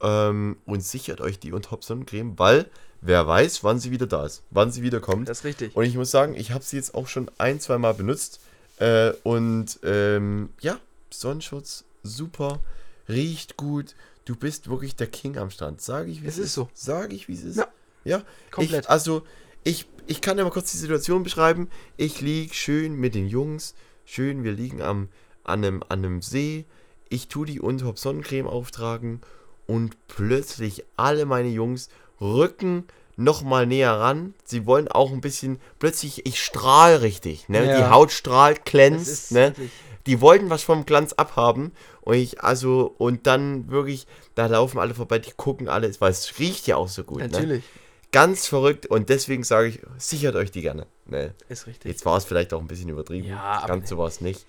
ähm, 0.00 0.58
und 0.66 0.84
sichert 0.84 1.20
euch 1.20 1.40
die 1.40 1.50
und 1.50 1.72
Hop 1.72 1.82
Sonnencreme, 1.82 2.38
weil 2.38 2.70
wer 3.00 3.26
weiß, 3.26 3.64
wann 3.64 3.80
sie 3.80 3.90
wieder 3.90 4.06
da 4.06 4.24
ist, 4.24 4.44
wann 4.50 4.70
sie 4.70 4.84
wieder 4.84 5.00
kommt. 5.00 5.28
Das 5.28 5.38
ist 5.38 5.44
richtig. 5.44 5.74
Und 5.74 5.82
ich 5.84 5.96
muss 5.96 6.12
sagen, 6.12 6.36
ich 6.36 6.52
habe 6.52 6.62
sie 6.62 6.76
jetzt 6.76 6.94
auch 6.94 7.08
schon 7.08 7.28
ein, 7.38 7.58
zwei 7.58 7.76
Mal 7.76 7.92
benutzt. 7.92 8.38
Äh, 8.78 9.14
und 9.24 9.80
ähm, 9.82 10.50
ja, 10.60 10.78
Sonnenschutz, 11.10 11.82
super, 12.04 12.60
riecht 13.08 13.56
gut. 13.56 13.96
Du 14.26 14.36
bist 14.36 14.70
wirklich 14.70 14.94
der 14.94 15.08
King 15.08 15.38
am 15.38 15.50
Strand. 15.50 15.80
Sage 15.80 16.12
ich, 16.12 16.22
wie 16.22 16.28
Es 16.28 16.38
ist 16.38 16.54
so. 16.54 16.68
Sage 16.72 17.16
ich, 17.16 17.26
wie 17.26 17.34
es 17.34 17.42
ist. 17.42 17.56
Ja, 17.56 17.66
ja 18.04 18.22
komplett. 18.52 18.84
Ich, 18.84 18.90
also, 18.90 19.24
ich, 19.64 19.86
ich 20.06 20.20
kann 20.20 20.38
ja 20.38 20.44
mal 20.44 20.50
kurz 20.50 20.70
die 20.72 20.78
Situation 20.78 21.22
beschreiben. 21.22 21.68
Ich 21.96 22.20
liege 22.20 22.54
schön 22.54 22.94
mit 22.94 23.14
den 23.14 23.26
Jungs. 23.28 23.74
Schön, 24.04 24.42
wir 24.44 24.52
liegen 24.52 24.82
am, 24.82 25.08
an, 25.44 25.64
einem, 25.64 25.82
an 25.88 26.00
einem 26.04 26.22
See. 26.22 26.64
Ich 27.08 27.28
tue 27.28 27.46
die 27.46 27.60
Unterhop 27.60 27.98
Sonnencreme 27.98 28.46
auftragen. 28.46 29.20
Und 29.66 29.96
plötzlich 30.08 30.84
alle 30.96 31.26
meine 31.26 31.48
Jungs 31.48 31.88
rücken 32.20 32.84
nochmal 33.16 33.66
näher 33.66 33.92
ran. 33.92 34.34
Sie 34.44 34.66
wollen 34.66 34.88
auch 34.88 35.12
ein 35.12 35.20
bisschen, 35.20 35.60
plötzlich, 35.78 36.26
ich 36.26 36.42
strahle 36.42 37.02
richtig. 37.02 37.48
Ne? 37.48 37.66
Ja. 37.66 37.76
Die 37.78 37.84
Haut 37.90 38.10
strahlt, 38.12 38.64
glänzt. 38.64 39.32
Ne? 39.32 39.48
wirklich- 39.56 39.70
Die 40.06 40.20
wollten 40.22 40.48
was 40.50 40.62
vom 40.62 40.86
Glanz 40.86 41.12
abhaben. 41.12 41.72
Und 42.00 42.14
ich, 42.14 42.42
also, 42.42 42.94
und 42.98 43.26
dann 43.26 43.70
wirklich, 43.70 44.06
da 44.34 44.46
laufen 44.46 44.78
alle 44.78 44.94
vorbei, 44.94 45.18
die 45.18 45.32
gucken 45.36 45.68
alle, 45.68 45.92
weil 46.00 46.10
es 46.10 46.38
riecht 46.38 46.66
ja 46.66 46.76
auch 46.76 46.88
so 46.88 47.04
gut. 47.04 47.18
Ne? 47.18 47.28
Natürlich. 47.28 47.64
Ganz 48.12 48.46
verrückt 48.46 48.86
und 48.86 49.08
deswegen 49.08 49.44
sage 49.44 49.68
ich, 49.68 49.80
sichert 49.98 50.34
euch 50.34 50.50
die 50.50 50.62
gerne. 50.62 50.86
Ne? 51.06 51.34
Ist 51.48 51.66
richtig. 51.66 51.90
Jetzt 51.90 52.04
war 52.04 52.16
es 52.16 52.24
vielleicht 52.24 52.52
auch 52.52 52.60
ein 52.60 52.66
bisschen 52.66 52.88
übertrieben. 52.88 53.28
Ja, 53.28 53.64
Ganz 53.66 53.88
so 53.88 53.98
war 53.98 54.08
es 54.08 54.20
nicht. 54.20 54.46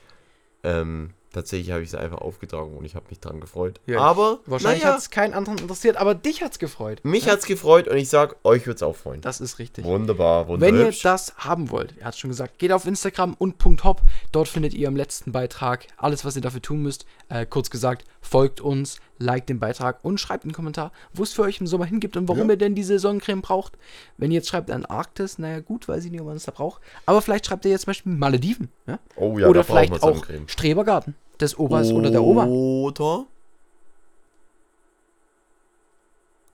Ähm, 0.63 1.12
tatsächlich 1.34 1.71
habe 1.71 1.82
ich 1.82 1.89
sie 1.91 2.00
einfach 2.00 2.19
aufgetragen 2.19 2.76
und 2.78 2.86
ich 2.86 2.95
habe 2.95 3.06
mich 3.10 3.19
dran 3.19 3.39
gefreut. 3.39 3.80
Ja, 3.86 4.00
aber 4.00 4.39
Wahrscheinlich 4.45 4.84
naja, 4.84 4.93
hat 4.93 5.00
es 5.02 5.10
keinen 5.10 5.34
anderen 5.34 5.58
interessiert, 5.60 5.97
aber 5.97 6.13
dich 6.13 6.41
hat 6.43 6.52
es 6.52 6.60
gefreut. 6.60 7.02
mich 7.04 7.28
hat's 7.30 7.45
gefreut 7.45 7.88
und 7.88 7.97
ich 7.97 8.10
sage, 8.10 8.36
euch 8.43 8.65
wird's 8.67 8.84
auch 8.84 8.95
freuen. 8.95 9.21
Das 9.21 9.41
ist 9.41 9.60
richtig. 9.60 9.86
Wunderbar, 9.86 10.47
Wenn 10.47 10.62
wunderbar. 10.62 10.91
ihr 10.91 10.93
das 11.04 11.34
haben 11.38 11.69
wollt, 11.71 11.95
er 11.97 12.08
hat 12.08 12.17
schon 12.17 12.30
gesagt, 12.30 12.60
geht 12.60 12.71
auf 12.71 12.86
Instagram 12.86 13.36
und 13.36 13.56
.hop. 13.84 14.02
Dort 14.32 14.47
findet 14.47 14.74
ihr 14.74 14.88
im 14.88 14.95
letzten 14.95 15.32
Beitrag 15.32 15.88
alles, 15.97 16.26
was 16.26 16.36
ihr 16.36 16.41
dafür 16.41 16.62
tun 16.62 16.82
müsst. 16.82 17.06
Äh, 17.30 17.45
kurz 17.45 17.69
gesagt, 17.69 18.06
folgt 18.22 18.62
uns, 18.62 19.00
liked 19.18 19.50
den 19.50 19.60
Beitrag 19.60 20.00
und 20.04 20.20
schreibt 20.20 20.44
einen 20.46 20.54
Kommentar, 20.54 20.92
wo 21.14 21.24
es 21.24 21.34
für 21.34 21.42
euch 21.44 21.60
im 21.60 21.68
Sommer 21.68 21.86
hingibt 21.86 22.16
und 22.18 22.28
warum 22.28 22.44
Ja. 22.48 22.54
ihr 22.54 22.58
denn 22.58 22.76
diese 22.76 22.98
Sonnencreme 23.00 23.42
braucht. 23.42 23.78
Wenn 24.18 24.32
ihr 24.32 24.36
jetzt 24.36 24.50
schreibt 24.50 24.70
Antarktis, 24.72 25.38
naja 25.40 25.60
gut, 25.60 25.88
weiß 25.88 26.06
ich 26.06 26.12
nicht, 26.12 26.22
ob 26.22 26.28
man 26.28 26.38
es 26.38 26.44
da 26.46 26.52
braucht. 26.52 26.82
Aber 27.06 27.22
vielleicht 27.22 27.46
schreibt 27.48 27.66
ihr 27.66 27.72
jetzt 27.72 27.82
zum 27.82 27.88
Beispiel 27.92 28.12
Malediven. 28.14 28.70
Ja? 28.88 29.00
Oh 29.16 29.38
ja, 29.40 29.48
oder 29.48 29.64
vielleicht 29.64 29.94
auch 29.94 30.00
Sonnencreme. 30.00 30.48
Strebergarten 30.48 31.16
des 31.40 31.58
Obers 31.58 31.92
oder 31.92 32.12
der 32.12 32.24
Oma. 32.24 32.46
Oder? 32.46 33.26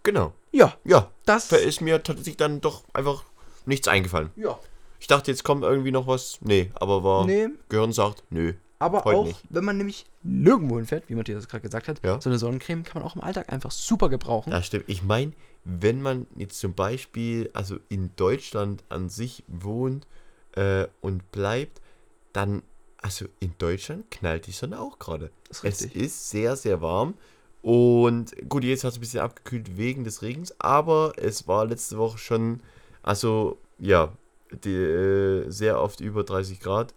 Genau. 0.03 0.34
Ja, 0.51 0.73
Ja, 0.86 1.12
das. 1.25 1.49
da 1.49 1.58
ist 1.58 1.82
mir 1.82 2.01
tatsächlich 2.01 2.38
dann 2.38 2.62
doch 2.62 2.84
einfach 2.93 3.23
nichts 3.65 3.88
eingefallen. 3.88 4.32
ja. 4.36 4.58
Ich 4.99 5.06
dachte, 5.06 5.30
jetzt 5.30 5.43
kommt 5.43 5.62
irgendwie 5.63 5.91
noch 5.91 6.08
was. 6.08 6.39
Nee, 6.41 6.71
aber 6.73 7.03
war. 7.03 7.23
Nee, 7.27 7.49
Gehirn 7.69 7.91
sagt, 7.93 8.23
nö. 8.32 8.53
Aber 8.79 9.03
Heute 9.05 9.17
auch, 9.17 9.25
nicht. 9.25 9.43
wenn 9.49 9.65
man 9.65 9.77
nämlich 9.77 10.05
nirgendwo 10.23 10.75
hinfährt, 10.77 11.09
wie 11.09 11.15
Matthias 11.15 11.39
das 11.43 11.49
gerade 11.49 11.63
gesagt 11.63 11.87
hat, 11.87 11.99
Ja. 12.03 12.21
so 12.21 12.29
eine 12.29 12.37
Sonnencreme 12.37 12.83
kann 12.83 13.01
man 13.01 13.09
auch 13.09 13.15
im 13.15 13.21
Alltag 13.23 13.51
einfach 13.51 13.71
super 13.71 14.07
gebrauchen. 14.09 14.51
Ja, 14.51 14.61
stimmt. 14.61 14.85
Ich 14.87 15.01
meine, 15.03 15.31
wenn 15.63 16.01
man 16.01 16.27
jetzt 16.35 16.59
zum 16.59 16.73
Beispiel 16.75 17.49
also 17.53 17.77
in 17.89 18.11
Deutschland 18.15 18.83
an 18.89 19.09
sich 19.09 19.43
wohnt 19.47 20.05
äh, 20.55 20.85
und 21.01 21.31
bleibt, 21.31 21.81
dann, 22.33 22.61
also 22.97 23.25
in 23.39 23.53
Deutschland 23.57 24.11
knallt 24.11 24.45
die 24.45 24.51
Sonne 24.51 24.79
auch 24.79 24.99
gerade. 24.99 25.31
Das 25.47 25.63
Es 25.63 25.81
ist 25.81 26.29
sehr, 26.29 26.55
sehr 26.55 26.79
warm. 26.81 27.15
Und 27.63 28.35
gut, 28.47 28.63
jetzt 28.63 28.83
hat 28.83 28.91
es 28.91 28.97
ein 28.97 29.01
bisschen 29.01 29.21
abgekühlt 29.21 29.75
wegen 29.75 30.03
des 30.03 30.21
Regens, 30.21 30.53
aber 30.59 31.13
es 31.17 31.47
war 31.47 31.65
letzte 31.65 31.97
Woche 31.97 32.17
schon, 32.19 32.61
also 33.01 33.57
ja, 33.79 34.13
die, 34.63 34.69
äh, 34.73 35.49
sehr 35.49 35.81
oft 35.81 35.99
über 35.99 36.23
30 36.23 36.59
Grad, 36.59 36.93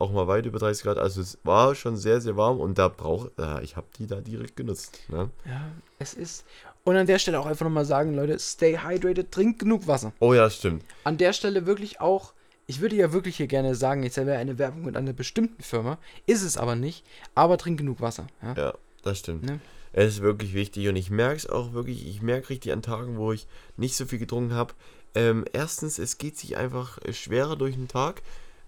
auch 0.00 0.12
mal 0.12 0.26
weit 0.26 0.46
über 0.46 0.58
30 0.58 0.82
Grad. 0.82 0.98
Also 0.98 1.20
es 1.20 1.38
war 1.44 1.74
schon 1.74 1.96
sehr, 1.96 2.20
sehr 2.20 2.36
warm 2.36 2.58
und 2.58 2.78
da 2.78 2.88
brauche 2.88 3.30
äh, 3.38 3.62
ich 3.62 3.76
habe 3.76 3.86
die 3.98 4.06
da 4.06 4.20
direkt 4.20 4.56
genutzt. 4.56 4.98
Ne? 5.08 5.30
Ja, 5.44 5.70
es 5.98 6.14
ist. 6.14 6.44
Und 6.84 6.96
an 6.96 7.06
der 7.06 7.18
Stelle 7.18 7.38
auch 7.38 7.46
einfach 7.46 7.64
nochmal 7.64 7.84
sagen, 7.84 8.14
Leute, 8.14 8.38
stay 8.38 8.78
hydrated, 8.78 9.30
trinkt 9.30 9.58
genug 9.58 9.86
Wasser. 9.86 10.12
Oh 10.18 10.32
ja, 10.32 10.48
stimmt. 10.48 10.84
An 11.04 11.18
der 11.18 11.34
Stelle 11.34 11.66
wirklich 11.66 12.00
auch, 12.00 12.32
ich 12.66 12.80
würde 12.80 12.96
ja 12.96 13.12
wirklich 13.12 13.36
hier 13.36 13.46
gerne 13.46 13.74
sagen, 13.74 14.02
jetzt 14.02 14.16
wäre 14.16 14.38
eine 14.38 14.58
Werbung 14.58 14.84
mit 14.84 14.96
einer 14.96 15.12
bestimmten 15.12 15.62
Firma, 15.62 15.98
ist 16.26 16.42
es 16.42 16.56
aber 16.56 16.76
nicht, 16.76 17.04
aber 17.34 17.58
trinkt 17.58 17.78
genug 17.78 18.00
Wasser. 18.00 18.26
Ja? 18.42 18.54
Ja, 18.54 18.74
das 19.02 19.18
stimmt. 19.18 19.44
Ne? 19.44 19.60
Es 19.92 20.14
ist 20.14 20.22
wirklich 20.22 20.54
wichtig 20.54 20.88
und 20.88 20.96
ich 20.96 21.10
merke 21.10 21.36
es 21.36 21.48
auch 21.48 21.72
wirklich, 21.72 22.08
ich 22.08 22.22
merke 22.22 22.50
richtig 22.50 22.72
an 22.72 22.80
Tagen, 22.80 23.18
wo 23.18 23.32
ich 23.32 23.46
nicht 23.76 23.96
so 23.96 24.06
viel 24.06 24.18
getrunken 24.18 24.54
habe. 24.54 24.72
Ähm, 25.14 25.44
erstens, 25.52 25.98
es 25.98 26.16
geht 26.16 26.38
sich 26.38 26.56
einfach 26.56 26.98
äh, 27.04 27.12
schwerer 27.12 27.56
durch 27.56 27.74
den 27.74 27.88
Tag, 27.88 28.22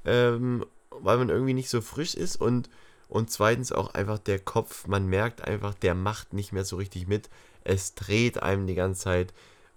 ähm, 0.05 0.67
weil 1.01 1.19
man 1.19 1.29
irgendwie 1.29 1.55
nicht 1.55 1.69
so 1.69 1.81
frisch 1.81 2.15
ist 2.15 2.37
und, 2.37 2.69
und 3.09 3.31
zweitens 3.31 3.73
auch 3.73 3.95
einfach 3.95 4.19
der 4.19 4.39
Kopf, 4.39 4.87
man 4.87 5.07
merkt 5.07 5.43
einfach, 5.43 5.75
der 5.75 5.95
macht 5.95 6.33
nicht 6.33 6.53
mehr 6.53 6.65
so 6.65 6.77
richtig 6.77 7.07
mit. 7.07 7.29
Es 7.65 7.95
dreht 7.95 8.43
einem 8.43 8.67
die 8.67 8.75
ganze 8.75 9.03
Zeit 9.03 9.33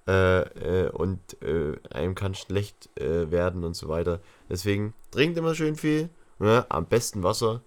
äh, 0.08 0.42
äh, 0.86 0.90
und 0.90 1.42
äh, 1.42 1.74
einem 1.92 2.16
kann 2.16 2.36
schlecht 2.36 2.90
äh, 3.00 3.32
werden 3.32 3.64
und 3.64 3.76
so 3.76 3.88
weiter. 3.88 4.22
Deswegen 4.50 4.94
trinkt 5.12 5.38
immer 5.38 5.56
schön 5.56 5.76
viel, 5.76 6.10
ne? 6.40 6.66
am 6.70 6.86
besten 6.86 7.24
Wasser, 7.24 7.62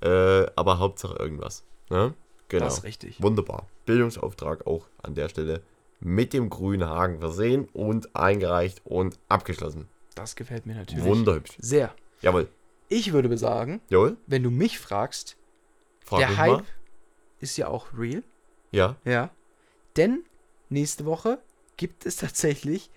äh, 0.00 0.46
aber 0.56 0.78
Hauptsache 0.78 1.16
irgendwas. 1.16 1.64
Ne? 1.90 2.14
Genau. 2.48 2.64
Das 2.64 2.78
ist 2.78 2.84
richtig. 2.84 3.22
Wunderbar. 3.22 3.66
Bildungsauftrag 3.86 4.66
auch 4.66 4.86
an 5.02 5.14
der 5.14 5.28
Stelle 5.28 5.62
mit 6.00 6.32
dem 6.32 6.50
grünen 6.50 6.88
Haken 6.88 7.20
versehen 7.20 7.68
und 7.72 8.14
eingereicht 8.14 8.82
und 8.84 9.18
abgeschlossen. 9.28 9.88
Das 10.14 10.36
gefällt 10.36 10.66
mir 10.66 10.74
natürlich. 10.74 11.04
Wunderhübsch. 11.04 11.56
Sehr. 11.58 11.94
Jawohl. 12.20 12.48
Ich 12.88 13.12
würde 13.12 13.36
sagen, 13.38 13.80
Jawohl. 13.88 14.16
wenn 14.26 14.42
du 14.42 14.50
mich 14.50 14.78
fragst, 14.78 15.36
Frag 16.04 16.18
der 16.20 16.28
mich 16.28 16.38
Hype 16.38 16.50
mal. 16.52 16.64
ist 17.40 17.56
ja 17.56 17.68
auch 17.68 17.86
real. 17.96 18.22
Ja. 18.72 18.96
Ja. 19.04 19.30
Denn 19.96 20.24
nächste 20.68 21.04
Woche 21.04 21.38
gibt 21.76 22.04
es 22.06 22.16
tatsächlich 22.16 22.90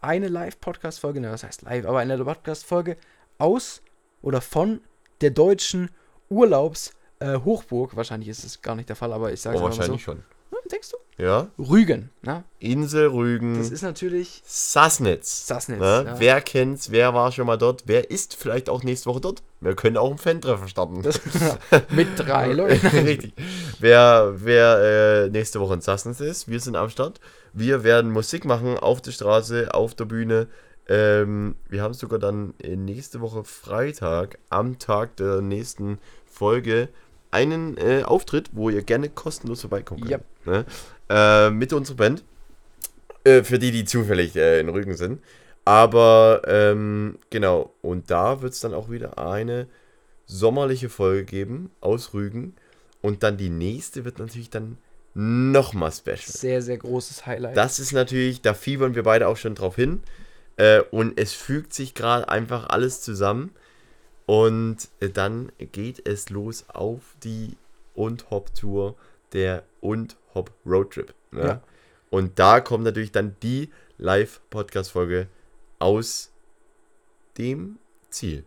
eine 0.00 0.28
Live-Podcast-Folge, 0.28 1.20
ne, 1.20 1.30
was 1.30 1.44
heißt 1.44 1.62
live, 1.62 1.86
aber 1.86 1.98
eine 1.98 2.22
Podcast-Folge 2.24 2.96
aus 3.38 3.82
oder 4.22 4.40
von 4.40 4.80
der 5.20 5.30
deutschen 5.30 5.90
Urlaubs-Hochburg. 6.28 7.96
Wahrscheinlich 7.96 8.28
ist 8.28 8.44
es 8.44 8.62
gar 8.62 8.74
nicht 8.74 8.88
der 8.88 8.96
Fall, 8.96 9.12
aber 9.12 9.32
ich 9.32 9.40
sage 9.40 9.56
Oh, 9.56 9.60
es 9.60 9.62
mal 9.64 9.72
so. 9.72 9.78
wahrscheinlich 9.78 10.02
schon. 10.04 10.22
Denkst 10.70 10.90
du? 10.90 11.22
Ja. 11.22 11.48
Rügen. 11.58 12.10
Ne? 12.22 12.44
Insel 12.58 13.08
Rügen. 13.08 13.58
Das 13.58 13.70
ist 13.70 13.82
natürlich 13.82 14.42
Sassnitz. 14.44 15.46
Sassnitz. 15.46 15.80
Ne? 15.80 16.04
ja. 16.06 16.20
Wer 16.20 16.40
kennt's? 16.40 16.90
Wer 16.90 17.14
war 17.14 17.30
schon 17.32 17.46
mal 17.46 17.58
dort? 17.58 17.84
Wer 17.86 18.10
ist 18.10 18.34
vielleicht 18.34 18.68
auch 18.68 18.82
nächste 18.82 19.10
Woche 19.10 19.20
dort? 19.20 19.42
Wir 19.60 19.76
können 19.76 19.96
auch 19.96 20.10
ein 20.10 20.18
Fan-Treffen 20.18 20.68
starten. 20.68 21.02
Das, 21.02 21.20
mit 21.90 22.08
drei 22.16 22.52
Leuten. 22.52 22.86
Richtig. 23.06 23.34
Wer, 23.78 24.34
wer 24.36 25.24
äh, 25.26 25.30
nächste 25.30 25.60
Woche 25.60 25.74
in 25.74 25.80
Sassnitz 25.80 26.20
ist, 26.20 26.48
wir 26.48 26.60
sind 26.60 26.76
am 26.76 26.88
Start. 26.88 27.20
Wir 27.52 27.84
werden 27.84 28.10
Musik 28.10 28.44
machen 28.44 28.78
auf 28.78 29.00
der 29.00 29.12
Straße, 29.12 29.72
auf 29.72 29.94
der 29.94 30.06
Bühne. 30.06 30.48
Ähm, 30.88 31.56
wir 31.68 31.82
haben 31.82 31.94
sogar 31.94 32.18
dann 32.18 32.54
äh, 32.62 32.76
nächste 32.76 33.20
Woche 33.20 33.44
Freitag, 33.44 34.38
am 34.50 34.78
Tag 34.78 35.16
der 35.16 35.40
nächsten 35.40 35.98
Folge, 36.26 36.88
einen 37.34 37.76
äh, 37.76 38.02
Auftritt, 38.04 38.50
wo 38.52 38.70
ihr 38.70 38.82
gerne 38.82 39.10
kostenlos 39.10 39.60
vorbeikommen 39.60 40.00
könnt. 40.00 40.12
Yep. 40.12 40.24
Ne? 40.46 40.64
Äh, 41.10 41.50
mit 41.50 41.72
unserer 41.72 41.96
Band. 41.96 42.24
Äh, 43.24 43.42
für 43.42 43.58
die, 43.58 43.70
die 43.70 43.84
zufällig 43.84 44.36
äh, 44.36 44.60
in 44.60 44.68
Rügen 44.68 44.96
sind. 44.96 45.20
Aber 45.64 46.42
ähm, 46.46 47.18
genau, 47.30 47.72
und 47.80 48.10
da 48.10 48.42
wird 48.42 48.52
es 48.52 48.60
dann 48.60 48.74
auch 48.74 48.90
wieder 48.90 49.18
eine 49.18 49.66
sommerliche 50.26 50.90
Folge 50.90 51.24
geben 51.24 51.70
aus 51.80 52.12
Rügen. 52.12 52.54
Und 53.00 53.22
dann 53.22 53.36
die 53.36 53.50
nächste 53.50 54.04
wird 54.04 54.18
natürlich 54.18 54.50
dann 54.50 54.78
nochmal 55.14 55.92
special. 55.92 56.18
Sehr, 56.18 56.60
sehr 56.60 56.76
großes 56.76 57.24
Highlight. 57.24 57.56
Das 57.56 57.78
ist 57.78 57.92
natürlich, 57.92 58.42
da 58.42 58.52
fiebern 58.52 58.94
wir 58.94 59.04
beide 59.04 59.28
auch 59.28 59.36
schon 59.36 59.54
drauf 59.54 59.76
hin. 59.76 60.02
Äh, 60.56 60.80
und 60.90 61.18
es 61.18 61.32
fügt 61.32 61.72
sich 61.72 61.94
gerade 61.94 62.28
einfach 62.28 62.68
alles 62.68 63.00
zusammen. 63.00 63.52
Und 64.26 64.88
dann 65.00 65.52
geht 65.58 66.06
es 66.08 66.30
los 66.30 66.64
auf 66.68 67.14
die 67.22 67.56
Und-Hop-Tour 67.94 68.96
der 69.32 69.64
Und-Hop 69.80 70.50
Roadtrip. 70.64 71.14
Ne? 71.30 71.44
Ja. 71.44 71.62
Und 72.10 72.38
da 72.38 72.60
kommt 72.60 72.84
natürlich 72.84 73.12
dann 73.12 73.36
die 73.42 73.70
Live-Podcast-Folge 73.98 75.28
aus 75.78 76.30
dem 77.38 77.78
Ziel. 78.10 78.44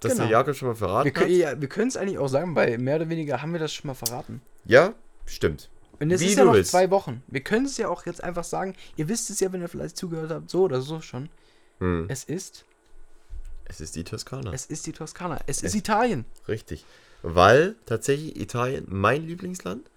Das 0.00 0.12
Genau. 0.12 0.24
der 0.24 0.32
Jakob 0.32 0.54
schon 0.54 0.68
mal 0.68 0.74
verraten 0.74 1.06
wir 1.06 1.12
können 1.12 1.30
hat. 1.32 1.38
ja, 1.54 1.60
wir 1.60 1.68
können 1.68 1.88
es 1.88 1.96
eigentlich 1.96 2.18
auch 2.18 2.28
sagen, 2.28 2.54
weil 2.54 2.78
mehr 2.78 2.96
oder 2.96 3.08
weniger 3.08 3.40
haben 3.40 3.52
wir 3.52 3.60
das 3.60 3.72
schon 3.72 3.88
mal 3.88 3.94
verraten. 3.94 4.42
Ja, 4.66 4.92
stimmt. 5.24 5.70
Und 5.98 6.10
es 6.12 6.20
Wie 6.20 6.26
ist 6.26 6.36
ja 6.38 6.44
noch 6.44 6.52
willst. 6.52 6.70
zwei 6.72 6.90
Wochen. 6.90 7.22
Wir 7.28 7.40
können 7.40 7.64
es 7.64 7.78
ja 7.78 7.88
auch 7.88 8.04
jetzt 8.04 8.22
einfach 8.22 8.44
sagen. 8.44 8.74
Ihr 8.96 9.08
wisst 9.08 9.30
es 9.30 9.40
ja, 9.40 9.50
wenn 9.52 9.62
ihr 9.62 9.68
vielleicht 9.68 9.96
zugehört 9.96 10.30
habt, 10.30 10.50
so 10.50 10.64
oder 10.64 10.82
so 10.82 11.00
schon. 11.00 11.30
Hm. 11.80 12.04
Es 12.08 12.24
ist, 12.24 12.66
Es 13.68 13.80
ist 13.80 13.96
die 13.96 14.04
Toskana. 14.04 14.52
es 14.52 14.66
ist 14.66 14.86
die 14.86 14.92
Toskana. 14.92 15.38
Es 15.46 15.58
ist 15.58 15.64
Es- 15.70 15.74
Italien. 15.74 16.24
Richtig. 16.48 16.84
Weil 17.22 17.74
tatsächlich 17.86 18.40
Italien 18.40 18.86
mein 18.88 19.26
Lieblingsland 19.26 19.90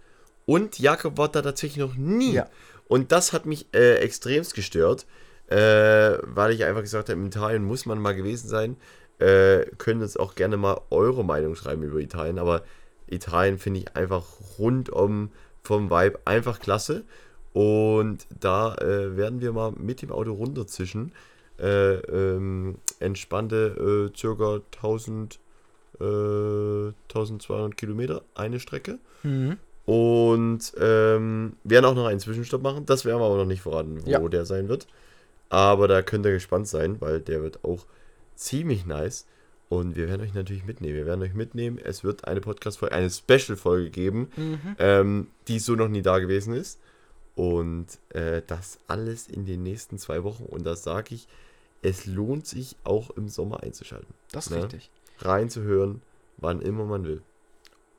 und 0.45 0.79
Jakob 0.79 1.17
war 1.17 1.29
da 1.29 1.41
tatsächlich 1.41 1.77
noch 1.77 1.95
nie. 1.95 2.33
Ja. 2.33 2.47
Und 2.87 3.11
das 3.11 3.33
hat 3.33 3.45
mich 3.45 3.67
äh, 3.73 3.95
extremst 3.97 4.55
gestört, 4.55 5.05
äh, 5.47 5.57
weil 6.23 6.51
ich 6.53 6.63
einfach 6.65 6.81
gesagt 6.81 7.09
habe, 7.09 7.19
in 7.19 7.27
Italien 7.27 7.63
muss 7.63 7.85
man 7.85 7.99
mal 7.99 8.15
gewesen 8.15 8.47
sein. 8.47 8.77
Äh, 9.19 9.65
können 9.77 10.01
uns 10.01 10.17
auch 10.17 10.33
gerne 10.35 10.57
mal 10.57 10.79
eure 10.89 11.23
Meinung 11.25 11.55
schreiben 11.55 11.83
über 11.83 11.99
Italien, 11.99 12.39
aber 12.39 12.63
Italien 13.07 13.59
finde 13.59 13.81
ich 13.81 13.95
einfach 13.95 14.25
rundum 14.57 15.29
vom 15.61 15.89
Vibe 15.91 16.19
einfach 16.25 16.59
klasse. 16.59 17.03
Und 17.53 18.25
da 18.39 18.75
äh, 18.75 19.17
werden 19.17 19.41
wir 19.41 19.51
mal 19.51 19.71
mit 19.73 20.01
dem 20.01 20.11
Auto 20.11 20.33
runterzischen. 20.33 21.11
Äh, 21.59 21.95
ähm, 21.95 22.75
entspannte 22.99 24.09
äh, 24.13 24.17
circa 24.17 24.61
1000, 24.75 25.39
äh, 25.99 26.03
1200 26.03 27.75
Kilometer 27.77 28.21
eine 28.35 28.59
Strecke. 28.59 28.99
Mhm. 29.23 29.57
Und 29.85 30.73
ähm, 30.79 31.53
werden 31.63 31.85
auch 31.85 31.95
noch 31.95 32.05
einen 32.05 32.19
Zwischenstopp 32.19 32.61
machen. 32.61 32.85
Das 32.85 33.05
werden 33.05 33.19
wir 33.19 33.25
aber 33.25 33.37
noch 33.37 33.45
nicht 33.45 33.61
verraten, 33.61 33.99
wo 34.05 34.09
Ja. 34.09 34.19
der 34.27 34.45
sein 34.45 34.69
wird. 34.69 34.87
Aber 35.49 35.87
da 35.87 36.01
könnt 36.03 36.25
ihr 36.27 36.31
gespannt 36.33 36.67
sein, 36.67 36.97
weil 37.01 37.19
der 37.19 37.41
wird 37.41 37.63
auch 37.63 37.85
ziemlich 38.35 38.85
nice. 38.85 39.25
Und 39.67 39.95
wir 39.95 40.07
werden 40.07 40.21
euch 40.21 40.33
natürlich 40.33 40.63
mitnehmen. 40.65 40.95
Wir 40.95 41.05
werden 41.07 41.21
euch 41.23 41.33
mitnehmen. 41.33 41.79
Es 41.83 42.03
wird 42.03 42.27
eine 42.27 42.39
Podcast-Folge, 42.41 42.93
eine 42.95 43.09
Special-Folge 43.09 43.89
geben, 43.89 44.29
Mhm. 44.35 44.59
ähm, 44.79 45.27
die 45.47 45.59
so 45.59 45.75
noch 45.75 45.87
nie 45.89 46.01
da 46.03 46.19
gewesen 46.19 46.53
ist. 46.53 46.79
Und 47.35 47.87
äh, 48.09 48.41
das 48.45 48.79
alles 48.87 49.27
in 49.27 49.45
den 49.45 49.63
nächsten 49.63 49.97
zwei 49.97 50.23
Wochen. 50.23 50.43
Und 50.43 50.65
das 50.65 50.83
sage 50.83 51.15
ich, 51.15 51.27
es 51.81 52.05
lohnt 52.05 52.45
sich 52.47 52.75
auch 52.83 53.09
im 53.11 53.29
Sommer 53.29 53.63
einzuschalten. 53.63 54.13
Das 54.31 54.47
ist 54.47 54.51
Ne? 54.51 54.63
richtig. 54.63 54.91
Reinzuhören, 55.19 56.01
wann 56.37 56.61
immer 56.61 56.85
man 56.85 57.03
will. 57.05 57.21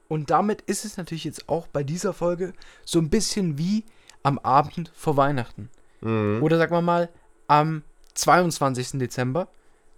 Und 0.08 0.30
damit 0.30 0.62
ist 0.62 0.84
es 0.84 0.96
natürlich 0.96 1.24
jetzt 1.24 1.48
auch 1.48 1.66
bei 1.68 1.84
dieser 1.84 2.12
Folge 2.12 2.52
so 2.84 2.98
ein 2.98 3.10
bisschen 3.10 3.58
wie 3.58 3.84
am 4.22 4.38
Abend 4.40 4.90
vor 4.94 5.16
Weihnachten. 5.16 5.70
Mhm. 6.00 6.42
Oder 6.42 6.58
sagen 6.58 6.72
wir 6.74 6.82
mal, 6.82 7.08
am 7.46 7.82
22. 8.14 8.98
Dezember 8.98 9.48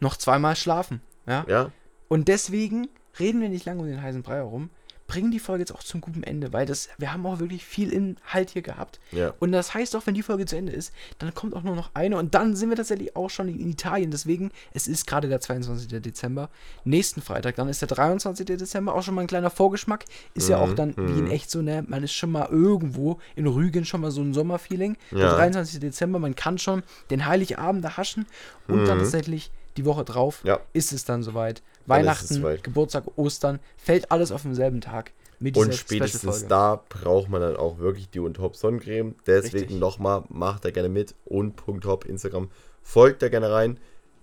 noch 0.01 0.17
zweimal 0.17 0.57
schlafen. 0.57 1.01
Ja? 1.27 1.45
Ja, 1.49 1.73
Und 2.09 2.29
deswegen 2.29 2.89
reden 3.19 3.41
wir 3.41 3.49
nicht 3.49 3.65
lange 3.65 3.81
um 3.81 3.87
den 3.87 4.03
heißen 4.03 4.23
Brei 4.23 4.37
herum, 4.37 4.71
bringen 5.13 5.31
die 5.31 5.41
Folge 5.41 5.61
jetzt 5.63 5.75
auch 5.75 5.83
zum 5.83 6.01
guten 6.01 6.23
Ende, 6.23 6.55
weil 6.55 6.65
das, 6.65 6.89
wir 6.97 7.13
haben 7.13 7.27
auch 7.27 7.39
wirklich 7.39 7.67
viel 7.67 7.93
Inhalt 7.93 8.49
hier 8.49 8.63
gehabt. 8.63 8.99
ja. 9.11 9.35
Und 9.41 9.53
das 9.53 9.75
heißt 9.75 9.95
auch, 9.95 10.07
wenn 10.07 10.15
die 10.15 10.23
Folge 10.23 10.47
zu 10.47 10.57
Ende 10.57 10.73
ist, 10.73 10.91
dann 11.19 11.35
kommt 11.35 11.55
auch 11.55 11.63
nur 11.63 11.77
noch 11.77 11.91
eine 11.93 12.17
und 12.17 12.35
dann 12.35 12.57
sind 12.57 12.71
wir 12.71 12.77
tatsächlich 12.79 13.15
auch 13.15 13.29
schon 13.29 13.49
in 13.49 13.69
Italien. 13.69 14.11
Deswegen, 14.11 14.51
es 14.73 14.89
ist 14.89 15.07
gerade 15.07 15.29
der 15.29 15.41
22. 15.41 16.01
Dezember. 16.01 16.49
Nächsten 16.85 17.21
Freitag, 17.21 17.57
dann 17.57 17.69
ist 17.69 17.83
der 17.83 17.89
23. 17.89 18.47
Dezember 18.47 18.95
auch 18.95 19.03
schon 19.03 19.15
mal 19.15 19.21
ein 19.21 19.27
kleiner 19.27 19.51
Vorgeschmack. 19.51 20.07
Ist 20.33 20.49
ja 20.49 20.57
auch 20.57 20.69
Mhm, 20.69 20.77
dann 20.77 20.95
wie 20.97 21.19
in 21.19 21.25
mhm. 21.27 21.31
echt 21.31 21.51
so, 21.51 21.61
ne, 21.61 21.85
man 21.87 22.03
ist 22.03 22.15
schon 22.15 22.31
mal 22.33 22.49
irgendwo 22.51 23.19
in 23.37 23.47
Rügen 23.47 23.85
schon 23.85 24.01
mal 24.01 24.11
so 24.11 24.23
ein 24.23 24.33
Sommerfeeling. 24.33 24.97
Der 25.11 25.19
Ja. 25.19 25.35
23. 25.35 25.79
Dezember, 25.81 26.19
man 26.21 26.35
kann 26.35 26.57
schon 26.57 26.83
den 27.11 27.27
Heiligabend 27.27 27.85
erhaschen 27.85 28.25
und 28.67 28.87
dann 28.87 28.97
Mhm. 28.97 29.03
tatsächlich 29.03 29.51
die 29.77 29.85
Woche 29.85 30.05
drauf 30.05 30.41
Ja. 30.45 30.61
ist 30.73 30.93
es 30.93 31.05
dann 31.05 31.23
soweit. 31.23 31.63
Weihnachten, 31.87 32.35
soweit. 32.35 32.63
Geburtstag, 32.63 33.05
Ostern, 33.17 33.59
fällt 33.77 34.11
alles 34.13 34.31
auf 34.33 34.43
demselben 34.43 34.81
Tag. 34.81 35.13
Mit 35.41 35.57
Und 35.57 35.75
spätestens 35.75 36.47
da 36.47 36.85
braucht 36.89 37.29
man 37.29 37.41
dann 37.41 37.57
auch 37.57 37.79
wirklich 37.79 38.09
die 38.09 38.21
und 38.21 38.35
Top 38.35 38.55
Sonnencreme. 38.55 39.17
Deswegen 39.27 39.81
nochmal, 39.81 40.23
macht 40.29 40.65
da 40.65 40.71
gerne 40.71 40.89
mit. 40.89 41.17
Und 41.25 41.57
Punkt 41.57 41.85
Hop 41.85 42.05
Instagram. 42.05 42.49
Folgt 42.83 43.23
da 43.23 43.29
gerne 43.29 43.51
rein. 43.51 43.81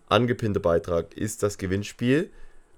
Angepinnter 0.07 0.61
Beitrag 0.61 1.13
ist 1.15 1.43
das 1.43 1.57
Gewinnspiel. 1.57 2.31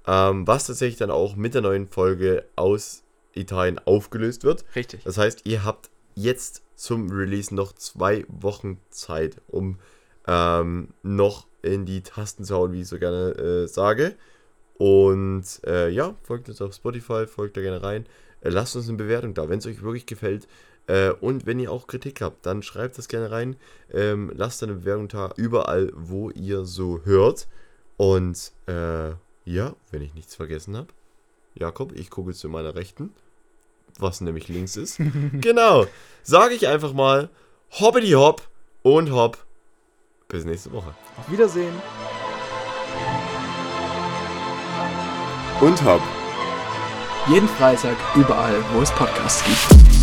Ähm, 0.08 0.48
was 0.48 0.66
tatsächlich 0.66 0.98
dann 0.98 1.12
auch 1.12 1.36
mit 1.36 1.54
der 1.54 1.62
neuen 1.62 1.88
Folge 1.88 2.46
aus 2.56 3.04
Italien 3.34 3.80
aufgelöst 3.86 4.44
wird. 4.44 4.66
Richtig. 4.76 5.04
Das 5.04 5.18
heißt, 5.20 5.42
ihr 5.46 5.64
habt 5.64 5.92
jetzt 6.16 6.64
zum 6.76 7.12
Release 7.12 7.54
noch 7.54 7.74
zwei 7.74 8.26
Wochen 8.28 8.80
Zeit, 8.90 9.38
um 9.48 9.78
ähm, 10.32 10.88
noch 11.04 11.46
in 11.62 11.86
die 11.86 12.02
Tasten 12.02 12.46
zu 12.46 12.56
hauen, 12.56 12.72
wie 12.72 12.82
ich 12.82 12.88
so 12.88 12.98
gerne 12.98 13.32
äh, 13.36 13.68
sage. 13.68 14.16
Und 14.78 15.44
äh, 15.66 15.90
ja, 15.90 16.16
folgt 16.24 16.48
uns 16.48 16.62
auf 16.62 16.74
Spotify, 16.74 17.28
folgt 17.28 17.58
da 17.58 17.62
gerne 17.62 17.84
rein. 17.84 18.06
Äh, 18.40 18.50
lasst 18.50 18.76
uns 18.76 18.88
eine 18.88 18.98
Bewertung 18.98 19.34
da, 19.34 19.50
wenn 19.50 19.60
es 19.60 19.68
euch 19.68 19.84
wirklich 19.84 20.06
gefällt. 20.06 20.48
Äh, 20.88 21.12
und 21.12 21.46
wenn 21.46 21.60
ihr 21.60 21.72
auch 21.72 21.86
Kritik 21.86 22.22
habt, 22.22 22.46
dann 22.46 22.64
schreibt 22.64 22.98
das 22.98 23.10
gerne 23.10 23.30
rein. 23.30 23.58
Ähm, 23.92 24.32
lasst 24.34 24.64
eine 24.64 24.74
Bewertung 24.74 25.10
da 25.10 25.34
überall, 25.36 25.92
wo 25.94 26.30
ihr 26.30 26.64
so 26.64 27.02
hört. 27.04 27.48
Und 27.98 28.54
äh, 28.68 29.10
ja, 29.44 29.76
wenn 29.92 30.02
ich 30.02 30.14
nichts 30.14 30.36
vergessen 30.36 30.78
habe, 30.78 30.88
Jakob, 31.56 31.92
ich 31.94 32.10
gucke 32.10 32.34
zu 32.34 32.48
meiner 32.48 32.74
Rechten, 32.74 33.14
was 34.00 34.22
nämlich 34.22 34.48
links 34.48 34.78
ist. 34.78 34.98
genau, 35.34 35.86
sage 36.24 36.56
ich 36.56 36.70
einfach 36.70 36.94
mal, 36.94 37.30
hoppity 37.72 38.12
hopp 38.12 38.50
und 38.82 39.12
hopp. 39.12 39.46
Bis 40.32 40.46
nächste 40.46 40.72
Woche. 40.72 40.94
Auf 41.18 41.30
Wiedersehen. 41.30 41.74
Und 45.60 45.84
hopp. 45.84 46.02
Jeden 47.28 47.50
Freitag 47.50 47.98
überall, 48.16 48.64
wo 48.74 48.82
es 48.82 48.92
Podcasts 48.92 49.44
gibt. 49.44 50.01